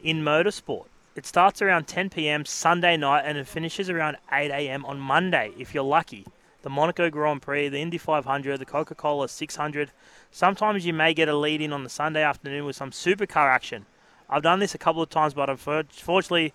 in 0.02 0.22
motorsport. 0.22 0.86
It 1.14 1.26
starts 1.26 1.62
around 1.62 1.86
10 1.86 2.10
p.m. 2.10 2.44
Sunday 2.44 2.96
night 2.96 3.22
and 3.24 3.38
it 3.38 3.46
finishes 3.46 3.88
around 3.88 4.16
8 4.32 4.50
a.m. 4.50 4.84
on 4.84 4.98
Monday, 4.98 5.52
if 5.56 5.72
you're 5.72 5.84
lucky. 5.84 6.26
The 6.62 6.70
Monaco 6.70 7.08
Grand 7.08 7.40
Prix, 7.40 7.68
the 7.68 7.78
Indy 7.78 7.98
500, 7.98 8.58
the 8.58 8.64
Coca 8.64 8.96
Cola 8.96 9.28
600. 9.28 9.92
Sometimes 10.32 10.84
you 10.84 10.92
may 10.92 11.14
get 11.14 11.28
a 11.28 11.36
lead 11.36 11.60
in 11.60 11.72
on 11.72 11.84
the 11.84 11.90
Sunday 11.90 12.24
afternoon 12.24 12.64
with 12.64 12.74
some 12.74 12.90
supercar 12.90 13.48
action. 13.48 13.86
I've 14.28 14.42
done 14.42 14.58
this 14.58 14.74
a 14.74 14.78
couple 14.78 15.02
of 15.02 15.10
times, 15.10 15.34
but 15.34 15.48
unfortunately, 15.48 16.52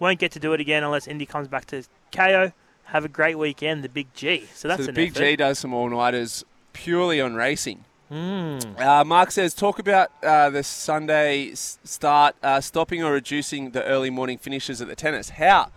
won't 0.00 0.18
get 0.18 0.32
to 0.32 0.40
do 0.40 0.52
it 0.52 0.60
again 0.60 0.82
unless 0.82 1.06
Indy 1.06 1.26
comes 1.26 1.46
back 1.46 1.66
to 1.66 1.84
KO. 2.10 2.52
Have 2.84 3.04
a 3.04 3.08
great 3.08 3.38
weekend, 3.38 3.84
the 3.84 3.88
Big 3.88 4.12
G. 4.14 4.48
So 4.54 4.66
that's 4.66 4.82
so 4.82 4.86
the 4.86 4.92
Big 4.92 5.10
effort. 5.10 5.20
G 5.20 5.36
does 5.36 5.60
some 5.60 5.72
all 5.72 5.88
nighters 5.88 6.44
purely 6.72 7.20
on 7.20 7.34
racing. 7.34 7.84
Mm. 8.10 8.80
Uh, 8.80 9.04
Mark 9.04 9.30
says, 9.30 9.54
talk 9.54 9.78
about 9.78 10.10
uh, 10.24 10.50
the 10.50 10.64
Sunday 10.64 11.52
start, 11.54 12.34
uh, 12.42 12.60
stopping 12.60 13.04
or 13.04 13.12
reducing 13.12 13.70
the 13.70 13.84
early 13.84 14.10
morning 14.10 14.36
finishes 14.38 14.80
at 14.80 14.88
the 14.88 14.96
tennis. 14.96 15.30
How? 15.30 15.70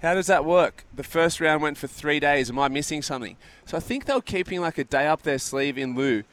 How 0.00 0.14
does 0.14 0.26
that 0.28 0.44
work? 0.44 0.84
The 0.94 1.02
first 1.02 1.40
round 1.40 1.60
went 1.60 1.76
for 1.76 1.86
three 1.86 2.20
days. 2.20 2.48
Am 2.48 2.58
I 2.58 2.68
missing 2.68 3.02
something? 3.02 3.36
So 3.66 3.76
I 3.76 3.80
think 3.80 4.06
they 4.06 4.14
were 4.14 4.22
keeping 4.22 4.60
like 4.60 4.78
a 4.78 4.84
day 4.84 5.06
up 5.06 5.22
their 5.22 5.38
sleeve 5.38 5.76
in 5.76 5.94
lieu 5.94 6.24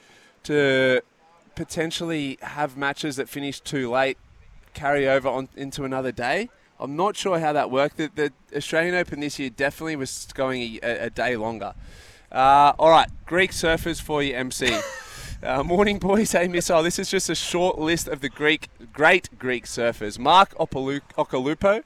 to 0.44 1.02
potentially 1.56 2.38
have 2.42 2.78
matches 2.78 3.18
that 3.18 3.28
finish 3.28 3.60
too 3.60 3.90
late 3.90 4.18
carry 4.74 5.08
over 5.08 5.28
on 5.28 5.50
into 5.56 5.84
another 5.84 6.12
day. 6.12 6.50
I'm 6.84 6.98
not 6.98 7.16
sure 7.16 7.40
how 7.40 7.54
that 7.54 7.72
worked. 7.72 7.96
The, 7.96 8.12
the 8.14 8.34
Australian 8.54 8.94
Open 8.96 9.22
this 9.22 9.40
year 9.40 9.50
definitely 9.50 9.96
was 9.96 10.28
going 10.34 10.80
a, 10.84 11.06
a 11.06 11.10
day 11.10 11.38
longer. 11.38 11.74
Uh, 12.30 12.74
all 12.78 12.90
right, 12.90 13.10
Greek 13.26 13.52
surfers 13.52 14.02
for 14.02 14.22
you, 14.22 14.36
MC. 14.36 14.78
uh, 15.44 15.64
morning, 15.64 15.98
boys. 15.98 16.34
Hey, 16.34 16.50
missile. 16.50 16.84
This 16.84 17.00
is 17.00 17.10
just 17.10 17.30
a 17.30 17.36
short 17.36 17.80
list 17.80 18.10
of 18.10 18.20
the 18.20 18.28
Greek, 18.28 18.68
great 18.92 19.30
Greek 19.40 19.64
surfers: 19.66 20.20
Mark 20.20 20.54
Opalu- 20.56 21.00
Occhilupo, 21.18 21.84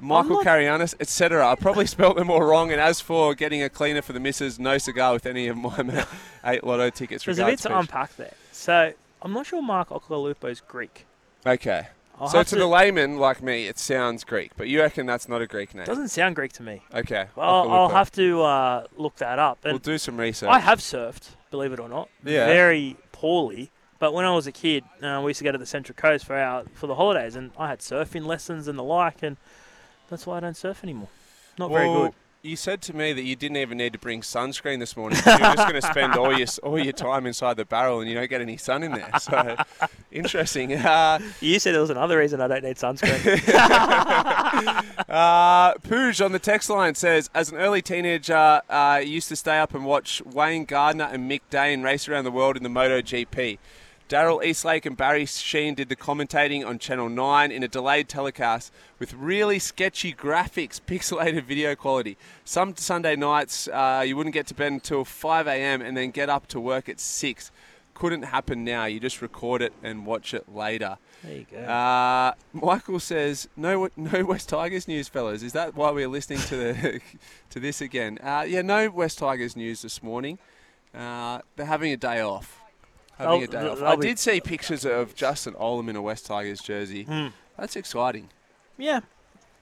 Michael 0.00 0.34
not- 0.36 0.44
Carayannis, 0.44 0.94
etc. 1.00 1.48
I 1.48 1.54
probably 1.54 1.86
spelt 1.96 2.16
them 2.16 2.30
all 2.30 2.42
wrong. 2.42 2.70
And 2.70 2.80
as 2.80 3.00
for 3.00 3.34
getting 3.34 3.62
a 3.62 3.70
cleaner 3.70 4.02
for 4.02 4.12
the 4.12 4.20
missus, 4.20 4.58
no 4.58 4.76
cigar 4.76 5.14
with 5.14 5.24
any 5.24 5.48
of 5.48 5.56
my 5.56 6.04
eight 6.44 6.62
lotto 6.62 6.90
tickets. 6.90 7.24
There's 7.24 7.38
a 7.38 7.46
bit 7.46 7.58
to 7.60 7.68
Peach. 7.68 7.78
unpack 7.78 8.16
there. 8.16 8.34
So 8.52 8.92
I'm 9.22 9.32
not 9.32 9.46
sure 9.46 9.62
Mark 9.62 9.88
Occhilupo 9.88 10.50
is 10.50 10.60
Greek. 10.60 11.06
Okay. 11.46 11.86
I'll 12.18 12.28
so 12.28 12.42
to, 12.42 12.48
to- 12.50 12.56
the 12.56 12.66
layman 12.66 13.18
like 13.18 13.42
me, 13.42 13.66
it 13.68 13.78
sounds 13.78 14.24
Greek, 14.24 14.52
but 14.56 14.68
you 14.68 14.80
reckon 14.80 15.06
that's 15.06 15.28
not 15.28 15.42
a 15.42 15.46
Greek 15.46 15.74
name? 15.74 15.84
Doesn't 15.84 16.08
sound 16.08 16.34
Greek 16.36 16.52
to 16.54 16.62
me. 16.62 16.82
Okay. 16.94 17.26
Well, 17.36 17.48
I'll 17.70 17.88
Occhilupo. 17.88 17.92
have 17.92 18.10
to 18.12 18.42
uh, 18.42 18.86
look 18.96 19.16
that 19.16 19.38
up. 19.38 19.58
And 19.64 19.72
We'll 19.74 19.78
do 19.80 19.98
some 19.98 20.16
research. 20.18 20.48
I 20.48 20.58
have 20.60 20.78
surfed, 20.80 21.30
believe 21.50 21.72
it 21.72 21.80
or 21.80 21.88
not, 21.88 22.08
Yeah. 22.24 22.46
very 22.46 22.96
poorly. 23.12 23.70
But 23.98 24.12
when 24.12 24.24
I 24.26 24.34
was 24.34 24.46
a 24.46 24.52
kid, 24.52 24.84
uh, 25.02 25.20
we 25.24 25.30
used 25.30 25.38
to 25.38 25.44
go 25.44 25.52
to 25.52 25.58
the 25.58 25.64
Central 25.66 25.96
Coast 25.96 26.26
for 26.26 26.36
our 26.36 26.64
for 26.74 26.86
the 26.86 26.94
holidays, 26.96 27.34
and 27.34 27.50
I 27.58 27.68
had 27.68 27.78
surfing 27.80 28.26
lessons 28.26 28.68
and 28.68 28.78
the 28.78 28.82
like, 28.84 29.22
and 29.22 29.38
that's 30.10 30.26
why 30.26 30.36
I 30.36 30.40
don't 30.40 30.56
surf 30.56 30.80
anymore. 30.84 31.08
Not 31.58 31.70
very 31.70 31.86
good. 31.88 32.12
You 32.46 32.54
said 32.54 32.80
to 32.82 32.94
me 32.94 33.12
that 33.12 33.24
you 33.24 33.34
didn't 33.34 33.56
even 33.56 33.78
need 33.78 33.92
to 33.94 33.98
bring 33.98 34.20
sunscreen 34.20 34.78
this 34.78 34.96
morning. 34.96 35.18
You're 35.26 35.36
just 35.36 35.56
going 35.68 35.74
to 35.74 35.82
spend 35.82 36.14
all 36.14 36.32
your 36.32 36.46
all 36.62 36.78
your 36.78 36.92
time 36.92 37.26
inside 37.26 37.56
the 37.56 37.64
barrel, 37.64 37.98
and 37.98 38.08
you 38.08 38.14
don't 38.14 38.30
get 38.30 38.40
any 38.40 38.56
sun 38.56 38.84
in 38.84 38.92
there. 38.92 39.10
So 39.18 39.56
interesting. 40.12 40.74
Uh, 40.86 41.18
You 41.40 41.58
said 41.58 41.74
there 41.74 41.80
was 41.80 41.90
another 41.90 42.18
reason 42.18 42.40
I 42.40 42.46
don't 42.46 42.62
need 42.62 42.76
sunscreen. 42.76 43.42
uh, 45.08 45.74
Pooj 45.74 46.24
on 46.24 46.30
the 46.30 46.38
text 46.38 46.70
line 46.70 46.94
says, 46.94 47.28
as 47.34 47.50
an 47.50 47.58
early 47.58 47.82
teenager, 47.82 48.60
uh, 48.70 49.02
used 49.04 49.28
to 49.30 49.36
stay 49.36 49.58
up 49.58 49.74
and 49.74 49.84
watch 49.84 50.22
Wayne 50.24 50.64
Gardner 50.64 51.04
and 51.04 51.28
Mick 51.28 51.40
Doohan 51.50 51.82
race 51.82 52.08
around 52.08 52.24
the 52.24 52.30
world 52.30 52.56
in 52.56 52.62
the 52.62 52.68
MotoGP. 52.68 53.58
Daryl 54.08 54.44
Eastlake 54.44 54.86
and 54.86 54.96
Barry 54.96 55.24
Sheene 55.24 55.74
did 55.74 55.88
the 55.88 55.96
commentating 55.96 56.64
on 56.64 56.78
Channel 56.78 57.08
9 57.08 57.50
in 57.50 57.64
a 57.64 57.68
delayed 57.68 58.08
telecast 58.08 58.72
with 59.00 59.12
really 59.12 59.58
sketchy 59.58 60.14
graphics, 60.14 60.80
pixelated 60.86 61.42
video 61.42 61.74
quality. 61.74 62.16
Some 62.44 62.76
Sunday 62.76 63.16
nights, 63.16 63.66
uh, 63.66 64.04
you 64.06 64.16
wouldn't 64.16 64.32
get 64.32 64.46
to 64.46 64.54
bed 64.54 64.70
until 64.70 65.04
5 65.04 65.48
a.m. 65.48 65.82
and 65.82 65.96
then 65.96 66.12
get 66.12 66.30
up 66.30 66.46
to 66.48 66.60
work 66.60 66.88
at 66.88 67.00
6. 67.00 67.50
Couldn't 67.94 68.22
happen 68.22 68.62
now. 68.62 68.84
You 68.84 69.00
just 69.00 69.20
record 69.20 69.60
it 69.60 69.72
and 69.82 70.06
watch 70.06 70.34
it 70.34 70.54
later. 70.54 70.98
there 71.24 71.38
you 71.38 71.46
go. 71.50 71.58
Uh, 71.58 72.34
Michael 72.52 73.00
says, 73.00 73.48
"No, 73.56 73.88
no 73.96 74.24
West 74.24 74.50
Tigers 74.50 74.86
news, 74.86 75.08
fellas. 75.08 75.42
Is 75.42 75.54
that 75.54 75.74
why 75.74 75.90
we're 75.90 76.06
listening 76.06 76.40
to 76.40 76.56
the 76.56 77.00
to 77.50 77.58
this 77.58 77.80
again? 77.80 78.18
Uh, 78.22 78.44
yeah, 78.46 78.60
no 78.62 78.90
West 78.90 79.18
Tigers 79.18 79.56
news 79.56 79.80
this 79.82 80.00
morning. 80.02 80.38
Uh, 80.94 81.40
they're 81.56 81.66
having 81.66 81.90
a 81.90 81.96
day 81.96 82.20
off. 82.20 82.62
Having 83.18 83.44
a 83.44 83.46
They'll- 83.46 83.76
day 83.76 83.82
off. 83.82 83.82
I 83.82 83.96
did 83.96 84.18
see 84.18 84.40
pictures 84.40 84.84
of 84.84 85.14
Justin 85.14 85.54
Olam 85.54 85.88
in 85.88 85.96
a 85.96 86.02
West 86.02 86.26
Tigers 86.26 86.60
jersey. 86.60 87.04
Hmm. 87.04 87.28
That's 87.58 87.76
exciting. 87.76 88.28
Yeah, 88.76 89.00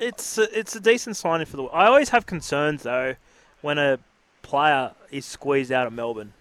it's 0.01 0.37
a, 0.39 0.59
it's 0.59 0.75
a 0.75 0.81
decent 0.81 1.17
signing 1.17 1.47
for 1.47 1.57
the. 1.57 1.65
I 1.65 1.87
always 1.87 2.09
have 2.09 2.27
concerns 2.27 2.83
though 2.83 3.15
when 3.61 3.79
a 3.79 3.99
player 4.43 4.93
is 5.11 5.25
squeezed 5.25 5.71
out 5.71 5.87
of 5.87 5.93
Melbourne. 5.93 6.33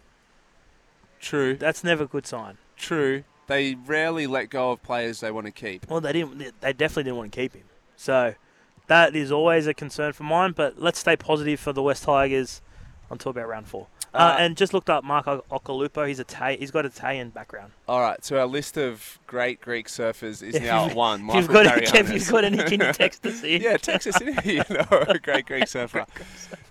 True, 1.19 1.55
That's 1.55 1.83
never 1.83 2.03
a 2.03 2.07
good 2.07 2.25
sign. 2.27 2.57
true. 2.75 3.23
They 3.47 3.75
rarely 3.75 4.25
let 4.25 4.49
go 4.49 4.71
of 4.71 4.81
players 4.83 5.19
they 5.19 5.29
want 5.29 5.45
to 5.47 5.51
keep. 5.51 5.89
Well, 5.89 5.99
they 5.99 6.13
didn't. 6.13 6.61
They 6.61 6.71
definitely 6.73 7.03
didn't 7.03 7.17
want 7.17 7.31
to 7.33 7.39
keep 7.41 7.53
him. 7.53 7.63
So 7.97 8.35
that 8.87 9.15
is 9.17 9.31
always 9.33 9.67
a 9.67 9.73
concern 9.73 10.13
for 10.13 10.23
mine. 10.23 10.53
But 10.53 10.81
let's 10.81 10.97
stay 10.99 11.17
positive 11.17 11.59
for 11.59 11.73
the 11.73 11.83
West 11.83 12.03
Tigers 12.03 12.61
until 13.09 13.31
about 13.31 13.47
round 13.49 13.67
four. 13.67 13.87
Uh, 14.13 14.17
Uh, 14.17 14.35
and 14.39 14.55
just 14.57 14.73
looked 14.73 14.89
up 14.91 15.03
Mark 15.03 15.27
O- 15.27 15.43
Occhilupo. 15.51 16.07
He's 16.07 16.19
a 16.19 16.23
Ta- 16.23 16.49
he's 16.59 16.69
got 16.71 16.85
Italian 16.85 17.29
background. 17.29 17.71
All 17.87 17.99
right, 17.99 18.23
so 18.23 18.37
our 18.39 18.45
list 18.45 18.77
of 18.77 19.17
great 19.25 19.59
Greek 19.59 19.87
surfers 19.87 20.43
is 20.43 20.55
If 20.55 20.63
now 20.63 20.85
at 20.85 20.95
one. 20.95 21.21
If 21.21 21.25
Michael 21.25 21.41
you've 21.41 21.51
got 21.51 21.95
if 21.95 22.13
you've 22.13 22.29
got 22.29 22.43
any, 22.43 22.57
can 22.57 22.79
you 22.81 22.93
text 22.93 23.25
us 23.25 23.41
here? 23.47 23.59
yeah, 23.59 23.77
Texas 23.77 24.15
City, 24.15 24.53
you 24.55 24.63
know, 24.69 24.85
a 25.07 25.17
great 25.17 25.45
Greek 25.47 25.67
surfer. 25.75 26.05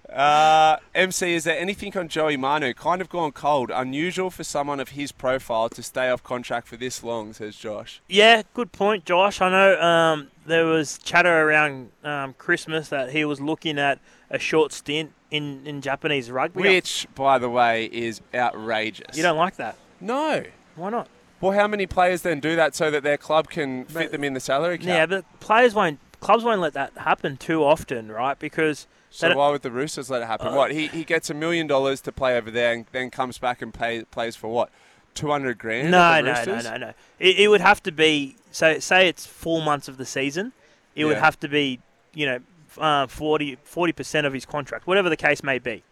Uh, 0.08 0.76
MC, 0.94 1.34
is 1.34 1.44
there 1.44 1.58
anything 1.58 1.96
on 1.96 2.06
Joey 2.06 2.36
Manu? 2.36 2.74
Kind 2.74 3.00
of 3.00 3.08
gone 3.08 3.32
cold. 3.32 3.70
Unusual 3.74 4.30
for 4.30 4.44
someone 4.44 4.78
of 4.78 4.90
his 4.90 5.10
profile 5.10 5.68
to 5.70 5.82
stay 5.82 6.10
off 6.10 6.22
contract 6.22 6.68
for 6.68 6.76
this 6.76 7.02
long, 7.02 7.32
says 7.32 7.56
Josh. 7.56 8.02
Yeah, 8.08 8.42
good 8.52 8.72
point, 8.72 9.04
Josh. 9.06 9.40
I 9.40 9.48
know 9.50 9.80
um, 9.80 10.28
there 10.46 10.66
was 10.66 10.98
chatter 10.98 11.48
around 11.48 11.90
um, 12.04 12.34
Christmas 12.34 12.88
that 12.90 13.12
he 13.12 13.24
was 13.24 13.40
looking 13.40 13.78
at 13.78 14.00
a 14.28 14.38
short 14.38 14.72
stint 14.72 15.12
in, 15.32 15.66
in 15.66 15.80
Japanese 15.80 16.30
rugby. 16.30 16.60
Which, 16.60 17.08
by 17.14 17.38
the 17.38 17.48
way, 17.48 17.86
is 17.86 18.20
outrageous. 18.34 19.16
you 19.16 19.22
don't 19.22 19.38
like 19.38 19.56
that? 19.56 19.76
No. 20.00 20.44
Why 20.76 20.90
not? 20.90 21.08
Well, 21.40 21.52
how 21.52 21.66
many 21.66 21.86
players 21.86 22.22
then 22.22 22.38
do 22.38 22.54
that 22.54 22.76
so 22.76 22.90
that 22.90 23.02
their 23.02 23.16
club 23.16 23.48
can 23.48 23.86
fit 23.86 24.12
them 24.12 24.22
in 24.22 24.34
the 24.34 24.40
salary 24.40 24.78
cap? 24.78 24.86
Yeah, 24.86 25.06
but 25.06 25.24
players 25.40 25.74
won't, 25.74 25.98
clubs 26.20 26.44
won't 26.44 26.60
let 26.60 26.74
that 26.74 26.92
happen 26.98 27.36
too 27.38 27.64
often, 27.64 28.12
right? 28.12 28.38
Because 28.38 28.86
So 29.10 29.34
why 29.34 29.50
would 29.50 29.62
the 29.62 29.70
Roosters 29.70 30.10
let 30.10 30.22
it 30.22 30.26
happen? 30.26 30.48
Uh, 30.48 30.54
what 30.54 30.70
he 30.70 30.86
he 30.86 31.02
gets 31.02 31.30
a 31.30 31.34
million 31.34 31.66
dollars 31.66 32.00
to 32.02 32.12
play 32.12 32.36
over 32.36 32.50
there 32.50 32.72
and 32.74 32.86
then 32.92 33.10
comes 33.10 33.38
back 33.38 33.60
and 33.62 33.74
pay, 33.74 34.04
plays 34.04 34.36
for 34.36 34.48
what 34.48 34.70
two 35.14 35.30
hundred 35.30 35.58
grand? 35.58 35.90
no, 35.90 36.20
no, 36.20 36.44
no, 36.44 36.60
no, 36.60 36.76
no. 36.76 36.92
It, 37.18 37.40
it 37.40 37.48
would 37.48 37.60
have 37.60 37.82
to 37.84 37.92
be 37.92 38.36
so. 38.52 38.78
Say 38.78 39.08
it's 39.08 39.26
four 39.26 39.62
months 39.62 39.88
of 39.88 39.96
the 39.96 40.06
season, 40.06 40.52
it 40.94 41.06
would 41.06 41.18
have 41.18 41.40
to 41.40 41.48
be 41.48 41.80
you 42.14 42.26
know 42.26 42.38
uh, 42.78 43.06
40 43.06 43.56
percent 43.92 44.26
of 44.26 44.32
his 44.32 44.44
contract, 44.46 44.86
whatever 44.86 45.08
the 45.08 45.16
case 45.16 45.42
may 45.42 45.58
be. 45.58 45.82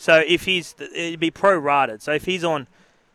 So 0.00 0.22
if 0.26 0.44
he's 0.44 0.74
it'd 0.80 1.20
be 1.20 1.30
prorated. 1.30 2.00
So 2.00 2.12
if 2.12 2.24
he's 2.24 2.42
on, 2.42 2.68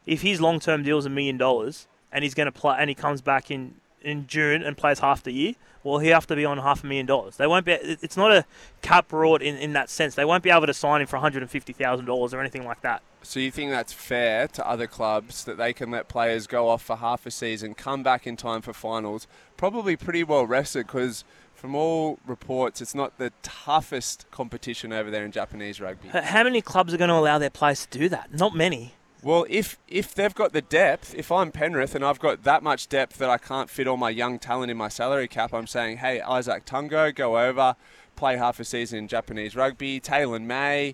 if 0.06 0.22
his 0.22 0.40
long 0.40 0.60
term 0.60 0.84
deal 0.84 1.00
is 1.00 1.06
a 1.08 1.10
million 1.10 1.36
dollars 1.36 1.88
and 2.12 2.24
he's 2.24 2.36
going 2.36 2.46
to 2.46 2.52
play 2.52 2.76
and 2.78 2.90
he 2.90 2.94
comes 2.96 3.22
back 3.22 3.50
in 3.50 3.76
in 4.04 4.28
June 4.28 4.62
and 4.62 4.78
plays 4.78 5.00
half 5.00 5.24
the 5.24 5.32
year, 5.32 5.54
well 5.84 5.98
he'll 5.98 6.14
have 6.14 6.28
to 6.28 6.36
be 6.36 6.46
on 6.46 6.60
half 6.60 6.84
a 6.84 6.88
million 6.88 7.08
dollars. 7.08 7.38
They 7.38 7.48
won't 7.48 7.66
be. 7.66 7.72
It's 7.72 8.16
not 8.16 8.32
a 8.32 8.46
cap 8.84 9.12
reward 9.12 9.42
in, 9.42 9.56
in 9.58 9.74
that 9.74 9.90
sense. 9.90 10.14
They 10.14 10.26
won't 10.26 10.44
be 10.44 10.52
able 10.52 10.68
to 10.68 10.76
sign 10.76 11.02
him 11.02 11.08
for 11.08 11.16
one 11.16 11.22
hundred 11.24 11.42
and 11.42 11.50
fifty 11.50 11.74
thousand 11.74 12.06
dollars 12.06 12.36
or 12.36 12.40
anything 12.40 12.66
like 12.66 12.82
that. 12.82 13.02
So 13.24 13.40
you 13.40 13.50
think 13.50 13.72
that's 13.72 13.92
fair 13.92 14.48
to 14.50 14.68
other 14.70 14.86
clubs 14.86 15.44
that 15.46 15.58
they 15.58 15.74
can 15.74 15.90
let 15.90 16.08
players 16.08 16.46
go 16.46 16.70
off 16.70 16.84
for 16.84 16.98
half 16.98 17.26
a 17.26 17.32
season, 17.32 17.74
come 17.74 18.04
back 18.04 18.28
in 18.28 18.38
time 18.38 18.62
for 18.62 18.74
finals, 18.74 19.26
probably 19.58 19.96
pretty 19.96 20.24
well 20.24 20.46
rested 20.46 20.86
because. 20.86 21.24
From 21.66 21.74
all 21.74 22.20
reports, 22.28 22.80
it's 22.80 22.94
not 22.94 23.18
the 23.18 23.34
toughest 23.42 24.28
competition 24.30 24.94
over 24.94 25.10
there 25.10 25.26
in 25.26 25.32
Japanese 25.32 25.82
rugby. 25.82 26.10
How 26.10 26.44
many 26.44 26.62
clubs 26.62 26.94
are 26.94 26.98
going 26.98 27.10
to 27.10 27.16
allow 27.16 27.40
their 27.40 27.50
players 27.50 27.88
to 27.88 27.98
do 27.98 28.08
that? 28.10 28.32
Not 28.32 28.56
many. 28.56 28.94
Well, 29.24 29.48
if 29.50 29.80
if 29.88 30.14
they've 30.14 30.36
got 30.36 30.54
the 30.54 30.62
depth, 30.62 31.16
if 31.16 31.32
I'm 31.32 31.52
Penrith 31.52 31.96
and 31.96 32.06
I've 32.06 32.20
got 32.20 32.44
that 32.44 32.62
much 32.62 32.88
depth 32.88 33.18
that 33.18 33.32
I 33.32 33.40
can't 33.40 33.68
fit 33.68 33.88
all 33.88 33.98
my 33.98 34.12
young 34.12 34.38
talent 34.38 34.70
in 34.70 34.78
my 34.78 34.90
salary 34.90 35.28
cap, 35.28 35.56
I'm 35.56 35.66
saying, 35.66 35.98
hey, 35.98 36.22
Izack 36.24 36.66
Tago, 36.66 37.16
go 37.16 37.40
over, 37.40 37.76
play 38.16 38.38
half 38.38 38.60
a 38.60 38.64
season 38.64 39.00
in 39.00 39.08
Japanese 39.08 39.56
rugby. 39.56 40.00
Taylan 40.00 40.44
May, 40.44 40.94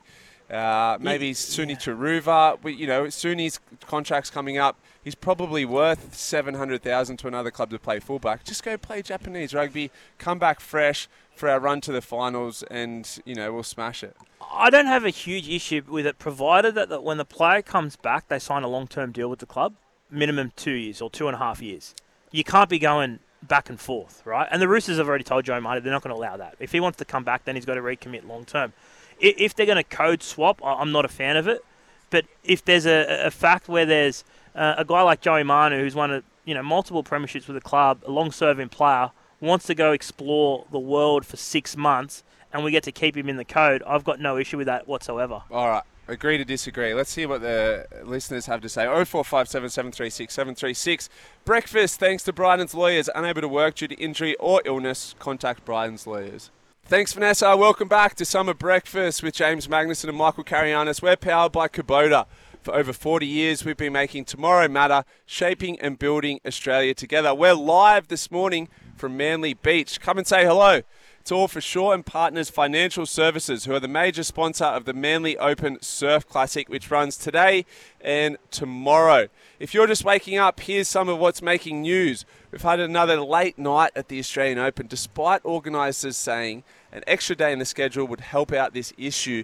uh, 0.52 0.98
maybe 1.00 1.34
Suni 1.34 1.76
Turuva. 1.78 2.62
We, 2.62 2.74
you 2.74 2.88
know, 2.88 3.06
Suni's 3.06 3.60
contract's 3.88 4.30
coming 4.30 4.58
up. 4.58 4.80
He's 5.04 5.16
probably 5.16 5.66
worth 5.66 6.14
seven 6.16 6.56
hundred 6.56 6.84
thousand 6.84 7.18
to 7.18 7.28
another 7.28 7.52
club 7.52 7.70
to 7.72 7.80
play 7.80 8.00
fullback. 8.00 8.44
Just 8.44 8.64
go 8.64 8.78
play 8.78 9.02
Japanese 9.02 9.54
rugby, 9.54 9.92
come 10.18 10.40
back 10.40 10.60
fresh 10.60 11.08
for 11.36 11.50
our 11.50 11.60
run 11.60 11.82
to 11.82 11.92
the 11.92 12.02
finals, 12.02 12.64
and 12.70 13.20
you 13.26 13.34
know 13.34 13.54
we'll 13.54 13.64
smash 13.64 14.04
it. 14.04 14.16
I 14.54 14.70
don't 14.70 14.88
have 14.88 15.06
a 15.06 15.10
huge 15.10 15.48
issue 15.48 15.84
with 15.88 16.06
it, 16.06 16.20
provided 16.20 16.76
that, 16.76 16.90
that 16.90 17.04
when 17.04 17.18
the 17.18 17.26
player 17.26 17.62
comes 17.62 17.96
back, 17.96 18.28
they 18.28 18.40
sign 18.40 18.64
a 18.64 18.68
long 18.68 18.88
term 18.88 19.12
deal 19.12 19.30
with 19.30 19.40
the 19.40 19.46
club, 19.46 19.76
minimum 20.10 20.52
two 20.56 20.74
years 20.74 21.02
or 21.02 21.10
two 21.10 21.28
and 21.28 21.36
a 21.36 21.40
half 21.40 21.62
years. 21.62 21.96
You 22.32 22.44
can't 22.44 22.70
be 22.70 22.80
going 22.80 23.20
back 23.42 23.70
and 23.70 23.80
forth, 23.80 24.22
right? 24.26 24.48
And 24.52 24.62
the 24.62 24.68
Roosters 24.68 24.98
have 24.98 25.08
already 25.08 25.24
told 25.24 25.46
Joe 25.46 25.60
Marty 25.60 25.82
they're 25.82 25.92
not 25.92 26.04
going 26.04 26.16
to 26.16 26.20
allow 26.20 26.38
that. 26.38 26.56
If 26.60 26.72
he 26.72 26.80
wants 26.80 26.98
to 27.00 27.06
come 27.06 27.24
back, 27.24 27.46
then 27.46 27.56
he's 27.56 27.66
got 27.66 27.76
to 27.76 27.82
recommit 27.82 28.28
long 28.28 28.46
term. 28.46 28.74
If 29.22 29.56
they're 29.56 29.66
going 29.66 29.78
to 29.78 29.84
code 29.84 30.24
swap, 30.24 30.60
I'm 30.64 30.92
not 30.92 31.06
a 31.06 31.10
fan 31.10 31.38
of 31.38 31.48
it. 31.48 31.64
But 32.10 32.26
if 32.44 32.66
there's 32.66 32.86
a, 32.86 33.26
a 33.26 33.32
fact 33.32 33.70
where 33.70 33.86
there's 33.86 34.24
uh, 34.56 34.76
a 34.78 34.86
guy 34.86 35.02
like 35.02 35.22
Joey 35.22 35.44
Manu, 35.44 35.80
who's 35.80 35.96
won 35.96 36.12
a, 36.12 36.24
you 36.46 36.54
know 36.54 36.64
multiple 36.64 37.04
premierships 37.04 37.48
with 37.48 37.56
the 37.56 37.62
club, 37.62 38.04
a 38.06 38.12
long-serving 38.12 38.70
player, 38.70 39.12
wants 39.40 39.66
to 39.68 39.76
go 39.76 39.92
explore 39.92 40.66
the 40.72 40.80
world 40.80 41.26
for 41.26 41.38
six 41.38 41.78
months, 41.78 42.24
and 42.54 42.64
we 42.64 42.72
get 42.72 42.84
to 42.84 42.92
keep 42.92 43.16
him 43.16 43.30
in 43.30 43.38
the 43.38 43.46
code, 43.46 43.82
I've 43.88 44.04
got 44.04 44.20
no 44.20 44.38
issue 44.38 44.58
with 44.58 44.68
that 44.68 44.88
whatsoever. 44.88 45.44
All 45.50 45.70
right. 45.70 45.84
Agree 46.08 46.38
to 46.38 46.44
disagree. 46.44 46.94
Let's 46.94 47.16
hear 47.16 47.30
what 47.30 47.42
the 47.42 47.88
listeners 48.04 48.48
have 48.48 48.60
to 48.62 48.70
say. 48.70 48.84
0457 48.84 49.70
736 49.70 50.34
736. 50.34 51.10
Breakfast, 51.46 52.00
thanks 52.00 52.24
to 52.24 52.34
Bryden's 52.34 52.74
lawyers. 52.74 53.10
Unable 53.16 53.42
to 53.42 53.48
work 53.48 53.76
due 53.76 53.88
to 53.88 53.96
injury 53.96 54.36
or 54.38 54.62
illness, 54.66 55.16
contact 55.20 55.64
Bryden's 55.64 56.06
lawyers. 56.06 56.50
Thanks, 56.92 57.14
Vanessa. 57.14 57.56
Welcome 57.56 57.88
back 57.88 58.16
to 58.16 58.26
Summer 58.26 58.54
Breakfast 58.54 59.24
with 59.24 59.34
James 59.34 59.70
Magnussen 59.70 60.10
and 60.10 60.18
Michael 60.18 60.44
Carayannis. 60.44 61.02
We're 61.02 61.16
powered 61.16 61.54
by 61.54 61.70
Kubota. 61.70 62.26
For 62.64 62.76
over 62.76 62.92
40 62.92 63.26
years, 63.26 63.64
we've 63.64 63.78
been 63.78 63.94
making 63.94 64.26
tomorrow 64.26 64.68
matter, 64.68 65.06
shaping 65.26 65.80
and 65.80 65.98
building 65.98 66.42
Australia 66.46 66.94
together. 66.94 67.34
We're 67.34 67.54
live 67.54 68.10
this 68.10 68.30
morning 68.30 68.68
from 68.98 69.16
Manly 69.16 69.54
Beach. 69.54 70.02
Come 70.02 70.18
and 70.18 70.28
say 70.28 70.44
hello. 70.44 70.82
It's 71.22 71.32
all 71.32 71.48
for 71.48 71.62
Shaw 71.62 71.94
and 71.94 72.06
Partners 72.06 72.50
Financial 72.50 73.06
Services, 73.06 73.64
who 73.64 73.74
are 73.74 73.80
the 73.80 73.88
major 73.88 74.24
sponsor 74.24 74.66
of 74.66 74.86
the 74.86 74.94
Manly 74.94 75.38
Open 75.38 75.78
Surf 75.82 76.28
Classic, 76.28 76.68
which 76.68 76.92
runs 76.92 77.16
today 77.16 77.66
and 78.02 78.38
tomorrow. 78.50 79.28
If 79.60 79.74
you're 79.74 79.88
just 79.88 80.04
waking 80.04 80.38
up, 80.40 80.60
here's 80.60 80.88
some 80.88 81.08
of 81.08 81.20
what's 81.20 81.42
making 81.42 81.84
news. 81.84 82.26
We've 82.52 82.62
had 82.62 82.80
another 82.80 83.22
late 83.22 83.58
night 83.58 83.92
at 83.96 84.10
the 84.10 84.20
Australian 84.20 84.58
Open, 84.58 84.88
despite 84.88 85.42
organisers 85.46 86.18
saying 86.18 86.64
an 86.92 87.04
extra 87.08 87.36
day 87.36 87.52
in 87.52 87.60
the 87.60 87.66
schedule 87.66 88.06
would 88.06 88.22
help 88.22 88.52
out 88.52 88.74
this 88.74 88.94
issue. 88.98 89.44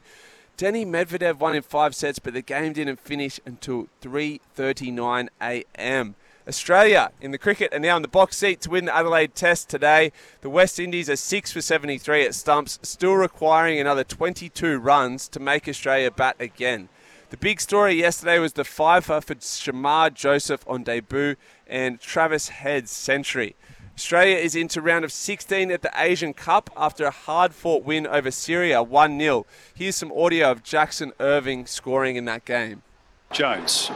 Denny 0.58 0.86
Medvedev 0.86 1.38
won 1.38 1.56
in 1.56 1.62
five 1.62 1.94
sets, 1.94 2.20
but 2.20 2.34
the 2.34 2.42
game 2.42 2.74
didn't 2.74 3.00
finish 3.00 3.40
until 3.46 3.88
3:39 4.02 5.30
a.m. 5.42 6.16
Australia 6.48 7.12
in 7.20 7.32
the 7.32 7.38
cricket 7.38 7.74
are 7.74 7.80
now 7.80 7.98
in 7.98 8.02
the 8.02 8.08
box 8.08 8.38
seat 8.38 8.62
to 8.62 8.70
win 8.70 8.86
the 8.86 8.96
Adelaide 8.96 9.36
Test 9.36 9.70
today. 9.70 10.14
The 10.42 10.50
West 10.50 10.80
Indies 10.80 11.10
are 11.10 11.18
6 11.18 11.52
for 11.52 11.62
73 11.62 12.26
at 12.26 12.34
stumps, 12.34 12.80
still 12.82 13.16
requiring 13.16 13.80
another 13.80 14.06
22 14.06 14.80
runs 14.80 15.28
to 15.28 15.42
make 15.42 15.68
Australia 15.68 16.10
bat 16.10 16.38
again. 16.40 16.88
The 17.30 17.38
big 17.38 17.60
story 17.60 17.96
yesterday 17.96 18.40
was 18.40 18.54
the 18.54 18.64
fiver 18.64 19.20
for 19.20 19.36
Shamar 19.36 20.14
Joseph 20.14 20.64
on 20.66 20.84
debut 20.84 21.36
and 21.68 22.00
Travis 22.00 22.48
Head's 22.48 22.92
century. 22.92 23.58
Australia 23.98 24.36
is 24.36 24.56
into 24.56 24.80
round 24.80 25.04
of 25.04 25.12
16 25.12 25.72
at 25.72 25.82
the 25.82 25.90
Asian 25.96 26.32
Cup 26.32 26.70
after 26.78 27.06
a 27.06 27.10
hard 27.10 27.52
fought 27.52 27.84
win 27.84 28.06
over 28.06 28.30
Syria 28.30 28.84
1 28.84 29.20
0. 29.20 29.48
Here's 29.74 29.96
some 29.96 30.12
audio 30.12 30.52
of 30.52 30.62
Jackson 30.62 31.14
Irvine 31.20 31.66
scoring 31.66 32.16
in 32.16 32.26
that 32.26 32.46
game. 32.46 32.84
Jones. 33.32 33.90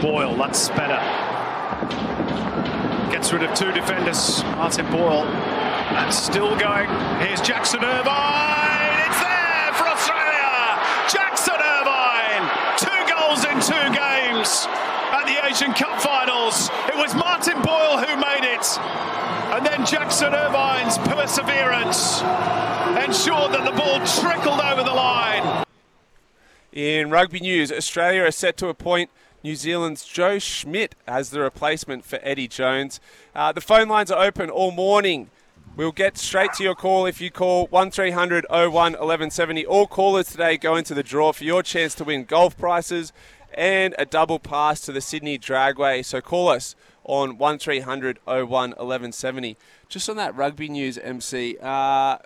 Boyle, 0.00 0.34
that's 0.36 0.70
better. 0.70 0.96
Gets 3.12 3.34
rid 3.34 3.42
of 3.42 3.54
two 3.54 3.70
defenders. 3.70 4.42
Martin 4.56 4.90
Boyle. 4.90 5.26
And 5.28 6.12
still 6.12 6.56
going. 6.58 6.88
Here's 7.20 7.42
Jackson 7.42 7.84
Irvine. 7.84 8.96
It's 9.04 9.20
there 9.20 9.74
for 9.74 9.88
Australia. 9.92 10.80
Jackson 11.12 11.60
Irvine. 11.60 12.48
Two 12.80 13.12
goals 13.12 13.44
in 13.44 13.60
two 13.60 13.92
games 13.92 14.64
at 15.12 15.26
the 15.26 15.44
Asian 15.44 15.74
Cup 15.74 16.00
finals. 16.00 16.70
It 16.88 16.96
was 16.96 17.14
Martin 17.14 17.60
Boyle 17.60 17.98
who 17.98 18.16
And 18.78 19.64
then 19.64 19.86
Jackson 19.86 20.34
Irvine's 20.34 20.98
perseverance 20.98 22.20
ensured 23.04 23.52
that 23.52 23.64
the 23.64 23.72
ball 23.72 24.04
trickled 24.06 24.60
over 24.60 24.82
the 24.82 24.94
line. 24.94 25.64
In 26.72 27.10
rugby 27.10 27.40
news, 27.40 27.72
Australia 27.72 28.24
are 28.24 28.30
set 28.30 28.56
to 28.58 28.68
appoint 28.68 29.10
New 29.42 29.54
Zealand's 29.54 30.04
Joe 30.04 30.38
Schmidt 30.38 30.94
as 31.06 31.30
the 31.30 31.40
replacement 31.40 32.04
for 32.04 32.18
Eddie 32.22 32.48
Jones. 32.48 33.00
Uh, 33.34 33.52
the 33.52 33.60
phone 33.60 33.88
lines 33.88 34.10
are 34.10 34.22
open 34.22 34.50
all 34.50 34.72
morning. 34.72 35.30
We'll 35.76 35.92
get 35.92 36.18
straight 36.18 36.52
to 36.54 36.64
your 36.64 36.74
call 36.74 37.06
if 37.06 37.20
you 37.20 37.30
call 37.30 37.66
1300 37.66 38.46
01 38.50 38.72
1170. 38.72 39.66
All 39.66 39.86
callers 39.86 40.28
today 40.28 40.56
go 40.56 40.74
into 40.74 40.94
the 40.94 41.02
draw 41.02 41.32
for 41.32 41.44
your 41.44 41.62
chance 41.62 41.94
to 41.96 42.04
win 42.04 42.24
golf 42.24 42.56
prices 42.56 43.12
and 43.52 43.94
a 43.98 44.04
double 44.04 44.38
pass 44.38 44.80
to 44.82 44.92
the 44.92 45.00
Sydney 45.00 45.38
Dragway. 45.38 46.04
So 46.04 46.20
call 46.20 46.48
us 46.48 46.74
on 47.06 47.38
1300 47.38 48.18
01 48.26 48.46
1170. 48.48 49.56
Just 49.88 50.08
on 50.10 50.16
that 50.16 50.34
rugby 50.36 50.68
news, 50.68 50.98
MC, 50.98 51.56
uh, 51.62 52.18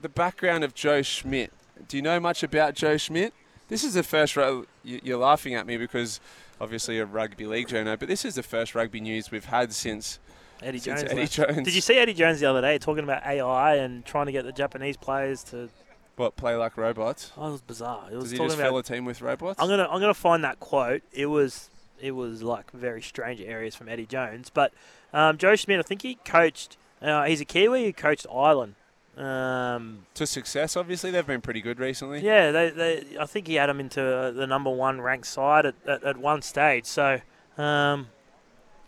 the 0.00 0.08
background 0.08 0.64
of 0.64 0.74
Joe 0.74 1.02
Schmidt. 1.02 1.52
Do 1.88 1.96
you 1.96 2.02
know 2.02 2.20
much 2.20 2.42
about 2.42 2.74
Joe 2.74 2.96
Schmidt? 2.96 3.32
This 3.68 3.84
is 3.84 3.94
the 3.94 4.02
first. 4.02 4.36
Ru- 4.36 4.66
you're 4.82 5.18
laughing 5.18 5.54
at 5.54 5.66
me 5.66 5.76
because 5.76 6.20
obviously 6.60 6.98
a 6.98 7.06
rugby 7.06 7.46
league 7.46 7.68
journo, 7.68 7.98
but 7.98 8.08
this 8.08 8.24
is 8.24 8.34
the 8.34 8.42
first 8.42 8.74
rugby 8.74 9.00
news 9.00 9.30
we've 9.30 9.44
had 9.46 9.72
since 9.72 10.18
Eddie 10.62 10.80
Jones. 10.80 11.04
Eddie. 11.04 11.26
Jones. 11.26 11.64
Did 11.64 11.74
you 11.74 11.80
see 11.80 11.96
Eddie 11.96 12.14
Jones 12.14 12.40
the 12.40 12.46
other 12.46 12.60
day 12.60 12.78
talking 12.78 13.04
about 13.04 13.24
AI 13.24 13.76
and 13.76 14.04
trying 14.04 14.26
to 14.26 14.32
get 14.32 14.44
the 14.44 14.52
Japanese 14.52 14.96
players 14.96 15.44
to? 15.44 15.70
what 16.16 16.36
play 16.36 16.54
like 16.54 16.76
robots? 16.76 17.32
Oh, 17.38 17.48
it 17.48 17.52
was 17.52 17.60
bizarre. 17.62 18.06
It 18.12 18.14
was 18.16 18.24
Does 18.24 18.32
he 18.32 18.38
just 18.38 18.56
about. 18.56 18.66
fill 18.68 18.78
a 18.78 18.82
team 18.82 19.06
with 19.06 19.22
robots? 19.22 19.58
I'm 19.58 19.68
gonna 19.68 19.88
I'm 19.90 20.00
gonna 20.00 20.12
find 20.12 20.44
that 20.44 20.60
quote. 20.60 21.02
It 21.12 21.26
was 21.26 21.70
it 22.00 22.12
was 22.12 22.42
like 22.42 22.70
very 22.72 23.02
strange 23.02 23.40
areas 23.40 23.74
from 23.74 23.88
Eddie 23.88 24.06
Jones, 24.06 24.50
but 24.50 24.72
um, 25.12 25.38
Joe 25.38 25.56
Schmidt. 25.56 25.78
I 25.78 25.82
think 25.82 26.02
he 26.02 26.16
coached. 26.24 26.76
Uh, 27.02 27.24
he's 27.24 27.40
a 27.40 27.44
Kiwi 27.44 27.84
who 27.84 27.92
coached 27.92 28.26
Ireland. 28.32 28.74
Um, 29.16 30.06
to 30.14 30.26
success, 30.26 30.76
obviously 30.76 31.10
they've 31.10 31.26
been 31.26 31.40
pretty 31.40 31.60
good 31.60 31.78
recently. 31.78 32.20
yeah, 32.20 32.50
they, 32.52 32.70
they, 32.70 33.04
I 33.18 33.26
think 33.26 33.48
he 33.48 33.56
had 33.56 33.68
them 33.68 33.80
into 33.80 34.02
uh, 34.02 34.30
the 34.30 34.46
number 34.46 34.70
one 34.70 35.00
ranked 35.00 35.26
side 35.26 35.66
at, 35.66 35.74
at, 35.86 36.04
at 36.04 36.16
one 36.16 36.42
stage. 36.42 36.86
So, 36.86 37.20
um, 37.58 38.08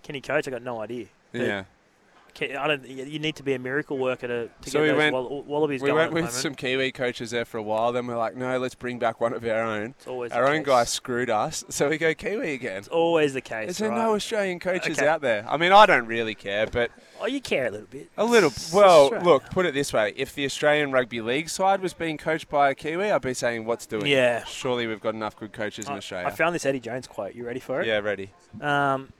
can 0.02 0.14
he 0.14 0.20
coach? 0.20 0.48
I 0.48 0.50
got 0.50 0.62
no 0.62 0.80
idea. 0.80 1.06
But 1.32 1.40
Yeah. 1.40 1.64
Can, 2.34 2.56
I 2.56 2.66
don't. 2.66 2.86
You 2.86 3.18
need 3.18 3.36
to 3.36 3.42
be 3.42 3.52
a 3.54 3.58
miracle 3.58 3.98
worker 3.98 4.26
to, 4.26 4.48
to 4.48 4.70
So 4.70 4.78
get 4.78 4.82
we 4.82 4.88
those 4.88 4.98
went- 4.98 5.12
wall, 5.14 5.42
wallabies 5.46 5.82
We 5.82 5.88
going. 5.90 6.12
went 6.12 6.12
with 6.12 6.30
some 6.32 6.54
Kiwi 6.54 6.90
coaches 6.92 7.30
there 7.30 7.44
for 7.44 7.58
a 7.58 7.62
while. 7.62 7.92
Then 7.92 8.06
we're 8.06 8.16
like, 8.16 8.36
no, 8.36 8.58
let's 8.58 8.74
bring 8.74 8.98
back 8.98 9.20
one 9.20 9.34
of 9.34 9.44
our 9.44 9.62
own. 9.62 9.90
It's 9.98 10.06
always 10.06 10.32
Our 10.32 10.46
own 10.46 10.58
case. 10.60 10.66
guy 10.66 10.84
screwed 10.84 11.28
us, 11.30 11.64
so 11.68 11.88
we 11.90 11.98
go 11.98 12.14
Kiwi 12.14 12.54
again. 12.54 12.78
It's 12.78 12.88
always 12.88 13.34
the 13.34 13.40
case. 13.42 13.70
Is 13.70 13.78
there 13.78 13.90
right? 13.90 13.98
no 13.98 14.14
Australian 14.14 14.60
coaches 14.60 14.98
Okay. 14.98 15.06
out 15.06 15.20
there? 15.20 15.44
I 15.48 15.56
mean, 15.58 15.72
I 15.72 15.84
don't 15.86 16.06
really 16.06 16.34
care, 16.34 16.66
but 16.66 16.90
Oh, 17.20 17.26
you 17.26 17.40
care 17.40 17.66
a 17.66 17.70
little 17.70 17.86
bit. 17.86 18.10
a 18.16 18.24
little. 18.24 18.50
Well, 18.72 19.10
look, 19.22 19.44
put 19.50 19.66
it 19.66 19.74
this 19.74 19.92
way: 19.92 20.12
if 20.16 20.34
the 20.34 20.44
Australian 20.44 20.90
rugby 20.90 21.20
league 21.20 21.48
side 21.50 21.80
was 21.80 21.92
being 21.92 22.16
coached 22.18 22.48
by 22.48 22.70
a 22.70 22.74
Kiwi, 22.74 23.10
I'd 23.12 23.22
be 23.22 23.34
saying, 23.34 23.64
"What's 23.66 23.86
doing?" 23.86 24.06
Yeah. 24.06 24.42
Surely 24.44 24.86
we've 24.86 25.00
got 25.00 25.14
enough 25.14 25.36
good 25.36 25.52
coaches 25.52 25.86
in 25.86 25.92
Australia. 25.92 26.26
I 26.26 26.30
found 26.30 26.54
this 26.54 26.66
Eddie 26.66 26.80
Jones 26.80 27.06
quote. 27.06 27.34
You 27.34 27.44
ready 27.46 27.60
for 27.60 27.80
it? 27.80 27.86
yeah, 27.86 27.98
ready. 27.98 28.30
Um, 28.60 29.12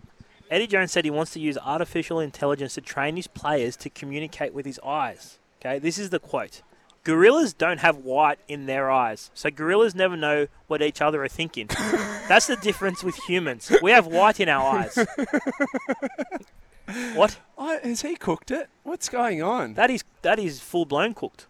Eddie 0.53 0.67
Jones 0.67 0.93
said 0.93 1.07
he 1.07 1.11
wants 1.11 1.33
to 1.33 1.41
use 1.41 1.57
artificial 1.57 2.21
intelligence 2.21 2.75
to 2.75 2.83
train 2.83 3.17
his 3.17 3.27
players 3.27 3.75
to 3.77 3.89
communicate 3.89 4.53
with 4.53 4.67
his 4.67 4.79
eyes. 4.85 5.39
Okay, 5.59 5.79
this 5.79 5.99
is 5.99 6.11
the 6.11 6.19
quote. 6.19 6.61
Gorillas 7.05 7.55
don't 7.55 7.81
have 7.81 7.97
white 7.97 8.39
in 8.49 8.67
their 8.67 8.91
eyes, 8.91 9.31
so 9.33 9.51
gorillas 9.51 9.95
never 9.95 10.15
know 10.15 10.49
what 10.67 10.83
each 10.83 11.01
other 11.01 11.25
are 11.25 11.29
thinking. 11.29 11.69
That's 12.29 12.49
the 12.49 12.57
difference 12.57 13.03
with 13.03 13.17
humans. 13.17 13.73
We 13.81 13.93
have 13.93 14.07
white 14.07 14.41
in 14.41 14.51
our 14.51 14.81
eyes. 14.81 14.95
what? 17.15 17.39
Oh, 17.57 17.79
has 17.83 18.03
he 18.03 18.15
cooked 18.15 18.51
it? 18.51 18.69
What's 18.83 19.09
going 19.09 19.43
on? 19.43 19.73
That 19.73 19.91
is 19.91 20.05
that 20.21 20.39
is 20.39 20.61
full 20.61 20.85
blown 20.85 21.15
cooked. 21.15 21.47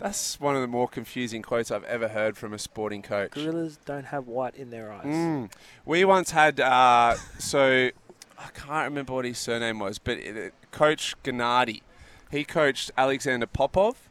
That's 0.00 0.40
one 0.40 0.56
of 0.56 0.62
the 0.62 0.68
more 0.68 0.88
confusing 0.88 1.42
quotes 1.42 1.70
I've 1.70 1.84
ever 1.84 2.08
heard 2.08 2.36
from 2.36 2.54
a 2.54 2.58
sporting 2.58 3.02
coach. 3.02 3.32
Gorillas 3.32 3.78
don't 3.84 4.06
have 4.06 4.26
white 4.26 4.54
in 4.54 4.70
their 4.70 4.90
eyes. 4.90 5.04
Mm. 5.04 5.52
We 5.84 6.04
once 6.04 6.30
had, 6.30 6.58
uh, 6.58 7.16
so 7.38 7.90
I 8.38 8.48
can't 8.54 8.88
remember 8.88 9.12
what 9.12 9.26
his 9.26 9.38
surname 9.38 9.78
was, 9.78 9.98
but 9.98 10.16
it, 10.18 10.54
Coach 10.70 11.14
Gennady. 11.22 11.82
He 12.30 12.44
coached 12.44 12.90
Alexander 12.96 13.46
Popov. 13.46 14.08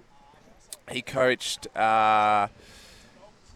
He 0.92 1.02
coached 1.02 1.76
uh, 1.76 2.48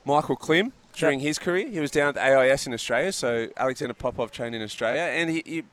Michael 0.06 0.36
Klim 0.36 0.74
during 0.94 1.20
his 1.20 1.38
career. 1.38 1.68
He 1.70 1.80
was 1.80 1.92
down 1.92 2.10
at 2.10 2.16
the 2.16 2.22
AIS 2.22 2.66
in 2.66 2.74
Australia, 2.74 3.12
so 3.12 3.50
Alexander 3.58 3.94
Popov 3.94 4.32
trained 4.32 4.56
in 4.56 4.62
Australia, 4.62 5.02
and 5.02 5.30
he, 5.30 5.44
he 5.46 5.64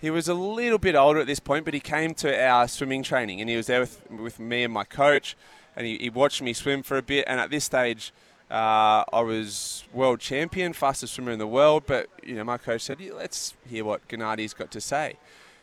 he 0.00 0.10
was 0.10 0.26
a 0.26 0.34
little 0.34 0.78
bit 0.78 0.96
older 0.96 1.20
at 1.20 1.28
this 1.28 1.38
point, 1.38 1.64
but 1.64 1.74
he 1.74 1.80
came 1.80 2.12
to 2.14 2.44
our 2.44 2.66
swimming 2.66 3.02
training, 3.02 3.40
and 3.40 3.48
he 3.48 3.56
was 3.56 3.66
there 3.66 3.80
with 3.80 4.10
with 4.10 4.40
me 4.40 4.64
and 4.64 4.72
my 4.72 4.84
coach, 4.84 5.36
and 5.76 5.86
he, 5.86 5.98
he 5.98 6.10
watched 6.10 6.42
me 6.42 6.52
swim 6.52 6.82
for 6.82 6.96
a 6.96 7.02
bit. 7.02 7.24
And 7.26 7.40
at 7.40 7.50
this 7.50 7.64
stage, 7.64 8.12
uh, 8.50 9.04
I 9.12 9.20
was 9.20 9.84
world 9.92 10.20
champion, 10.20 10.72
fastest 10.72 11.14
swimmer 11.14 11.32
in 11.32 11.38
the 11.38 11.46
world. 11.46 11.84
But 11.86 12.08
you 12.22 12.34
know, 12.34 12.44
my 12.44 12.58
coach 12.58 12.82
said, 12.82 13.00
"Yeah, 13.00 13.14
"Let's 13.14 13.54
hear 13.68 13.84
what 13.84 14.06
Gennady's 14.08 14.54
got 14.54 14.70
to 14.72 14.80
say." 14.80 15.16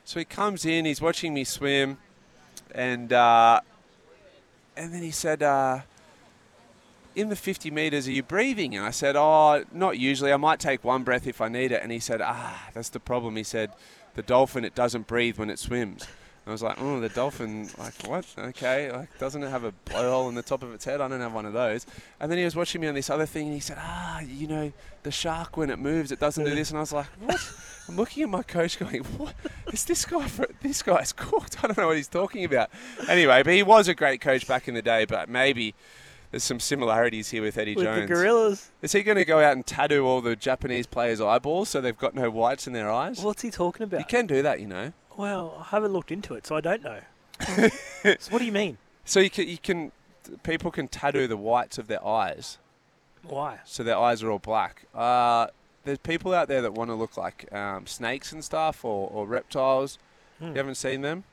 So 0.05 0.19
he 0.19 0.25
comes 0.25 0.65
in, 0.65 0.85
he's 0.85 1.01
watching 1.01 1.33
me 1.33 1.43
swim, 1.43 1.97
and 2.73 3.13
uh, 3.13 3.61
and 4.75 4.93
then 4.93 5.03
he 5.03 5.11
said. 5.11 5.43
Uh, 5.43 5.81
in 7.15 7.29
the 7.29 7.35
50 7.35 7.71
metres, 7.71 8.07
are 8.07 8.11
you 8.11 8.23
breathing? 8.23 8.75
And 8.75 8.85
I 8.85 8.91
said, 8.91 9.15
Oh, 9.17 9.65
not 9.73 9.97
usually. 9.97 10.31
I 10.31 10.37
might 10.37 10.59
take 10.59 10.83
one 10.83 11.03
breath 11.03 11.27
if 11.27 11.41
I 11.41 11.49
need 11.49 11.71
it. 11.71 11.81
And 11.81 11.91
he 11.91 11.99
said, 11.99 12.21
Ah, 12.23 12.69
that's 12.73 12.89
the 12.89 12.99
problem. 12.99 13.35
He 13.35 13.43
said, 13.43 13.71
The 14.13 14.21
dolphin, 14.21 14.63
it 14.63 14.75
doesn't 14.75 15.07
breathe 15.07 15.37
when 15.37 15.49
it 15.49 15.59
swims. 15.59 16.07
I 16.49 16.51
was 16.53 16.61
like, 16.63 16.77
Oh, 16.79 16.99
the 16.99 17.09
dolphin, 17.09 17.69
like, 17.77 17.93
what? 18.07 18.25
Okay. 18.37 18.91
Like, 18.91 19.17
doesn't 19.19 19.43
it 19.43 19.49
have 19.49 19.63
a 19.63 19.71
blowhole 19.85 20.29
in 20.29 20.35
the 20.35 20.41
top 20.41 20.63
of 20.63 20.73
its 20.73 20.85
head? 20.85 21.01
I 21.01 21.07
don't 21.07 21.21
have 21.21 21.33
one 21.33 21.45
of 21.45 21.53
those. 21.53 21.85
And 22.19 22.31
then 22.31 22.37
he 22.37 22.43
was 22.43 22.55
watching 22.55 22.81
me 22.81 22.87
on 22.87 22.95
this 22.95 23.09
other 23.09 23.25
thing 23.25 23.45
and 23.47 23.53
he 23.53 23.59
said, 23.59 23.77
Ah, 23.79 24.19
you 24.21 24.47
know, 24.47 24.71
the 25.03 25.11
shark, 25.11 25.57
when 25.57 25.69
it 25.69 25.79
moves, 25.79 26.11
it 26.11 26.19
doesn't 26.19 26.43
do 26.43 26.53
this. 26.55 26.69
And 26.69 26.77
I 26.77 26.81
was 26.81 26.93
like, 26.93 27.07
What? 27.19 27.39
I'm 27.87 27.95
looking 27.95 28.23
at 28.23 28.29
my 28.29 28.43
coach 28.43 28.77
going, 28.79 29.03
What? 29.17 29.33
Is 29.71 29.85
this 29.85 30.05
guy, 30.05 30.27
for, 30.27 30.47
this 30.61 30.81
guy's 30.81 31.13
cooked. 31.13 31.63
I 31.63 31.67
don't 31.67 31.77
know 31.77 31.87
what 31.87 31.97
he's 31.97 32.07
talking 32.07 32.43
about. 32.45 32.69
Anyway, 33.07 33.43
but 33.43 33.53
he 33.53 33.63
was 33.63 33.87
a 33.87 33.93
great 33.93 34.21
coach 34.21 34.47
back 34.47 34.67
in 34.67 34.73
the 34.73 34.81
day, 34.81 35.05
but 35.05 35.29
maybe. 35.29 35.75
There's 36.31 36.43
some 36.43 36.59
similarities 36.59 37.31
here 37.31 37.41
with 37.41 37.57
Eddie 37.57 37.73
With 37.73 37.85
Jones. 37.85 38.01
the 38.01 38.13
gorillas. 38.13 38.69
Is 38.83 38.91
he 38.91 39.01
going 39.01 39.17
to 39.17 39.25
go 39.25 39.39
out 39.39 39.53
and 39.53 39.65
tattoo 39.65 40.05
all 40.05 40.21
the 40.21 40.35
Japanese 40.35 40.85
players' 40.85 41.19
eyeballs 41.19 41.69
so 41.69 41.81
they've 41.81 41.97
got 41.97 42.13
no 42.13 42.29
whites 42.29 42.67
in 42.67 42.73
their 42.73 42.91
eyes? 42.91 43.19
What's 43.21 43.41
he 43.41 43.49
talking 43.49 43.83
about? 43.83 43.99
you 43.99 44.05
can 44.05 44.27
do 44.27 44.43
that, 44.43 44.59
you 44.59 44.67
know. 44.67 44.93
Well, 45.19 45.57
I 45.59 45.63
haven't 45.75 45.91
looked 45.91 46.13
into 46.13 46.35
it, 46.35 46.47
so 46.47 46.55
I 46.55 46.61
don't 46.61 46.81
know. 46.81 47.01
so 47.41 48.31
what 48.31 48.39
do 48.39 48.45
you 48.45 48.53
mean? 48.53 48.77
So 49.03 49.19
you 49.19 49.29
can, 49.29 49.49
you 49.49 49.57
can, 49.57 49.91
people 50.43 50.71
can 50.71 50.87
tattoo 50.87 51.27
the 51.27 51.35
whites 51.35 51.77
of 51.77 51.87
their 51.87 52.01
eyes, 52.07 52.57
Why? 53.23 53.59
so 53.65 53.83
their 53.83 53.97
eyes 53.97 54.23
are 54.23 54.31
all 54.31 54.39
black. 54.39 54.85
Uh, 54.95 55.47
there's 55.83 55.97
people 55.97 56.33
out 56.33 56.47
there 56.47 56.61
that 56.61 56.73
want 56.73 56.89
to 56.89 56.93
look 56.93 57.17
like 57.17 57.51
um, 57.53 57.85
snakes 57.85 58.31
and 58.31 58.45
stuff 58.45 58.85
or, 58.85 59.09
or 59.09 59.27
reptiles. 59.27 59.99
Hmm. 60.39 60.51
You 60.51 60.53
haven't 60.53 60.75
seen 60.75 61.01
them. 61.01 61.25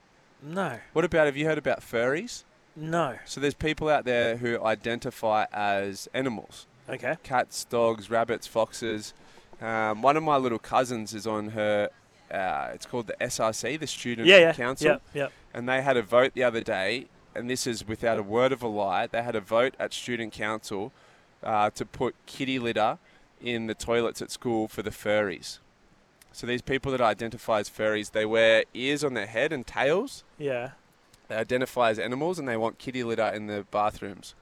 No. 0.43 0.81
What 0.93 1.05
about? 1.05 1.27
Have 1.27 1.37
you 1.37 1.47
heard 1.47 1.59
about 1.59 1.81
furries? 1.81 2.43
No. 2.75 3.21
So 3.25 3.41
there's 3.41 3.55
people 3.55 3.89
out 3.89 4.05
there 4.05 4.39
who 4.39 4.61
identify 4.65 5.45
as 5.53 6.09
animals. 6.13 6.67
Okay. 6.89 7.19
cats, 7.23 7.63
dogs, 7.63 8.11
rabbits, 8.11 8.49
foxes. 8.49 9.15
Um, 9.61 10.03
one 10.03 10.17
of 10.17 10.25
my 10.25 10.39
little 10.39 10.59
cousins 10.59 11.15
is 11.15 11.25
on 11.25 11.51
her. 11.51 11.91
Uh, 12.31 12.71
it's 12.75 12.87
called 12.87 13.07
the 13.07 13.17
SRC, 13.21 13.79
the 13.79 13.87
Student 13.87 14.27
Yeah, 14.29 14.39
yeah. 14.39 14.53
Council, 14.53 14.87
Yep, 14.89 15.03
yep. 15.15 15.33
and 15.55 15.69
they 15.69 15.83
had 15.83 15.97
a 15.97 16.03
vote 16.03 16.33
the 16.35 16.43
other 16.43 16.61
day, 16.61 17.07
and 17.35 17.49
this 17.49 17.67
is 17.67 17.87
without 17.87 18.19
a 18.19 18.23
word 18.23 18.51
of 18.53 18.63
a 18.63 18.67
lie. 18.69 19.07
They 19.07 19.23
had 19.23 19.37
a 19.37 19.41
vote 19.41 19.75
at 19.79 19.93
Student 19.93 20.33
Council 20.33 20.93
uh, 21.43 21.71
to 21.71 21.85
put 21.87 22.15
kitty 22.27 22.59
litter 22.59 22.99
in 23.41 23.67
the 23.69 23.75
toilets 23.75 24.21
at 24.23 24.31
school 24.31 24.67
for 24.67 24.83
the 24.83 24.91
furries. 24.91 25.59
So 26.33 26.47
these 26.47 26.63
people 26.63 26.91
that 26.93 27.01
identify 27.01 27.61
as 27.61 27.71
furries, 27.71 28.11
they 28.13 28.27
wear 28.27 28.65
ears 28.75 29.05
on 29.05 29.15
their 29.15 29.27
head 29.27 29.53
and 29.53 29.67
tails. 29.67 30.25
Yeah. 30.39 30.71
They 31.29 31.37
identify 31.37 31.91
as 31.91 31.99
animals, 31.99 32.39
and 32.39 32.47
they 32.49 32.57
want 32.57 32.79
kitty 32.79 33.03
litter 33.05 33.27
in 33.29 33.47
the 33.47 33.67
bathrooms. 33.71 34.35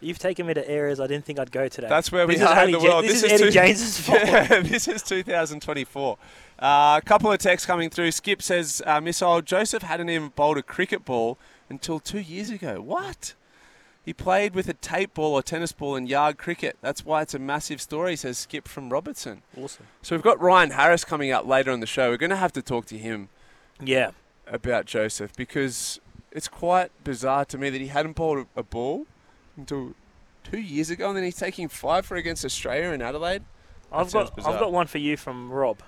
You've 0.00 0.18
taken 0.18 0.46
me 0.46 0.52
to 0.54 0.68
areas 0.68 1.00
I 1.00 1.06
didn't 1.06 1.24
think 1.24 1.38
I'd 1.38 1.50
go 1.50 1.68
today. 1.68 1.88
That's 1.88 2.12
where 2.12 2.26
we 2.26 2.34
This 2.34 2.42
is 2.42 2.48
are 2.48 2.64
in 2.64 2.70
the 2.72 2.78
world. 2.80 3.04
this 3.06 3.22
is 3.22 3.32
Eddie 3.32 3.44
two- 3.44 3.50
James's 3.50 3.98
fault. 4.06 4.20
Yeah, 4.26 4.60
this 4.60 4.88
is 4.88 5.02
2024. 5.02 6.18
Uh, 6.58 6.98
a 7.02 7.04
couple 7.04 7.30
of 7.30 7.38
texts 7.38 7.66
coming 7.66 7.90
through. 7.90 8.10
Skip 8.12 8.40
says, 8.40 8.80
uh, 8.86 9.00
Missile, 9.00 9.42
Joseph 9.42 9.82
hadn't 9.82 10.08
even 10.08 10.32
bowled 10.34 10.56
a 10.58 10.62
cricket 10.62 11.04
ball 11.04 11.36
until 11.68 12.00
two 12.00 12.20
years 12.20 12.48
ago. 12.50 12.80
What? 12.80 13.34
He 14.04 14.12
played 14.12 14.54
with 14.54 14.68
a 14.68 14.72
tape 14.72 15.14
ball 15.14 15.34
or 15.34 15.42
tennis 15.42 15.72
ball 15.72 15.96
in 15.96 16.06
yard 16.06 16.38
cricket. 16.38 16.76
That's 16.80 17.04
why 17.04 17.22
it's 17.22 17.34
a 17.34 17.38
massive 17.40 17.80
story, 17.80 18.14
says 18.16 18.38
Skip 18.38 18.68
from 18.68 18.88
Robertson. 18.90 19.42
Awesome. 19.60 19.86
So 20.00 20.14
we've 20.14 20.22
got 20.22 20.40
Ryan 20.40 20.70
Harris 20.70 21.04
coming 21.04 21.30
up 21.32 21.44
later 21.44 21.72
on 21.72 21.80
the 21.80 21.86
show. 21.86 22.10
We're 22.10 22.16
going 22.16 22.30
to 22.30 22.36
have 22.36 22.52
to 22.52 22.62
talk 22.62 22.86
to 22.86 22.96
him 22.98 23.28
Yeah. 23.80 24.12
about 24.46 24.86
Joseph 24.86 25.34
because 25.36 26.00
it's 26.30 26.46
quite 26.48 26.90
bizarre 27.02 27.44
to 27.46 27.58
me 27.58 27.68
that 27.68 27.80
he 27.80 27.88
hadn't 27.88 28.14
bowled 28.14 28.46
a, 28.56 28.60
a 28.60 28.62
ball 28.62 29.06
until 29.56 29.94
two 30.44 30.60
years 30.60 30.88
ago 30.88 31.08
and 31.08 31.16
then 31.16 31.24
he's 31.24 31.36
taking 31.36 31.66
five 31.68 32.06
for 32.06 32.16
against 32.16 32.44
Australia 32.44 32.90
in 32.92 33.02
Adelaide. 33.02 33.42
I've 33.90 34.12
got 34.12 34.36
bizarre. 34.36 34.54
I've 34.54 34.60
got 34.60 34.72
one 34.72 34.86
for 34.86 34.98
you 34.98 35.16
from 35.16 35.50
Rob. 35.50 35.78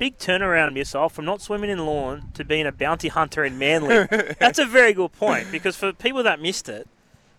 Big 0.00 0.16
turnaround 0.16 0.76
yourself 0.76 1.12
from 1.12 1.26
not 1.26 1.42
swimming 1.42 1.68
in 1.68 1.84
Lorne 1.84 2.32
to 2.32 2.42
being 2.42 2.66
a 2.66 2.72
bounty 2.72 3.08
hunter 3.08 3.44
in 3.44 3.58
Manly. 3.58 4.06
That's 4.40 4.58
a 4.58 4.64
very 4.64 4.94
good 4.94 5.12
point 5.12 5.52
because 5.52 5.76
for 5.76 5.92
people 5.92 6.22
that 6.22 6.40
missed 6.40 6.70
it, 6.70 6.88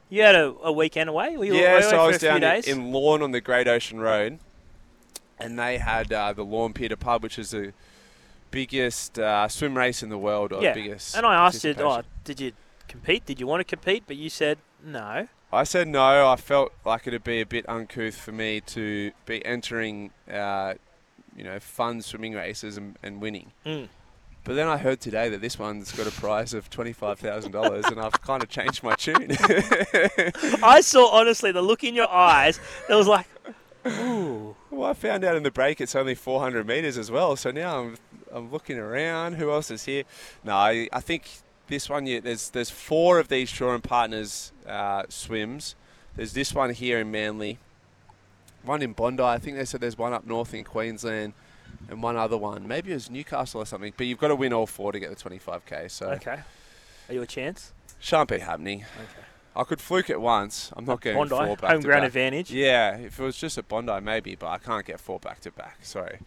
you 0.10 0.22
had 0.22 0.36
a, 0.36 0.54
a 0.62 0.72
weekend 0.72 1.10
away. 1.10 1.36
Were 1.38 1.46
you 1.46 1.56
yeah, 1.56 1.74
away 1.74 1.82
so 1.82 1.98
I 1.98 2.06
was 2.06 2.20
down 2.20 2.42
days? 2.42 2.68
in, 2.68 2.80
in 2.80 2.92
Lorne 2.92 3.24
on 3.24 3.32
the 3.32 3.42
Great 3.42 3.68
Ocean 3.68 4.00
Road, 4.00 4.38
and 5.40 5.58
they 5.58 5.80
had 5.80 6.14
uh, 6.14 6.34
the 6.34 6.44
Lorne 6.44 6.74
Pier 6.74 6.90
to 6.90 6.98
Pub, 6.98 7.24
which 7.24 7.40
is 7.40 7.50
the 7.50 7.74
biggest 8.52 9.18
uh, 9.18 9.48
swim 9.48 9.76
race 9.76 10.04
in 10.04 10.10
the 10.10 10.18
world, 10.18 10.54
or 10.54 10.62
yeah. 10.62 10.74
biggest. 10.74 11.16
and 11.16 11.26
I 11.26 11.34
asked 11.34 11.64
you, 11.64 11.74
oh, 11.80 12.04
did 12.24 12.40
you 12.40 12.52
compete? 12.88 13.26
Did 13.26 13.40
you 13.40 13.48
want 13.48 13.62
to 13.62 13.64
compete? 13.64 14.04
But 14.06 14.18
you 14.18 14.30
said 14.30 14.60
no. 14.86 15.28
I 15.52 15.64
said 15.64 15.88
no. 15.88 16.30
I 16.30 16.36
felt 16.36 16.74
like 16.86 17.08
it'd 17.08 17.24
be 17.24 17.42
a 17.42 17.46
bit 17.46 17.68
uncouth 17.68 18.16
for 18.16 18.32
me 18.32 18.62
to 18.68 19.12
be 19.26 19.44
entering, 19.46 20.12
uh, 20.32 20.76
you 21.36 21.44
know, 21.44 21.60
fun 21.60 22.02
swimming 22.02 22.34
races 22.34 22.78
and, 22.78 22.98
and 23.04 23.22
winning. 23.22 23.52
Mm. 23.66 23.90
But 24.44 24.56
then 24.56 24.68
I 24.68 24.78
heard 24.78 25.00
today 25.00 25.30
that 25.30 25.42
this 25.42 25.60
one's 25.60 25.92
got 25.92 26.08
a 26.08 26.12
price 26.12 26.54
of 26.54 26.70
twenty 26.70 26.94
five 26.94 27.20
thousand 27.20 27.52
dollars, 27.52 27.86
and 27.86 28.00
I've 28.00 28.20
kind 28.22 28.42
of 28.42 28.50
changed 28.50 28.82
my 28.82 28.96
tune. 28.96 29.28
I 30.64 30.82
saw 30.82 31.12
honestly 31.12 31.52
the 31.52 31.62
look 31.62 31.84
in 31.84 31.94
your 31.94 32.10
eyes. 32.10 32.60
It 32.90 32.96
was 32.96 33.08
like, 33.08 33.28
ooh. 33.86 34.56
well, 34.72 34.90
I 34.90 34.94
found 34.94 35.24
out 35.24 35.36
in 35.36 35.44
the 35.44 35.52
break 35.52 35.80
it's 35.80 35.96
only 35.96 36.16
four 36.16 36.40
hundred 36.40 36.66
meters 36.66 36.98
as 36.98 37.12
well. 37.12 37.36
So 37.36 37.52
now 37.52 37.82
I'm 37.82 37.98
I'm 38.34 38.52
looking 38.52 38.80
around. 38.80 39.34
Who 39.34 39.52
else 39.52 39.70
is 39.70 39.86
here? 39.86 40.04
No, 40.44 40.56
I, 40.56 40.90
I 40.92 41.02
think 41.02 41.30
this 41.68 41.88
one. 41.88 42.08
Yeah, 42.08 42.22
there's 42.22 42.50
there's 42.50 42.72
four 42.72 43.20
of 43.20 43.28
these 43.28 43.48
Shaw 43.48 43.76
and 43.76 43.84
Partners 43.84 44.52
uh, 44.66 45.04
swims. 45.10 45.76
There's 46.16 46.34
this 46.34 46.54
one 46.54 46.74
here 46.74 47.00
in 47.00 47.12
Manly, 47.12 47.60
one 48.64 48.82
in 48.82 48.94
Bondi. 48.94 49.24
I 49.24 49.38
think 49.38 49.58
they 49.58 49.66
said 49.66 49.82
there's 49.82 49.98
one 49.98 50.14
up 50.14 50.26
north 50.26 50.54
in 50.54 50.64
Queensland, 50.64 51.34
and 51.90 52.02
one 52.04 52.18
other 52.18 52.38
one. 52.38 52.68
Maybe 52.68 52.92
it 52.92 52.96
was 52.96 53.10
Newcastle 53.10 53.62
or 53.62 53.66
something. 53.66 53.94
But 53.98 54.06
you've 54.08 54.20
got 54.20 54.28
to 54.30 54.36
win 54.36 54.54
all 54.54 54.68
four 54.68 54.92
to 54.92 55.00
get 55.00 55.10
the 55.10 55.30
25k. 55.30 55.90
So 55.90 56.10
Okay. 56.12 56.40
Are 57.10 57.14
you 57.14 57.22
a 57.22 57.28
chance? 57.28 57.74
shan't 58.00 58.30
be 58.30 58.40
happening. 58.40 58.80
Okay. 58.98 59.26
I 59.56 59.64
could 59.66 59.82
fluke 59.82 60.10
it 60.10 60.22
once. 60.22 60.72
I'm 60.78 60.86
not 60.86 61.02
getting 61.02 61.18
Bondi, 61.18 61.36
four 61.36 61.58
back 61.58 61.72
home 61.72 61.82
ground 61.82 62.02
back. 62.02 62.08
advantage. 62.08 62.52
Yeah, 62.52 62.96
if 62.98 63.20
it 63.20 63.24
was 63.24 63.36
just 63.38 63.58
a 63.58 63.64
Bondi, 63.64 64.00
maybe, 64.02 64.36
but 64.36 64.48
I 64.48 64.58
can't 64.60 64.86
get 64.86 65.00
four 65.00 65.20
back 65.20 65.42
to 65.42 65.52
back. 65.52 65.80
Sorry. 65.84 66.20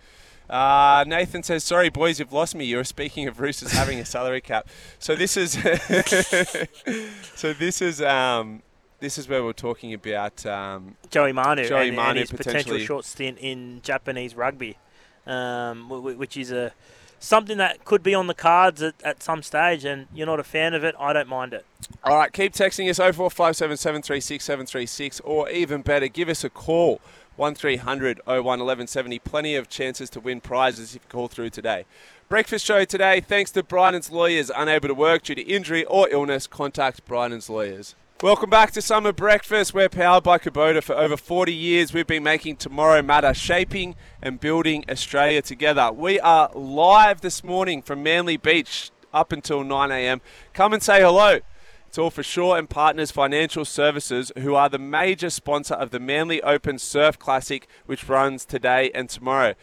Uh, 0.50 1.04
Nathan 1.08 1.42
says, 1.42 1.64
"Sorry, 1.64 1.88
boys, 1.88 2.18
you've 2.18 2.34
lost 2.34 2.54
me. 2.54 2.66
You 2.66 2.76
were 2.76 2.84
speaking 2.84 3.26
of 3.26 3.40
Roosters 3.40 3.72
having 3.72 3.98
a 3.98 4.04
salary 4.04 4.42
cap. 4.42 4.68
So 4.98 5.16
this 5.16 5.38
is, 5.38 5.52
so 7.34 7.52
this 7.54 7.80
is, 7.80 8.02
um, 8.02 8.62
this 9.04 9.18
is 9.18 9.28
where 9.28 9.44
we're 9.44 9.52
talking 9.52 9.92
about. 9.92 10.44
Um, 10.46 10.96
Joey 11.10 11.32
Manu, 11.32 11.68
Joey 11.68 11.88
and, 11.88 11.96
Manu 11.96 12.10
and 12.10 12.18
his 12.20 12.30
potential 12.30 12.78
short 12.78 13.04
stint 13.04 13.38
in 13.38 13.80
Japanese 13.82 14.34
rugby, 14.34 14.78
um, 15.26 15.88
wh- 15.90 16.00
wh- 16.14 16.18
which 16.18 16.36
is 16.38 16.50
a 16.50 16.72
something 17.20 17.58
that 17.58 17.84
could 17.84 18.02
be 18.02 18.14
on 18.14 18.26
the 18.26 18.34
cards 18.34 18.82
at, 18.82 18.94
at 19.02 19.22
some 19.22 19.42
stage. 19.42 19.84
And 19.84 20.06
you're 20.14 20.26
not 20.26 20.40
a 20.40 20.44
fan 20.44 20.72
of 20.72 20.84
it, 20.84 20.94
I 20.98 21.12
don't 21.12 21.28
mind 21.28 21.52
it. 21.52 21.66
all 22.02 22.16
right, 22.16 22.32
keep 22.32 22.54
texting 22.54 22.88
us 22.88 22.96
0457 22.96 23.76
736 23.76 24.42
736, 24.44 25.20
or 25.20 25.50
even 25.50 25.82
better, 25.82 26.08
give 26.08 26.30
us 26.30 26.42
a 26.42 26.50
call 26.50 27.00
1300 27.36 28.20
01 28.26 28.42
1170. 28.44 29.18
Plenty 29.18 29.54
of 29.54 29.68
chances 29.68 30.08
to 30.10 30.20
win 30.20 30.40
prizes 30.40 30.94
if 30.96 31.02
you 31.02 31.08
call 31.10 31.28
through 31.28 31.50
today. 31.50 31.84
Breakfast 32.30 32.64
show 32.64 32.84
today, 32.86 33.20
thanks 33.20 33.50
to 33.50 33.62
Bryden's 33.62 34.10
lawyers 34.10 34.50
unable 34.56 34.88
to 34.88 34.94
work 34.94 35.24
due 35.24 35.34
to 35.34 35.42
injury 35.42 35.84
or 35.84 36.08
illness. 36.08 36.46
Contact 36.46 37.04
Bryden's 37.04 37.50
lawyers. 37.50 37.94
Welcome 38.22 38.48
back 38.48 38.70
to 38.70 38.81
Summer 38.81 39.12
Breakfast. 39.12 39.74
We're 39.74 39.88
powered 39.88 40.22
by 40.22 40.38
Kubota. 40.38 40.83
For 40.83 40.94
over 40.94 41.16
40 41.16 41.53
years, 41.53 41.92
we've 41.92 42.07
been 42.07 42.22
making 42.22 42.57
tomorrow 42.57 43.03
matter, 43.03 43.35
shaping 43.35 43.96
and 44.22 44.38
building 44.38 44.85
Australia 44.88 45.42
together. 45.42 45.90
We 45.92 46.20
are 46.20 46.48
live 46.55 47.22
this 47.22 47.42
morning 47.42 47.83
from 47.83 48.05
Manly 48.05 48.37
Beach 48.37 48.92
up 49.12 49.33
until 49.33 49.64
9 49.64 49.90
a.m. 49.90 50.20
Come 50.53 50.72
and 50.72 50.83
say 50.83 51.00
hello. 51.00 51.40
It's 51.88 51.98
all 51.98 52.09
for 52.09 52.22
Shaw 52.22 52.55
and 52.55 52.70
Partners 52.70 53.11
Financial 53.11 53.64
Services, 53.64 54.31
who 54.38 54.55
are 54.55 54.68
the 54.68 54.79
major 54.79 55.29
sponsor 55.29 55.74
of 55.74 55.90
the 55.90 56.00
Manly 56.00 56.40
Open 56.42 56.79
Surf 56.79 57.18
Classic, 57.18 57.66
which 57.85 58.09
runs 58.09 58.44
today 58.44 58.92
and 58.94 59.11
tomorrow. 59.11 59.55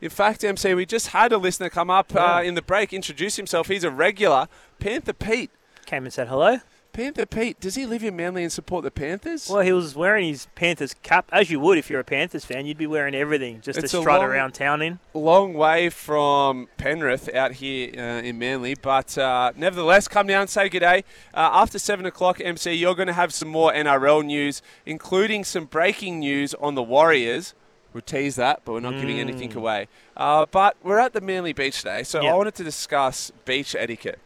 In 0.00 0.10
fact, 0.10 0.44
MC, 0.44 0.74
we 0.74 0.86
just 0.86 1.08
had 1.08 1.32
a 1.32 1.38
listener 1.38 1.70
come 1.70 1.90
up 1.90 2.14
uh, 2.14 2.40
in 2.42 2.54
the 2.54 2.62
break, 2.62 2.92
introduce 2.92 3.34
himself. 3.34 3.66
He's 3.66 3.84
a 3.84 3.90
regular. 3.90 4.46
Panther 4.78 5.12
Pete. 5.12 5.50
Came 5.86 6.04
and 6.04 6.12
said 6.12 6.28
hello. 6.28 6.60
Panther 6.96 7.26
Pete, 7.26 7.60
does 7.60 7.74
he 7.74 7.84
live 7.84 8.02
in 8.02 8.16
Manly 8.16 8.42
and 8.42 8.50
support 8.50 8.82
the 8.82 8.90
Panthers? 8.90 9.50
Well, 9.50 9.60
he 9.60 9.70
was 9.70 9.94
wearing 9.94 10.28
his 10.28 10.46
Panthers 10.54 10.94
cap, 11.02 11.28
as 11.30 11.50
you 11.50 11.60
would 11.60 11.76
if 11.76 11.90
you're 11.90 12.00
a 12.00 12.04
Panthers 12.04 12.46
fan. 12.46 12.64
You'd 12.64 12.78
be 12.78 12.86
wearing 12.86 13.14
everything 13.14 13.60
just 13.60 13.78
It's 13.78 13.90
to 13.92 14.00
strut 14.00 14.20
long- 14.20 14.30
around 14.30 14.52
town 14.52 14.80
in. 14.80 14.98
long 15.12 15.52
way 15.52 15.90
from 15.90 16.68
Penrith 16.78 17.28
out 17.34 17.52
here 17.52 17.90
uh, 17.98 18.22
in 18.22 18.38
Manly, 18.38 18.76
but 18.80 19.18
uh, 19.18 19.52
nevertheless, 19.56 20.08
come 20.08 20.26
down, 20.26 20.48
say 20.48 20.70
good 20.70 20.80
day. 20.80 21.04
Uh, 21.34 21.50
after 21.52 21.78
7 21.78 22.06
o'clock, 22.06 22.40
MC, 22.40 22.72
you're 22.72 22.94
going 22.94 23.08
to 23.08 23.12
have 23.12 23.34
some 23.34 23.48
more 23.50 23.72
NRL 23.74 24.24
news, 24.24 24.62
including 24.86 25.44
some 25.44 25.66
breaking 25.66 26.20
news 26.20 26.54
on 26.54 26.76
the 26.76 26.82
Warriors. 26.82 27.52
We'll 27.92 28.00
tease 28.00 28.36
that, 28.36 28.62
but 28.64 28.72
we're 28.72 28.80
not 28.80 28.98
giving 28.98 29.20
anything 29.20 29.54
away. 29.54 29.88
Uh, 30.16 30.46
but 30.50 30.78
we're 30.82 30.98
at 30.98 31.12
the 31.12 31.20
Manly 31.20 31.52
Beach 31.52 31.76
today, 31.78 32.04
so 32.04 32.22
Yeah. 32.22 32.32
I 32.32 32.36
wanted 32.36 32.54
to 32.54 32.64
discuss 32.64 33.32
beach 33.44 33.74
etiquette. 33.78 34.18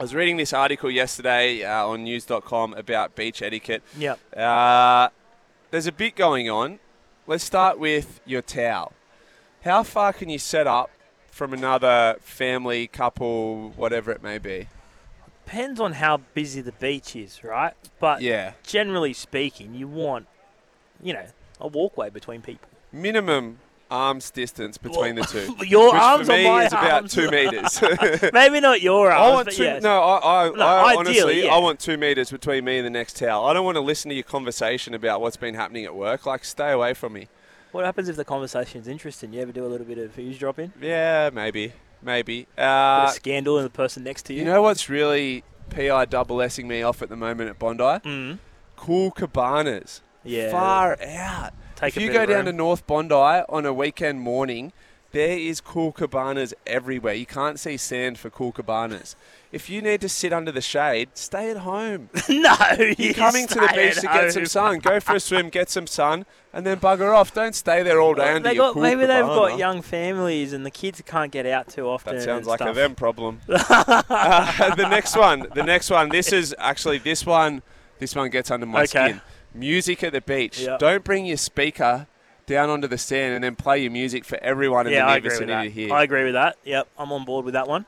I 0.00 0.02
was 0.02 0.14
reading 0.14 0.38
this 0.38 0.54
article 0.54 0.90
yesterday 0.90 1.62
uh, 1.62 1.86
on 1.86 2.04
news.com 2.04 2.72
about 2.72 3.14
beach 3.14 3.42
etiquette. 3.42 3.82
Yep. 3.98 4.18
Uh, 4.34 5.10
there's 5.70 5.86
a 5.86 5.92
bit 5.92 6.16
going 6.16 6.48
on. 6.48 6.78
Let's 7.26 7.44
start 7.44 7.78
with 7.78 8.22
your 8.24 8.40
towel. 8.40 8.94
How 9.62 9.82
far 9.82 10.14
can 10.14 10.30
you 10.30 10.38
set 10.38 10.66
up 10.66 10.88
from 11.30 11.52
another 11.52 12.16
family, 12.22 12.86
couple, 12.86 13.74
whatever 13.76 14.10
it 14.10 14.22
may 14.22 14.38
be? 14.38 14.68
Depends 15.44 15.78
on 15.78 15.92
how 15.92 16.16
busy 16.32 16.62
the 16.62 16.72
beach 16.72 17.14
is, 17.14 17.44
right? 17.44 17.74
But 17.98 18.22
Yeah. 18.22 18.52
generally 18.62 19.12
speaking, 19.12 19.74
you 19.74 19.86
want, 19.86 20.28
you 21.02 21.12
know, 21.12 21.26
a 21.60 21.68
walkway 21.68 22.08
between 22.08 22.40
people. 22.40 22.70
Minimum 22.90 23.58
arms 23.90 24.30
distance 24.30 24.78
between 24.78 25.16
the 25.16 25.22
two. 25.22 25.54
Your 25.66 25.92
which 25.92 26.00
arms 26.00 26.26
for 26.26 26.32
me 26.32 26.46
is 26.60 26.72
about 26.72 26.92
arms? 26.92 27.14
two 27.14 27.30
meters. 27.30 27.80
Maybe 28.32 28.60
not 28.60 28.80
your 28.80 29.10
arms, 29.10 29.22
I 29.22 29.34
want 29.34 29.46
but 29.46 29.54
two. 29.54 29.62
yes. 29.64 29.82
No, 29.82 30.00
I, 30.00 30.46
I, 30.46 30.50
No, 30.50 30.64
I 30.64 30.92
ideally, 30.92 30.96
honestly, 31.20 31.44
yeah. 31.44 31.54
I 31.54 31.58
want 31.58 31.80
two 31.80 31.96
meters 31.98 32.30
between 32.30 32.64
me 32.64 32.78
and 32.78 32.86
the 32.86 32.90
next 32.90 33.16
towel. 33.16 33.46
I 33.46 33.52
don't 33.52 33.64
want 33.64 33.76
to 33.76 33.80
listen 33.80 34.08
to 34.10 34.14
your 34.14 34.24
conversation 34.24 34.94
about 34.94 35.20
what's 35.20 35.36
been 35.36 35.54
happening 35.54 35.84
at 35.84 35.94
work. 35.94 36.26
Like, 36.26 36.44
stay 36.44 36.70
away 36.72 36.94
from 36.94 37.12
me. 37.14 37.28
What 37.72 37.84
happens 37.84 38.08
if 38.08 38.16
the 38.16 38.24
conversation's 38.24 38.88
interesting? 38.88 39.32
You 39.32 39.42
ever 39.42 39.52
do 39.52 39.64
a 39.64 39.68
little 39.68 39.86
bit 39.86 39.98
of 39.98 40.18
eavesdropping? 40.18 40.72
Yeah, 40.80 41.30
maybe, 41.32 41.72
maybe. 42.02 42.46
Uh, 42.58 43.06
scandal 43.08 43.58
in 43.58 43.64
the 43.64 43.70
person 43.70 44.02
next 44.02 44.22
to 44.26 44.32
you? 44.32 44.40
You 44.40 44.44
know 44.44 44.62
what's 44.62 44.88
really 44.88 45.44
PI 45.70 46.06
double 46.06 46.36
S'ing 46.38 46.66
me 46.66 46.82
off 46.82 47.00
at 47.02 47.08
the 47.08 47.16
moment 47.16 47.50
at 47.50 47.58
Bondi? 47.58 47.84
Mm. 47.84 48.38
Cool 48.76 49.10
cabanas. 49.12 50.02
Yeah. 50.24 50.50
Far 50.50 51.00
out. 51.02 51.52
Take 51.80 51.96
if 51.96 52.02
a 52.02 52.04
you 52.04 52.12
go 52.12 52.26
down 52.26 52.44
to. 52.44 52.52
North 52.52 52.86
Bondi 52.86 53.14
on 53.14 53.64
a 53.66 53.72
weekend 53.72 54.20
morning, 54.20 54.72
there 55.12 55.36
is 55.38 55.60
cool 55.60 55.90
cabanas 55.92 56.54
everywhere. 56.66 57.14
You 57.14 57.26
can't 57.26 57.58
see 57.58 57.76
sand 57.76 58.18
for 58.18 58.30
cool 58.30 58.52
cabanas. 58.52 59.16
If 59.50 59.68
you 59.68 59.82
need 59.82 60.00
to 60.02 60.08
sit 60.08 60.32
under 60.32 60.52
the 60.52 60.60
shade, 60.60 61.08
stay 61.14 61.50
at 61.50 61.58
home. 61.58 62.10
no, 62.28 62.54
You're 62.96 63.14
coming 63.14 63.48
to 63.48 63.54
the 63.54 63.72
beach 63.74 63.96
to 63.96 64.06
get 64.06 64.32
some 64.32 64.46
sun. 64.46 64.78
Go 64.78 65.00
for 65.00 65.16
a 65.16 65.20
swim, 65.28 65.48
get 65.48 65.68
some 65.68 65.88
sun, 65.88 66.26
and 66.52 66.64
then 66.64 66.78
bugger 66.78 67.12
off. 67.12 67.34
Don't 67.34 67.54
stay 67.56 67.82
there 67.82 68.00
all 68.00 68.14
day 68.14 68.34
your 68.34 68.40
got, 68.40 68.74
cool 68.74 68.82
maybe 68.82 69.06
they've 69.06 69.24
got 69.24 69.58
young 69.58 69.82
families 69.82 70.52
and 70.52 70.64
the 70.64 70.70
kids 70.70 71.02
can't 71.04 71.32
get 71.32 71.46
out 71.46 71.68
too 71.68 71.88
often. 71.88 72.16
That 72.16 72.22
sounds 72.22 72.46
like 72.46 72.60
a 72.60 72.64
stuff. 72.64 72.76
them 72.76 72.94
problem. 72.94 73.40
uh, 73.48 74.74
the 74.76 74.88
next 74.88 75.16
one, 75.16 75.46
the 75.54 75.64
next 75.64 75.90
one. 75.90 76.10
This 76.10 76.32
is 76.32 76.54
actually 76.58 76.98
this 76.98 77.26
one. 77.26 77.62
This 77.98 78.14
one 78.14 78.30
gets 78.30 78.50
under 78.50 78.66
my 78.66 78.82
Okay. 78.82 78.86
skin. 78.86 79.20
Music 79.54 80.02
at 80.04 80.12
the 80.12 80.20
beach. 80.20 80.60
Yeah. 80.60 80.76
Don't 80.78 81.04
bring 81.04 81.26
your 81.26 81.36
speaker 81.36 82.06
down 82.46 82.70
onto 82.70 82.86
the 82.88 82.98
sand 82.98 83.34
and 83.34 83.44
then 83.44 83.56
play 83.56 83.78
your 83.82 83.90
music 83.90 84.24
for 84.24 84.38
everyone 84.42 84.86
in 84.86 84.92
Yeah, 84.92 85.00
the 85.00 85.04
I 85.04 85.08
near 85.10 85.16
agree 85.18 85.28
with 85.30 85.38
vicinity 85.40 85.82
that. 85.84 85.88
to. 85.88 85.94
I 85.94 86.02
agree 86.02 86.24
with 86.24 86.34
that. 86.34 86.56
Yep, 86.64 86.88
I'm 86.98 87.12
on 87.12 87.24
board 87.24 87.44
with 87.44 87.54
that 87.54 87.68
one. 87.68 87.86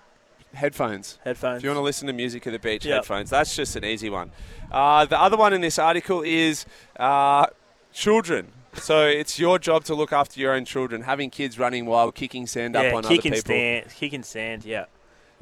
Headphones. 0.54 1.18
Headphones. 1.24 1.58
If 1.58 1.64
you 1.64 1.70
want 1.70 1.78
to 1.78 1.82
listen 1.82 2.06
to 2.08 2.12
music 2.12 2.46
at 2.46 2.52
the 2.52 2.58
beach, 2.58 2.84
Yep. 2.84 2.94
headphones. 2.96 3.30
That's 3.30 3.56
just 3.56 3.74
an 3.76 3.84
easy 3.84 4.10
one. 4.10 4.32
Uh, 4.70 5.04
the 5.06 5.18
other 5.20 5.36
one 5.36 5.52
in 5.52 5.60
this 5.62 5.78
article 5.78 6.22
is 6.22 6.66
uh, 6.98 7.46
children. 7.92 8.48
So 8.74 9.06
it's 9.06 9.38
your 9.38 9.58
job 9.58 9.84
to 9.84 9.94
look 9.94 10.12
after 10.12 10.38
your 10.40 10.52
own 10.52 10.64
children. 10.64 11.02
Having 11.02 11.30
kids 11.30 11.58
running 11.58 11.86
wild, 11.86 12.14
kicking 12.14 12.46
sand 12.46 12.76
up 12.76 12.92
on 12.92 13.04
other 13.04 13.16
people. 13.16 13.38
stand, 13.38 13.86
kick 13.96 14.12
and 14.12 14.24
sand. 14.26 14.64
Yeah, 14.64 14.84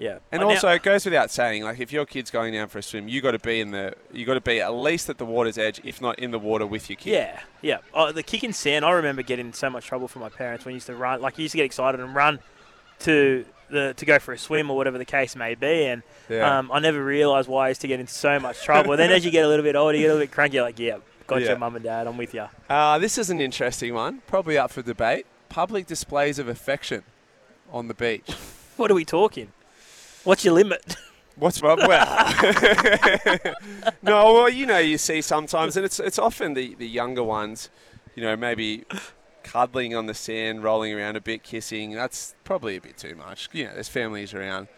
yeah. 0.00 0.18
And 0.32 0.42
Uh, 0.42 0.46
now- 0.46 0.50
also, 0.54 0.68
it 0.70 0.82
goes 0.82 1.04
without 1.04 1.30
saying, 1.30 1.62
like 1.62 1.78
if 1.78 1.92
your 1.92 2.06
kid's 2.06 2.30
going 2.30 2.52
down 2.54 2.68
for 2.68 2.78
a 2.78 2.82
swim, 2.82 3.06
you 3.06 3.20
got 3.20 3.32
to 3.32 3.38
be 3.38 3.60
in 3.60 3.70
the, 3.70 3.94
you 4.12 4.24
got 4.24 4.34
to 4.34 4.40
be 4.40 4.60
at 4.60 4.72
least 4.74 5.08
at 5.10 5.18
the 5.18 5.24
water's 5.26 5.58
edge, 5.58 5.80
if 5.84 6.00
not 6.00 6.18
in 6.18 6.30
the 6.30 6.38
water 6.38 6.66
with 6.66 6.88
your 6.88 6.96
kid. 6.96 7.10
Yeah, 7.12 7.40
yeah. 7.60 7.78
Oh, 7.94 8.10
the 8.10 8.22
kick 8.22 8.42
in 8.42 8.52
sand. 8.52 8.84
I 8.84 8.92
remember 8.92 9.22
getting 9.22 9.46
in 9.46 9.52
so 9.52 9.68
much 9.70 9.84
trouble 9.86 10.08
from 10.08 10.22
my 10.22 10.30
parents 10.30 10.64
when 10.64 10.72
I 10.72 10.76
used 10.76 10.86
to 10.86 10.96
run. 10.96 11.20
Like, 11.20 11.36
you 11.38 11.42
used 11.42 11.52
to 11.52 11.58
get 11.58 11.64
excited 11.66 12.00
and 12.00 12.14
run 12.14 12.38
to 13.00 13.44
the 13.68 13.94
to 13.94 14.04
go 14.04 14.18
for 14.18 14.32
a 14.32 14.38
swim 14.38 14.70
or 14.70 14.76
whatever 14.76 14.98
the 14.98 15.04
case 15.04 15.36
may 15.36 15.54
be. 15.54 15.84
And 15.84 16.02
Yeah. 16.28 16.58
um, 16.58 16.70
I 16.72 16.80
never 16.80 17.02
realised 17.04 17.48
why 17.48 17.66
I 17.66 17.68
used 17.68 17.80
to 17.82 17.86
get 17.88 18.00
in 18.00 18.06
so 18.08 18.40
much 18.40 18.62
trouble. 18.62 18.96
then 18.96 19.12
as 19.12 19.24
you 19.24 19.30
get 19.30 19.44
a 19.44 19.48
little 19.48 19.62
bit 19.62 19.76
older, 19.76 19.94
you 19.96 20.02
get 20.04 20.10
a 20.10 20.14
little 20.14 20.26
bit 20.26 20.32
cranky. 20.32 20.56
You're 20.56 20.64
like, 20.64 20.78
yeah, 20.78 20.96
gotcha, 21.26 21.44
Yeah. 21.44 21.54
mum 21.54 21.76
and 21.76 21.84
dad. 21.84 22.06
I'm 22.08 22.16
with 22.16 22.34
you. 22.34 22.46
Uh, 22.68 22.98
this 22.98 23.16
is 23.18 23.30
an 23.30 23.40
interesting 23.40 23.94
one, 23.94 24.22
probably 24.27 24.58
up 24.58 24.70
for 24.72 24.83
debate. 24.83 25.27
Public 25.48 25.87
displays 25.87 26.38
of 26.38 26.48
affection 26.48 27.04
on 27.72 27.88
the 27.88 27.94
beach. 27.94 28.31
What 28.77 28.90
are 28.90 28.94
we 28.94 29.04
talking? 29.04 29.52
What's 30.25 30.44
your 30.44 30.54
limit? 30.54 30.96
What's 31.37 31.62
wrong? 31.62 31.79
Well, 31.79 32.35
no, 34.02 34.33
well, 34.35 34.48
you 34.48 34.66
know, 34.66 34.79
you 34.79 34.98
see 34.98 35.23
sometimes, 35.23 35.77
and 35.77 35.87
it's 35.87 35.98
it's 35.98 36.18
often 36.18 36.54
the, 36.54 36.75
the 36.75 36.87
younger 36.87 37.23
ones, 37.23 37.71
you 38.14 38.23
know, 38.23 38.37
maybe 38.37 38.85
cuddling 39.42 39.94
on 39.94 40.06
the 40.06 40.12
sand, 40.14 40.62
rolling 40.62 40.92
around 40.92 41.16
a 41.16 41.21
bit, 41.21 41.42
kissing. 41.42 41.94
That's 41.94 42.35
probably 42.44 42.77
a 42.77 42.81
bit 42.81 42.98
too 42.98 43.14
much. 43.14 43.48
You 43.52 43.64
know, 43.66 43.75
there's 43.75 43.88
families 43.88 44.35
around. 44.35 44.68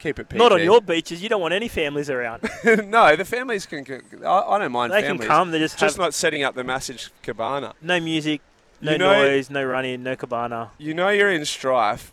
Keep 0.00 0.18
it 0.18 0.28
PG. 0.30 0.38
Not 0.38 0.50
on 0.50 0.62
your 0.64 0.80
beaches. 0.80 1.22
You 1.22 1.28
don't 1.28 1.40
want 1.40 1.54
any 1.54 1.68
families 1.68 2.10
around. 2.10 2.42
no, 2.64 3.14
the 3.14 3.24
families 3.24 3.66
can. 3.66 3.86
I, 4.24 4.26
I 4.40 4.58
don't 4.58 4.72
mind 4.72 4.92
they 4.92 5.02
families. 5.02 5.20
can 5.20 5.28
come. 5.28 5.50
They 5.52 5.60
just, 5.60 5.78
Just 5.78 5.98
not 5.98 6.12
setting 6.14 6.42
up 6.42 6.56
the 6.56 6.64
massage 6.64 7.08
cabana. 7.22 7.74
no 7.80 8.00
music, 8.00 8.40
no 8.80 8.92
You 8.92 8.98
know- 8.98 9.12
noise, 9.12 9.48
no 9.50 9.62
running, 9.64 10.02
no 10.02 10.16
cabana. 10.16 10.72
You 10.78 10.94
know 10.94 11.10
you're 11.10 11.30
in 11.30 11.44
strife 11.44 12.12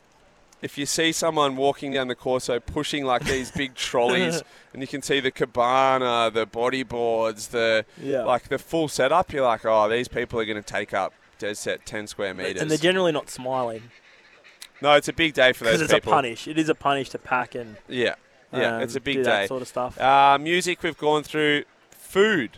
if 0.62 0.78
you 0.78 0.86
see 0.86 1.12
someone 1.12 1.56
walking 1.56 1.94
down 1.94 2.08
the 2.10 2.16
Corso 2.16 2.60
pushing 2.60 3.06
like 3.06 3.24
these 3.26 3.52
big 3.52 3.76
trolleys, 3.88 4.42
and 4.74 4.82
you 4.82 4.88
can 4.88 5.02
see 5.02 5.20
the 5.20 5.32
cabana, 5.32 6.30
the 6.34 6.46
bodyboards, 6.46 7.50
the 7.50 7.86
Yeah. 8.02 8.24
like 8.24 8.50
the 8.50 8.58
full 8.60 8.88
setup, 8.88 9.32
you're 9.32 9.46
like, 9.46 9.66
oh, 9.66 9.88
these 9.90 10.08
people 10.08 10.40
are 10.40 10.46
going 10.46 10.62
to 10.62 10.68
take 10.68 10.94
up 10.94 11.14
dead 11.38 11.58
set 11.58 11.86
10 11.86 12.08
square 12.08 12.34
meters. 12.34 12.62
And 12.62 12.70
they're 12.70 12.78
generally 12.78 13.12
not 13.14 13.30
smiling 13.30 13.84
no, 14.82 14.94
it's 14.94 15.10
a 15.10 15.14
big 15.14 15.34
day 15.34 15.52
for 15.52 15.66
those 15.66 15.74
because 15.74 15.82
it's 15.82 15.94
people. 15.94 16.14
a 16.14 16.16
punish. 16.16 16.48
It 16.48 16.58
is 16.58 16.70
a 16.70 16.76
punish 16.76 17.10
to 17.10 17.18
pack 17.20 17.54
and 17.54 17.76
Yeah, 17.90 18.16
yeah, 18.54 18.78
um, 18.78 18.82
it's 18.82 18.96
a 18.96 19.02
big 19.02 19.18
day. 19.18 19.24
that 19.24 19.48
sort 19.50 19.62
of 19.62 19.68
stuff. 19.68 20.00
uh, 20.00 20.38
music 20.40 20.82
we've 20.84 20.98
gone 20.98 21.24
through, 21.24 21.66
food. 21.92 22.52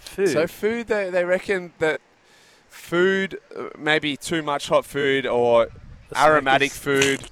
Food. 0.00 0.28
So 0.30 0.48
food, 0.48 0.88
they, 0.88 1.08
they 1.08 1.24
reckon 1.24 1.72
that 1.78 2.00
food, 2.68 3.38
uh, 3.56 3.68
maybe 3.78 4.16
too 4.16 4.42
much 4.42 4.68
hot 4.68 4.84
food 4.84 5.24
or 5.24 5.68
aromatic 6.16 6.72
food, 6.72 7.28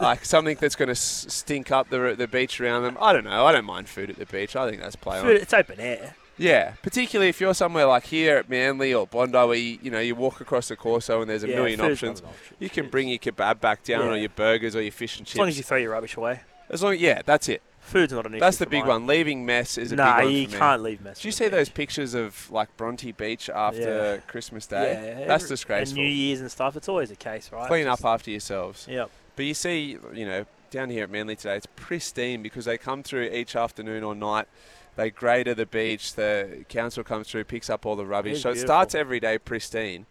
like 0.00 0.24
something 0.24 0.56
that's 0.60 0.76
going 0.76 0.88
to 0.88 0.94
stink 0.94 1.70
up 1.70 1.90
the 1.90 2.14
the 2.16 2.26
beach 2.28 2.60
around 2.60 2.82
them. 2.84 2.96
I 3.00 3.12
don't 3.12 3.24
know. 3.24 3.46
I 3.46 3.52
don't 3.52 3.64
mind 3.64 3.88
food 3.88 4.10
at 4.10 4.16
the 4.16 4.26
beach. 4.26 4.56
I 4.56 4.68
think 4.68 4.80
that's 4.82 4.96
play 4.96 5.20
Food, 5.20 5.36
on. 5.36 5.42
it's 5.42 5.52
open 5.54 5.80
air. 5.80 6.14
Yeah, 6.40 6.74
particularly 6.82 7.28
if 7.30 7.40
you're 7.40 7.52
somewhere 7.54 7.86
like 7.86 8.04
here 8.04 8.36
at 8.36 8.48
Manly 8.48 8.94
or 8.94 9.08
Bondi, 9.08 9.36
where 9.36 9.54
you, 9.54 9.78
you 9.82 9.90
know 9.90 9.98
you 9.98 10.14
walk 10.14 10.40
across 10.40 10.68
the 10.68 10.76
Corso 10.76 11.20
and 11.20 11.28
there's 11.28 11.42
a 11.42 11.48
Yeah, 11.48 11.56
million 11.56 11.80
options. 11.80 12.20
option. 12.22 12.56
You 12.60 12.70
can 12.70 12.88
bring 12.88 13.08
your 13.08 13.18
kebab 13.18 13.60
back 13.60 13.82
down 13.82 14.02
Yeah. 14.04 14.12
or 14.12 14.16
your 14.16 14.28
burgers 14.28 14.76
or 14.76 14.82
your 14.82 14.92
fish 14.92 15.18
and 15.18 15.26
chips. 15.26 15.34
as 15.34 15.38
long 15.40 15.48
as 15.48 15.56
you 15.56 15.64
throw 15.64 15.78
your 15.78 15.90
rubbish 15.90 16.16
away. 16.16 16.40
As 16.70 16.82
long, 16.82 16.96
yeah, 16.96 17.22
that's 17.26 17.48
it. 17.48 17.60
Food's 17.80 18.12
not 18.12 18.26
an 18.26 18.34
issue. 18.34 18.40
That's 18.40 18.58
the 18.58 18.66
big 18.66 18.80
mine. 18.82 18.88
one. 18.88 19.06
Leaving 19.06 19.46
mess 19.46 19.78
is 19.78 19.90
a 19.92 19.96
Nah, 19.96 20.18
big 20.18 20.24
one 20.26 20.32
you 20.34 20.48
for 20.48 20.58
can't 20.58 20.82
leave 20.82 21.00
mess. 21.00 21.22
Do 21.22 21.26
you 21.28 21.32
see 21.32 21.46
the 21.46 21.56
those 21.56 21.70
pictures 21.70 22.12
of 22.14 22.48
like 22.52 22.68
Bronte 22.76 23.10
Beach 23.12 23.48
after 23.48 23.80
Yeah. 23.80 24.16
Christmas 24.30 24.66
Day? 24.66 25.16
Yeah, 25.20 25.26
That's 25.26 25.48
disgraceful. 25.48 25.98
And 25.98 26.06
New 26.06 26.14
Year's 26.14 26.40
and 26.42 26.50
stuff. 26.52 26.76
It's 26.76 26.88
always 26.88 27.08
the 27.08 27.16
case, 27.16 27.50
right? 27.50 27.66
Clean 27.66 27.86
Just- 27.86 28.04
up 28.04 28.08
after 28.14 28.30
yourselves. 28.30 28.86
Yep. 28.88 29.10
But 29.38 29.46
you 29.46 29.54
see, 29.54 29.96
you 30.12 30.26
know, 30.26 30.46
down 30.72 30.90
here 30.90 31.04
at 31.04 31.10
Manly 31.10 31.36
today, 31.36 31.58
it's 31.58 31.68
pristine 31.76 32.42
because 32.42 32.64
they 32.64 32.76
come 32.76 33.04
through 33.04 33.30
each 33.32 33.54
afternoon 33.54 34.02
or 34.02 34.12
night. 34.16 34.48
They 34.96 35.10
grader 35.10 35.54
the 35.54 35.64
beach. 35.64 36.14
The 36.14 36.64
council 36.68 37.04
comes 37.04 37.28
through, 37.30 37.44
picks 37.44 37.70
up 37.70 37.86
all 37.86 37.94
the 37.94 38.04
rubbish. 38.04 38.32
It's 38.32 38.42
so 38.42 38.48
it 38.48 38.54
beautiful. 38.54 38.66
starts 38.66 38.94
every 38.96 39.20
day 39.20 39.38
pristine. 39.38 40.06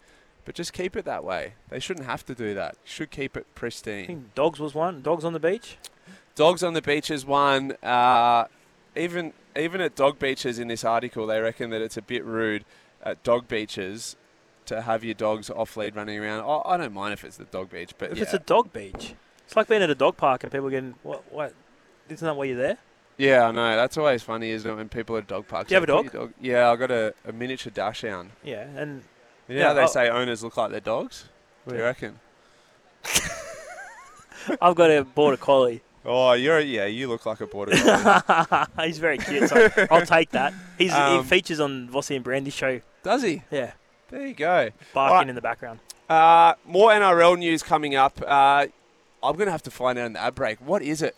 But 0.46 0.56
just 0.56 0.72
keep 0.72 0.96
it 0.96 1.04
that 1.04 1.26
way. 1.26 1.56
They 1.68 1.82
shouldn't 1.82 2.06
have 2.06 2.26
to 2.28 2.36
do 2.36 2.54
that. 2.54 2.78
Should 2.86 3.12
keep 3.12 3.36
it 3.36 3.46
I 3.54 3.60
pristine. 3.60 4.08
think 4.08 4.34
dogs 4.34 4.62
was 4.62 4.74
one. 4.74 5.02
Dogs 5.02 5.26
on 5.26 5.34
the 5.34 5.42
beach. 5.42 5.78
Dogs 6.36 6.64
on 6.64 6.72
the 6.72 6.82
beach 6.82 7.12
is 7.12 7.26
one. 7.26 7.74
Uh, 7.84 8.46
even 8.96 9.34
even 9.58 9.82
at 9.82 9.94
dog 9.98 10.20
beaches 10.20 10.58
in 10.58 10.70
this 10.70 10.86
article, 10.86 11.28
they 11.28 11.42
reckon 11.42 11.70
that 11.72 11.82
it's 11.82 11.98
a 11.98 12.02
bit 12.02 12.24
rude 12.24 12.64
at 13.04 13.22
dog 13.24 13.50
beaches 13.50 14.16
to 14.68 14.82
have 14.84 15.04
your 15.04 15.14
dogs 15.16 15.50
off 15.50 15.76
lead 15.78 15.96
running 15.96 16.20
around. 16.20 16.42
Oh, 16.46 16.62
I 16.66 16.78
don't 16.78 16.94
mind 16.94 17.14
if 17.14 17.24
it's 17.26 17.38
the 17.38 17.46
dog 17.46 17.70
beach, 17.72 17.94
but 17.98 18.12
If 18.12 18.18
yeah. 18.18 18.24
it's 18.24 18.34
a 18.34 18.40
dog 18.40 18.72
beach, 18.74 19.14
it's 19.46 19.56
like 19.56 19.68
being 19.68 19.82
at 19.82 19.90
a 19.90 19.96
dog 19.96 20.18
park 20.18 20.44
and 20.44 20.52
people 20.52 20.70
getting 20.70 20.96
what? 21.04 21.24
What? 21.34 21.54
Isn't 22.10 22.26
that 22.26 22.36
why 22.36 22.46
you're 22.46 22.58
there? 22.58 22.78
yeah, 23.18 23.48
I 23.48 23.52
know. 23.52 23.76
That's 23.76 23.98
always 23.98 24.22
funny, 24.24 24.52
isn't 24.52 24.70
it, 24.70 24.76
when 24.76 24.90
people 24.90 25.16
are 25.16 25.20
at 25.20 25.28
dog 25.28 25.48
parks? 25.48 25.70
Do 25.70 25.76
you 25.76 25.82
have 25.82 25.90
a 25.90 26.04
"Put 26.04 26.14
your 26.14 26.32
Yeah, 26.40 26.70
I 26.70 26.76
got 26.76 26.92
a, 26.92 27.14
a 27.26 27.32
miniature 27.32 27.72
dachshund. 27.74 28.30
Yeah, 28.44 28.68
and 28.76 29.04
You 29.48 29.56
know 29.56 29.62
Yeah, 29.62 29.68
how 29.70 29.74
they 29.74 29.82
I'll- 29.82 29.88
say 29.88 30.08
owners 30.10 30.44
look 30.44 30.56
like 30.58 30.72
their 30.72 30.80
dogs? 30.80 31.26
What 31.66 31.74
do 31.74 31.80
you 31.80 31.86
reckon? 31.86 32.20
I've 34.62 34.76
got 34.76 34.90
a 34.92 35.04
border 35.04 35.38
collie. 35.38 35.82
Oh, 36.06 36.32
you're 36.34 36.60
yeah. 36.62 36.86
You 36.86 37.10
look 37.10 37.26
like 37.26 37.42
a 37.42 37.48
border 37.48 37.76
collie. 37.76 38.66
He's 38.88 38.98
very 38.98 39.18
cute, 39.18 39.50
so 39.50 39.70
I'll 39.92 40.06
take 40.06 40.30
that. 40.32 40.54
He's, 40.78 40.94
Um, 40.94 41.18
he 41.24 41.30
features 41.30 41.60
on 41.60 41.90
Vossi 41.90 42.16
and 42.16 42.24
Brandy's 42.24 42.54
show. 42.54 42.80
Does 43.04 43.24
he? 43.24 43.44
Yeah, 43.52 43.72
There 44.10 44.26
you 44.28 44.34
go. 44.34 44.70
barking 44.94 45.12
Alright. 45.14 45.30
in 45.30 45.36
the 45.36 45.42
background. 45.42 45.80
Uh, 46.10 46.54
more 46.66 46.92
NRL 46.92 47.38
news 47.38 47.62
coming 47.64 47.96
up. 47.96 48.22
Uh, 48.26 48.68
I'm 49.22 49.36
going 49.36 49.48
to 49.48 49.52
have 49.52 49.64
to 49.64 49.72
find 49.72 50.00
out 50.00 50.06
in 50.06 50.14
the 50.14 50.22
ad 50.22 50.36
break. 50.36 50.60
What 50.62 50.82
is 50.82 51.02
it 51.02 51.18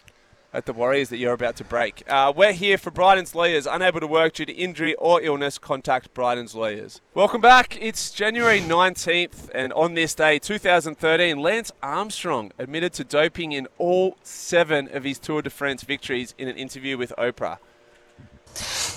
at 0.51 0.65
the 0.65 0.73
Warriors 0.73 1.09
that 1.09 1.17
you're 1.17 1.33
about 1.33 1.55
to 1.57 1.63
break? 1.63 2.03
Uh, 2.07 2.33
we're 2.35 2.53
here 2.53 2.79
for 2.79 2.89
Bryden's 2.89 3.35
Lawyers. 3.35 3.67
Unable 3.67 3.99
to 3.99 4.07
work 4.07 4.33
due 4.33 4.45
to 4.45 4.53
injury 4.53 4.95
or 4.95 5.21
illness, 5.21 5.59
contact 5.59 6.11
Bryden's 6.15 6.55
Lawyers. 6.55 7.01
Welcome 7.13 7.41
back. 7.41 7.77
It's 7.79 8.09
January 8.09 8.59
19th, 8.59 9.51
and 9.53 9.71
on 9.73 9.93
this 9.93 10.15
day, 10.15 10.39
2013, 10.39 11.37
Lance 11.37 11.71
Armstrong 11.83 12.51
admitted 12.57 12.93
to 12.93 13.03
doping 13.03 13.51
in 13.51 13.67
all 13.77 14.17
seven 14.23 14.89
of 14.91 15.03
his 15.03 15.19
Tour 15.19 15.43
de 15.43 15.51
France 15.51 15.83
victories 15.83 16.33
in 16.39 16.47
an 16.47 16.55
interview 16.55 16.97
with 16.97 17.13
Oprah. 17.19 17.59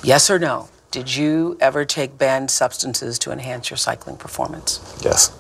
Yes 0.03 0.31
or 0.31 0.39
no? 0.39 0.71
Did 0.93 1.17
you 1.17 1.57
ever 1.59 1.87
take 1.87 2.19
banned 2.19 2.51
substances 2.51 3.19
to 3.21 3.33
enhance 3.33 3.71
your 3.71 3.79
cycling 3.79 4.19
performance? 4.19 4.79
Yes. 5.03 5.35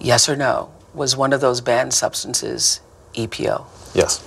Yes 0.00 0.28
or 0.28 0.34
no? 0.34 0.72
Was 0.94 1.16
one 1.16 1.32
of 1.32 1.40
those 1.40 1.60
banned 1.60 1.94
substances 1.94 2.80
EPO? 3.14 3.66
Yes. 3.94 4.26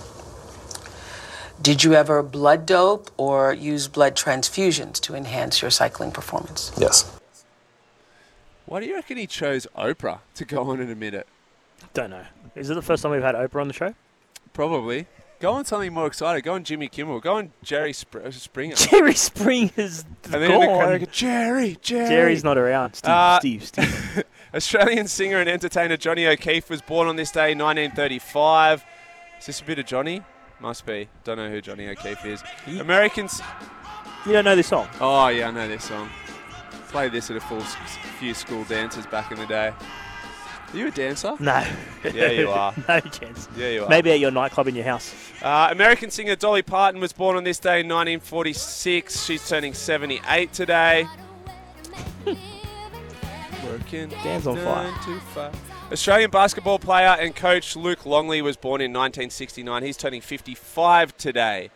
Did 1.61 1.83
you 1.83 1.93
ever 1.93 2.23
blood 2.23 2.65
dope 2.65 3.11
or 3.17 3.51
use 3.51 3.89
blood 3.89 4.15
transfusions 4.15 5.01
to 5.01 5.15
enhance 5.15 5.61
your 5.61 5.69
cycling 5.69 6.11
performance? 6.11 6.71
Yes. 6.77 7.13
Why 8.65 8.79
do 8.79 8.85
you 8.85 8.95
reckon 8.95 9.17
he 9.17 9.27
chose 9.27 9.67
Oprah 9.77 10.19
to 10.35 10.45
go 10.45 10.69
on 10.69 10.79
and 10.79 10.89
admit 10.89 11.13
it? 11.13 11.27
Don't 11.93 12.09
know. 12.09 12.23
Is 12.55 12.69
it 12.69 12.75
the 12.75 12.81
first 12.81 13.03
time 13.03 13.11
we've 13.11 13.21
had 13.21 13.35
Oprah 13.35 13.59
on 13.59 13.67
the 13.67 13.73
show? 13.73 13.93
Probably. 14.53 15.07
Go 15.43 15.51
on 15.55 15.65
something 15.65 15.91
more 15.91 16.07
exciting. 16.07 16.41
Go 16.41 16.53
on 16.53 16.63
Jimmy 16.63 16.87
Kimmel. 16.87 17.19
Go 17.19 17.35
on 17.35 17.51
Jerry 17.63 17.91
Spr- 17.91 18.31
Springer. 18.31 18.75
Jerry 18.77 19.13
Springer's 19.13 20.05
And 20.23 20.35
then 20.35 20.43
in 20.43 20.59
the 20.61 20.65
gone. 20.67 20.99
go, 20.99 21.05
Jerry, 21.11 21.77
Jerry. 21.81 22.07
Jerry's 22.07 22.45
not 22.45 22.57
around. 22.57 22.93
Steve, 22.93 23.11
Uh, 23.11 23.39
Steve, 23.39 23.65
Steve. 23.65 24.23
Australian 24.55 25.05
singer 25.09 25.39
and 25.41 25.49
entertainer 25.49 25.97
Johnny 25.97 26.25
O'Keefe 26.27 26.69
was 26.69 26.81
born 26.81 27.09
on 27.09 27.17
this 27.17 27.29
day, 27.29 27.53
1935. 27.53 28.85
Is 29.41 29.45
this 29.47 29.59
a 29.59 29.65
bit 29.65 29.79
of 29.79 29.85
Johnny? 29.85 30.21
Must 30.61 30.85
be. 30.85 31.09
Don't 31.25 31.35
know 31.35 31.49
who 31.49 31.59
Johnny 31.59 31.89
O'Keefe 31.89 32.23
is. 32.25 32.41
He- 32.65 32.79
Americans. 32.79 33.41
You 34.25 34.31
don't 34.31 34.45
know 34.45 34.55
this 34.55 34.67
song? 34.67 34.87
Oh 35.01 35.27
yeah, 35.27 35.49
I 35.49 35.51
know 35.51 35.67
this 35.67 35.83
song. 35.83 36.09
Played 36.87 37.11
this 37.11 37.29
at 37.29 37.35
a 37.35 37.41
full 37.41 37.59
few 38.17 38.33
school 38.33 38.63
dances 38.63 39.05
back 39.07 39.29
in 39.33 39.37
the 39.39 39.45
day. 39.47 39.73
Are 40.73 40.77
you 40.77 40.87
a 40.87 40.91
dancer? 40.91 41.35
No. 41.39 41.63
Yeah, 42.03 42.31
you 42.31 42.49
are. 42.49 42.73
no 42.87 42.99
chance. 43.01 43.47
Yeah, 43.55 43.69
you 43.69 43.83
are. 43.83 43.89
Maybe 43.89 44.11
at 44.11 44.19
your 44.19 44.31
nightclub 44.31 44.67
in 44.67 44.73
your 44.73 44.85
house. 44.85 45.13
Uh, 45.41 45.67
American 45.69 46.09
singer 46.09 46.35
Dolly 46.35 46.63
Parton 46.63 46.99
was 46.99 47.13
born 47.13 47.37
on 47.37 47.43
this 47.43 47.59
day 47.59 47.81
in 47.81 47.87
1946. 47.87 49.23
She's 49.23 49.47
turning 49.47 49.75
78 49.75 50.51
today. 50.51 51.05
Working 53.63 54.09
Dan's 54.09 54.47
on 54.47 54.57
fire. 54.57 54.89
nine 54.89 54.99
to. 55.03 55.51
Australian 55.91 56.31
basketball 56.31 56.79
player 56.79 57.15
and 57.19 57.35
coach 57.35 57.75
Luke 57.75 58.03
Longley 58.07 58.41
was 58.41 58.57
born 58.57 58.81
in 58.81 58.91
1969. 58.91 59.83
He's 59.83 59.95
turning 59.95 60.21
55 60.21 61.15
today. 61.17 61.69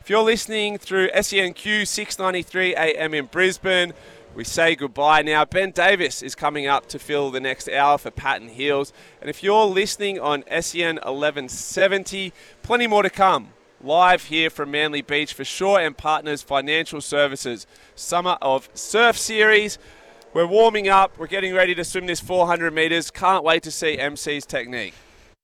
If 0.00 0.10
you're 0.10 0.22
listening 0.22 0.76
through 0.76 1.08
SENQ 1.10 1.86
693 1.86 2.74
AM 2.74 3.14
in 3.14 3.26
Brisbane, 3.26 3.94
we 4.34 4.44
say 4.44 4.74
goodbye 4.74 5.22
now. 5.22 5.44
Ben 5.44 5.72
Davis 5.72 6.22
is 6.22 6.34
coming 6.34 6.66
up 6.66 6.86
to 6.88 6.98
fill 6.98 7.30
the 7.30 7.40
next 7.40 7.68
hour 7.68 7.98
for 7.98 8.10
Patton 8.10 8.48
Hills. 8.48 8.92
And 9.20 9.28
if 9.28 9.42
you're 9.42 9.66
listening 9.66 10.18
on 10.18 10.44
SEN 10.60 10.96
1170, 10.96 12.32
plenty 12.62 12.86
more 12.86 13.02
to 13.02 13.10
come. 13.10 13.50
Live 13.82 14.24
here 14.24 14.48
from 14.48 14.70
Manly 14.70 15.02
Beach 15.02 15.34
for 15.34 15.44
Shaw 15.44 15.76
and 15.76 15.96
Partners 15.96 16.40
Financial 16.40 17.00
Services 17.00 17.66
Summer 17.94 18.38
of 18.40 18.70
Surf 18.72 19.18
Series. 19.18 19.78
We're 20.32 20.46
warming 20.46 20.88
up. 20.88 21.18
We're 21.18 21.26
getting 21.26 21.52
ready 21.52 21.74
to 21.74 21.84
swim 21.84 22.06
this 22.06 22.20
400 22.20 22.72
metres. 22.72 23.10
Can't 23.10 23.44
wait 23.44 23.62
to 23.64 23.70
see 23.70 23.98
MC's 23.98 24.46
technique. 24.46 24.94